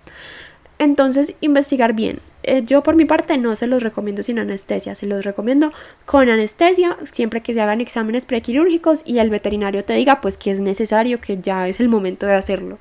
Entonces, 0.77 1.33
investigar 1.39 1.93
bien. 1.93 2.19
Eh, 2.43 2.63
yo 2.65 2.83
por 2.83 2.95
mi 2.95 3.05
parte 3.05 3.37
no 3.37 3.55
se 3.55 3.65
los 3.65 3.81
recomiendo 3.81 4.23
sin 4.23 4.39
anestesia, 4.39 4.93
se 4.93 5.07
los 5.07 5.23
recomiendo 5.23 5.71
con 6.05 6.29
anestesia, 6.29 6.97
siempre 7.11 7.41
que 7.41 7.53
se 7.53 7.61
hagan 7.61 7.81
exámenes 7.81 8.25
prequirúrgicos 8.25 9.01
y 9.05 9.19
el 9.19 9.29
veterinario 9.29 9.83
te 9.83 9.93
diga 9.93 10.21
pues 10.21 10.37
que 10.37 10.51
es 10.51 10.59
necesario, 10.59 11.19
que 11.19 11.39
ya 11.41 11.67
es 11.67 11.79
el 11.79 11.89
momento 11.89 12.25
de 12.25 12.35
hacerlo. 12.35 12.77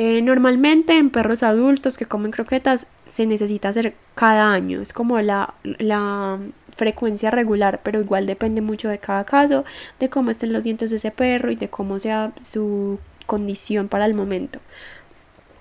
Eh, 0.00 0.22
normalmente 0.22 0.96
en 0.96 1.10
perros 1.10 1.42
adultos 1.42 1.96
que 1.96 2.06
comen 2.06 2.30
croquetas 2.30 2.86
se 3.10 3.26
necesita 3.26 3.70
hacer 3.70 3.94
cada 4.14 4.52
año, 4.52 4.80
es 4.80 4.92
como 4.92 5.20
la, 5.20 5.54
la 5.64 6.38
frecuencia 6.76 7.32
regular, 7.32 7.80
pero 7.82 8.00
igual 8.00 8.24
depende 8.24 8.60
mucho 8.60 8.88
de 8.88 8.98
cada 8.98 9.24
caso, 9.24 9.64
de 9.98 10.08
cómo 10.08 10.30
estén 10.30 10.52
los 10.52 10.62
dientes 10.62 10.90
de 10.92 10.98
ese 10.98 11.10
perro 11.10 11.50
y 11.50 11.56
de 11.56 11.68
cómo 11.68 11.98
sea 11.98 12.30
su 12.40 13.00
condición 13.26 13.88
para 13.88 14.06
el 14.06 14.14
momento. 14.14 14.60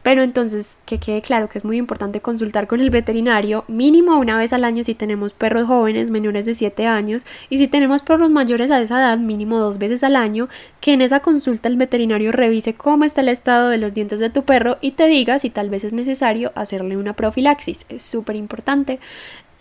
Pero 0.08 0.24
entonces, 0.24 0.80
que 0.86 1.00
quede 1.00 1.22
claro 1.22 1.50
que 1.50 1.58
es 1.58 1.66
muy 1.66 1.76
importante 1.76 2.22
consultar 2.22 2.66
con 2.66 2.80
el 2.80 2.92
veterinario 2.92 3.66
mínimo 3.68 4.18
una 4.18 4.38
vez 4.38 4.54
al 4.54 4.64
año 4.64 4.86
si 4.86 4.96
tenemos 4.96 5.34
perros 5.34 5.68
jóvenes 5.68 6.12
menores 6.12 6.46
de 6.46 6.56
7 6.56 6.88
años 6.88 7.26
y 7.50 7.58
si 7.58 7.68
tenemos 7.68 8.04
perros 8.04 8.30
mayores 8.30 8.72
a 8.72 8.80
esa 8.80 9.00
edad 9.00 9.18
mínimo 9.18 9.60
dos 9.60 9.80
veces 9.80 10.06
al 10.06 10.16
año, 10.16 10.48
que 10.80 10.94
en 10.94 11.02
esa 11.02 11.20
consulta 11.20 11.68
el 11.68 11.76
veterinario 11.76 12.32
revise 12.32 12.74
cómo 12.74 13.04
está 13.04 13.20
el 13.20 13.28
estado 13.28 13.68
de 13.68 13.80
los 13.80 13.96
dientes 13.96 14.22
de 14.22 14.30
tu 14.30 14.44
perro 14.44 14.78
y 14.80 14.92
te 14.92 15.10
diga 15.10 15.40
si 15.40 15.50
tal 15.50 15.70
vez 15.70 15.84
es 15.84 15.92
necesario 15.92 16.54
hacerle 16.56 16.96
una 16.96 17.12
profilaxis. 17.12 17.86
Es 17.90 18.02
súper 18.02 18.38
importante 18.38 19.02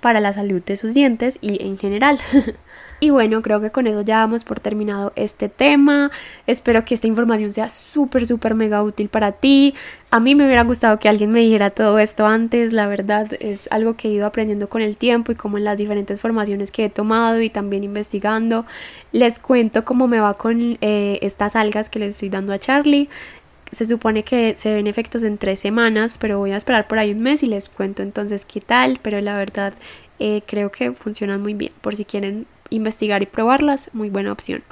para 0.00 0.20
la 0.20 0.32
salud 0.32 0.62
de 0.62 0.76
sus 0.76 0.94
dientes 0.94 1.38
y 1.40 1.64
en 1.64 1.78
general. 1.78 2.18
Y 2.98 3.10
bueno, 3.10 3.42
creo 3.42 3.60
que 3.60 3.70
con 3.70 3.86
eso 3.86 4.00
ya 4.00 4.18
damos 4.18 4.44
por 4.44 4.58
terminado 4.58 5.12
este 5.16 5.50
tema. 5.50 6.10
Espero 6.46 6.84
que 6.86 6.94
esta 6.94 7.06
información 7.06 7.52
sea 7.52 7.68
súper, 7.68 8.26
súper 8.26 8.54
mega 8.54 8.82
útil 8.82 9.10
para 9.10 9.32
ti. 9.32 9.74
A 10.10 10.18
mí 10.18 10.34
me 10.34 10.46
hubiera 10.46 10.64
gustado 10.64 10.98
que 10.98 11.10
alguien 11.10 11.30
me 11.30 11.40
dijera 11.40 11.68
todo 11.68 11.98
esto 11.98 12.26
antes. 12.26 12.72
La 12.72 12.86
verdad 12.86 13.28
es 13.38 13.68
algo 13.70 13.96
que 13.96 14.08
he 14.08 14.12
ido 14.12 14.24
aprendiendo 14.24 14.70
con 14.70 14.80
el 14.80 14.96
tiempo 14.96 15.30
y 15.30 15.34
como 15.34 15.58
en 15.58 15.64
las 15.64 15.76
diferentes 15.76 16.22
formaciones 16.22 16.70
que 16.70 16.86
he 16.86 16.88
tomado 16.88 17.42
y 17.42 17.50
también 17.50 17.84
investigando. 17.84 18.64
Les 19.12 19.38
cuento 19.38 19.84
cómo 19.84 20.08
me 20.08 20.18
va 20.18 20.34
con 20.38 20.78
eh, 20.80 21.18
estas 21.20 21.54
algas 21.54 21.90
que 21.90 21.98
les 21.98 22.14
estoy 22.14 22.30
dando 22.30 22.54
a 22.54 22.58
Charlie. 22.58 23.10
Se 23.72 23.86
supone 23.86 24.22
que 24.22 24.56
se 24.56 24.74
ven 24.74 24.86
efectos 24.86 25.22
en 25.22 25.38
tres 25.38 25.60
semanas, 25.60 26.18
pero 26.18 26.38
voy 26.38 26.52
a 26.52 26.56
esperar 26.56 26.86
por 26.86 26.98
ahí 26.98 27.12
un 27.12 27.20
mes 27.20 27.42
y 27.42 27.46
les 27.46 27.68
cuento 27.68 28.02
entonces 28.02 28.44
qué 28.44 28.60
tal. 28.60 29.00
Pero 29.02 29.20
la 29.20 29.36
verdad 29.36 29.74
eh, 30.18 30.42
creo 30.46 30.70
que 30.70 30.92
funcionan 30.92 31.42
muy 31.42 31.54
bien. 31.54 31.72
Por 31.80 31.96
si 31.96 32.04
quieren 32.04 32.46
investigar 32.70 33.22
y 33.22 33.26
probarlas, 33.26 33.90
muy 33.92 34.10
buena 34.10 34.32
opción. 34.32 34.62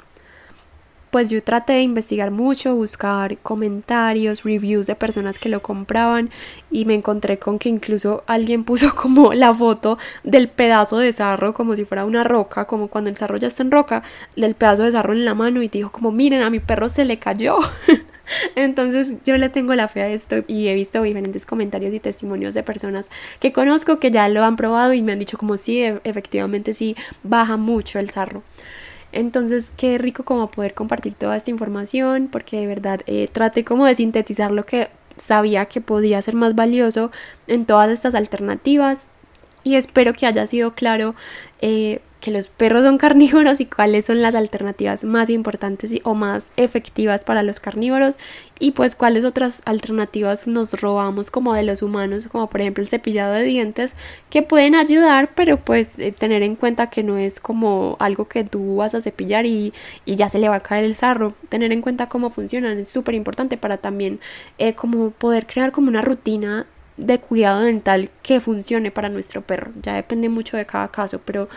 Pues 1.11 1.29
yo 1.29 1.41
traté 1.41 1.73
de 1.73 1.81
investigar 1.81 2.29
mucho, 2.29 2.75
buscar 2.75 3.37
comentarios, 3.37 4.43
reviews 4.43 4.85
de 4.85 4.95
personas 4.95 5.39
que 5.39 5.47
lo 5.47 5.61
compraban 5.61 6.29
y 6.69 6.83
me 6.83 6.93
encontré 6.93 7.39
con 7.39 7.57
que 7.57 7.69
incluso 7.69 8.25
alguien 8.27 8.63
puso 8.65 8.93
como 8.95 9.33
la 9.33 9.53
foto 9.53 9.97
del 10.25 10.49
pedazo 10.49 10.97
de 10.97 11.13
sarro 11.13 11.53
como 11.53 11.75
si 11.77 11.85
fuera 11.85 12.03
una 12.03 12.25
roca, 12.25 12.65
como 12.65 12.89
cuando 12.89 13.09
el 13.09 13.15
sarro 13.15 13.37
ya 13.37 13.47
está 13.47 13.63
en 13.63 13.71
roca, 13.71 14.03
del 14.35 14.55
pedazo 14.55 14.83
de 14.83 14.91
sarro 14.91 15.13
en 15.13 15.23
la 15.23 15.35
mano 15.35 15.61
y 15.61 15.69
dijo 15.69 15.89
como 15.89 16.11
miren 16.11 16.41
a 16.41 16.49
mi 16.49 16.59
perro 16.59 16.89
se 16.89 17.05
le 17.05 17.17
cayó. 17.17 17.59
Entonces 18.55 19.15
yo 19.25 19.37
le 19.37 19.49
tengo 19.49 19.73
la 19.75 19.87
fe 19.87 20.01
a 20.01 20.09
esto 20.09 20.43
y 20.47 20.67
he 20.67 20.73
visto 20.73 21.01
diferentes 21.01 21.45
comentarios 21.45 21.93
y 21.93 21.99
testimonios 21.99 22.53
de 22.53 22.63
personas 22.63 23.09
que 23.39 23.51
conozco 23.51 23.99
que 23.99 24.11
ya 24.11 24.27
lo 24.29 24.43
han 24.43 24.55
probado 24.55 24.93
y 24.93 25.01
me 25.01 25.11
han 25.11 25.19
dicho 25.19 25.37
como 25.37 25.57
sí, 25.57 25.81
e-, 25.81 26.01
efectivamente 26.03 26.73
sí, 26.73 26.95
baja 27.23 27.57
mucho 27.57 27.99
el 27.99 28.09
sarro. 28.09 28.43
Entonces, 29.11 29.71
qué 29.77 29.97
rico 29.97 30.23
como 30.25 30.51
poder 30.51 30.73
compartir 30.73 31.15
toda 31.15 31.37
esta 31.37 31.49
información, 31.49 32.27
porque 32.29 32.59
de 32.59 32.67
verdad 32.67 33.01
eh, 33.07 33.29
traté 33.31 33.63
como 33.63 33.85
de 33.85 33.95
sintetizar 33.95 34.51
lo 34.51 34.65
que 34.65 34.89
sabía 35.15 35.67
que 35.67 35.79
podía 35.79 36.21
ser 36.21 36.35
más 36.35 36.55
valioso 36.55 37.11
en 37.47 37.65
todas 37.65 37.89
estas 37.89 38.15
alternativas 38.15 39.07
y 39.63 39.75
espero 39.75 40.13
que 40.13 40.25
haya 40.25 40.45
sido 40.47 40.75
claro 40.75 41.15
eh, 41.61 42.01
que 42.25 42.31
los 42.31 42.47
perros 42.47 42.83
son 42.83 42.97
carnívoros 43.05 43.61
y 43.61 43.67
cuáles 43.67 44.05
son 44.05 44.23
las 44.23 44.33
alternativas 44.33 45.03
más 45.03 45.29
importantes 45.29 45.91
o 46.03 46.15
más 46.15 46.51
efectivas 46.57 47.23
para 47.23 47.43
los 47.43 47.59
carnívoros 47.59 48.17
y 48.59 48.71
pues 48.71 48.95
cuáles 48.95 49.23
otras 49.25 49.61
alternativas 49.65 50.47
nos 50.47 50.73
robamos 50.81 51.29
como 51.29 51.53
de 51.53 51.61
los 51.61 51.83
humanos 51.83 52.27
como 52.27 52.49
por 52.49 52.61
ejemplo 52.61 52.81
el 52.81 52.89
cepillado 52.89 53.33
de 53.33 53.43
dientes 53.43 53.93
que 54.31 54.41
pueden 54.41 54.73
ayudar 54.73 55.35
pero 55.35 55.57
pues 55.57 55.99
eh, 55.99 56.11
tener 56.11 56.41
en 56.41 56.55
cuenta 56.55 56.89
que 56.89 57.03
no 57.03 57.17
es 57.17 57.39
como 57.39 57.95
algo 57.99 58.27
que 58.27 58.43
tú 58.43 58.77
vas 58.77 58.95
a 58.95 59.01
cepillar 59.01 59.45
y, 59.45 59.73
ya 60.07 60.29
se 60.29 60.39
le 60.39 60.49
va 60.49 60.55
a 60.55 60.59
caer 60.61 60.85
el 60.85 60.95
sarro 60.95 61.35
tener 61.49 61.71
en 61.71 61.81
cuenta 61.81 62.09
cómo 62.09 62.31
funcionan 62.31 62.79
es 62.79 62.89
súper 62.89 63.13
importante 63.13 63.57
para 63.57 63.77
también 63.77 64.19
eh, 64.57 64.73
como 64.73 65.11
poder 65.11 65.45
crear 65.45 65.71
como 65.71 65.89
una 65.89 66.01
rutina 66.01 66.65
de 66.97 67.19
cuidado 67.19 67.61
dental 67.61 68.09
que 68.23 68.39
funcione 68.39 68.89
para 68.89 69.09
nuestro 69.09 69.41
perro. 69.41 69.71
Ya 69.81 69.95
depende 69.95 70.29
mucho 70.29 70.55
de 70.55 70.65
cada 70.65 70.87
caso, 70.87 71.19
pero 71.23 71.49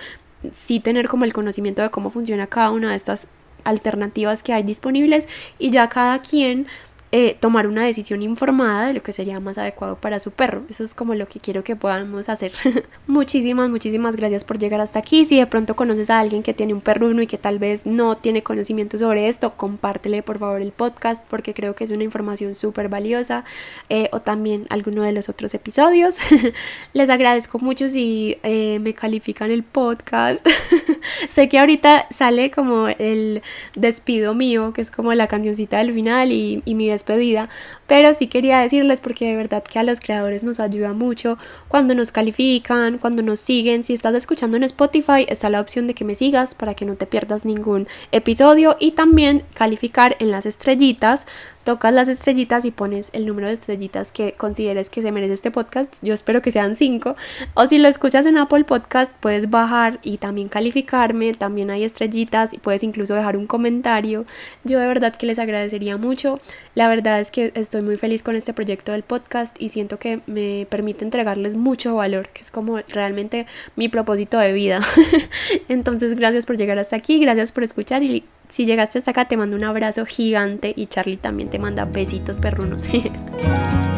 sí 0.53 0.81
tener 0.81 1.09
como 1.09 1.25
el 1.25 1.33
conocimiento 1.33 1.83
de 1.83 1.91
cómo 1.91 2.11
funciona 2.11 2.47
cada 2.47 2.71
una 2.71 2.91
de 2.91 2.97
estas 2.97 3.29
alternativas 3.65 4.43
que 4.43 4.53
hay 4.53 4.63
disponibles 4.63 5.27
y 5.59 5.71
ya 5.71 5.89
cada 5.89 6.21
quien 6.23 6.67
eh, 7.11 7.37
tomar 7.41 7.67
una 7.67 7.85
decisión 7.85 8.23
informada 8.23 8.89
de 8.89 8.95
lo 8.95 9.03
que 9.03 9.13
sería 9.13 9.41
más 9.41 9.57
adecuado 9.57 9.97
para 9.97 10.21
su 10.21 10.31
perro. 10.31 10.63
Eso 10.69 10.85
es 10.85 10.95
como 10.95 11.15
lo 11.15 11.27
que 11.27 11.41
quiero 11.41 11.65
que 11.65 11.75
podamos 11.77 12.29
hacer. 12.29 12.53
muchísimas, 13.07 13.71
muchísimas 13.71 14.17
gracias 14.17 14.45
por 14.45 14.59
llegar 14.59 14.81
hasta 14.81 14.99
aquí. 14.99 15.25
Si 15.25 15.39
de 15.39 15.47
pronto 15.47 15.75
conoces 15.75 16.11
a 16.11 16.21
alguien 16.21 16.43
que 16.43 16.55
tiene 16.55 16.75
un 16.75 16.81
perruno 16.81 17.23
y 17.23 17.27
que 17.27 17.39
tal 17.39 17.59
vez 17.59 17.87
no 17.87 18.17
tiene 18.17 18.43
conocimiento 18.43 18.99
sobre 18.99 19.29
esto, 19.29 19.55
compártele 19.57 20.23
por 20.23 20.39
favor 20.39 20.61
el 20.61 20.73
podcast 20.73 21.25
porque 21.29 21.55
creo 21.55 21.75
que 21.75 21.85
es 21.85 21.91
una 21.91 22.05
información 22.05 22.55
súper 22.55 22.89
valiosa 22.89 23.45
eh, 23.89 24.09
o 24.13 24.21
también 24.21 24.67
alguno 24.69 25.03
de 25.03 25.13
los 25.13 25.29
otros 25.29 25.55
episodios. 25.55 26.19
Les 26.93 27.09
agradezco 27.09 27.59
mucho 27.59 27.89
si 27.89 28.39
eh, 28.43 28.79
me 28.81 28.95
califican 28.95 29.51
el 29.51 29.63
podcast. 29.63 30.47
sé 31.29 31.49
que 31.49 31.59
ahorita 31.59 32.07
sale 32.11 32.51
como 32.51 32.89
el 32.89 33.43
despido 33.75 34.35
mío, 34.35 34.73
que 34.73 34.83
es 34.83 34.91
como 34.91 35.13
la 35.15 35.27
cancioncita 35.27 35.79
del 35.79 35.93
final 35.93 36.33
y, 36.33 36.63
y 36.65 36.75
mi 36.75 36.89
despedida, 36.89 37.49
pero 37.89 38.15
sí 38.15 38.29
quería 38.29 38.61
decirles 38.61 39.01
porque 39.01 39.27
de 39.27 39.37
verdad 39.37 39.65
que 39.65 39.81
a 39.81 39.83
los 39.83 40.01
creadores 40.01 40.45
nos 40.45 40.61
ayuda 40.61 40.93
mucho 40.93 41.39
cuando 41.67 41.97
nos 41.97 42.13
califican, 42.13 42.99
cuando 42.99 43.23
nos 43.23 43.41
siguen. 43.41 43.83
Si 43.83 43.95
estás 43.95 44.15
escuchando 44.15 44.57
en 44.57 44.63
Spotify, 44.63 45.27
está 45.27 45.51
la 45.51 45.61
opción 45.61 45.89
de 45.89 45.95
que 45.95 46.05
me 46.05 46.15
sigas 46.15 46.55
para 46.55 46.75
que 46.75 46.85
no 46.85 46.95
te 46.95 47.07
pierdas 47.07 47.45
ningún 47.45 47.89
episodio 48.13 48.77
y 48.79 48.93
también 48.93 49.43
calificar 49.55 50.17
en 50.21 50.31
las 50.31 50.47
estrellitas 50.47 51.27
tocas 51.69 51.93
las 51.93 52.09
estrellitas 52.09 52.65
y 52.65 52.71
pones 52.71 53.11
el 53.13 53.27
número 53.27 53.47
de 53.47 53.53
estrellitas 53.53 54.11
que 54.11 54.33
consideres 54.33 54.89
que 54.89 55.03
se 55.03 55.13
merece 55.13 55.35
este 55.35 55.51
podcast. 55.51 56.03
Yo 56.03 56.15
espero 56.15 56.41
que 56.41 56.51
sean 56.51 56.75
cinco. 56.75 57.15
O 57.53 57.67
si 57.67 57.77
lo 57.77 57.89
escuchas 57.89 58.25
en 58.25 58.39
Apple 58.39 58.65
Podcast, 58.65 59.15
puedes 59.21 59.51
bajar 59.51 59.99
y 60.03 60.17
también 60.17 60.49
calificarme. 60.49 61.35
También 61.35 61.71
hay 61.71 61.85
estrellitas 61.85 62.55
y 62.55 62.59
puedes 62.59 62.83
incluso 62.83 63.15
dejar 63.15 63.37
un 63.37 63.47
comentario. 63.47 64.25
Yo 64.65 64.81
de 64.81 64.87
verdad 64.87 65.15
que 65.15 65.27
les 65.27 65.39
agradecería 65.39 65.99
mucho. 65.99 66.41
La 66.79 66.87
verdad 66.87 67.19
es 67.19 67.33
que 67.33 67.51
estoy 67.57 67.83
muy 67.83 67.97
feliz 67.97 68.23
con 68.23 68.37
este 68.37 68.53
proyecto 68.53 68.93
del 68.93 69.03
podcast 69.03 69.61
y 69.61 69.71
siento 69.71 69.99
que 69.99 70.21
me 70.29 70.65
permite 70.71 71.05
entregarles 71.05 71.57
mucho 71.57 71.97
valor, 71.97 72.29
que 72.29 72.43
es 72.43 72.53
como 72.53 72.79
realmente 72.87 73.49
mi 73.75 73.89
propósito 73.89 74.39
de 74.39 74.53
vida. 74.53 74.81
Entonces, 75.69 76.15
gracias 76.15 76.47
por 76.47 76.57
llegar 76.57 76.79
hasta 76.79 76.95
aquí, 76.95 77.19
gracias 77.19 77.51
por 77.51 77.65
escuchar 77.65 78.05
y 78.05 78.23
si 78.49 78.65
llegaste 78.65 78.99
hasta 78.99 79.11
acá 79.11 79.25
te 79.25 79.37
mando 79.37 79.57
un 79.57 79.65
abrazo 79.65 80.07
gigante 80.07 80.73
y 80.77 80.87
Charlie 80.87 81.17
también 81.17 81.51
te 81.51 81.59
manda 81.59 81.85
besitos 81.85 82.37
perrunos. 82.37 82.87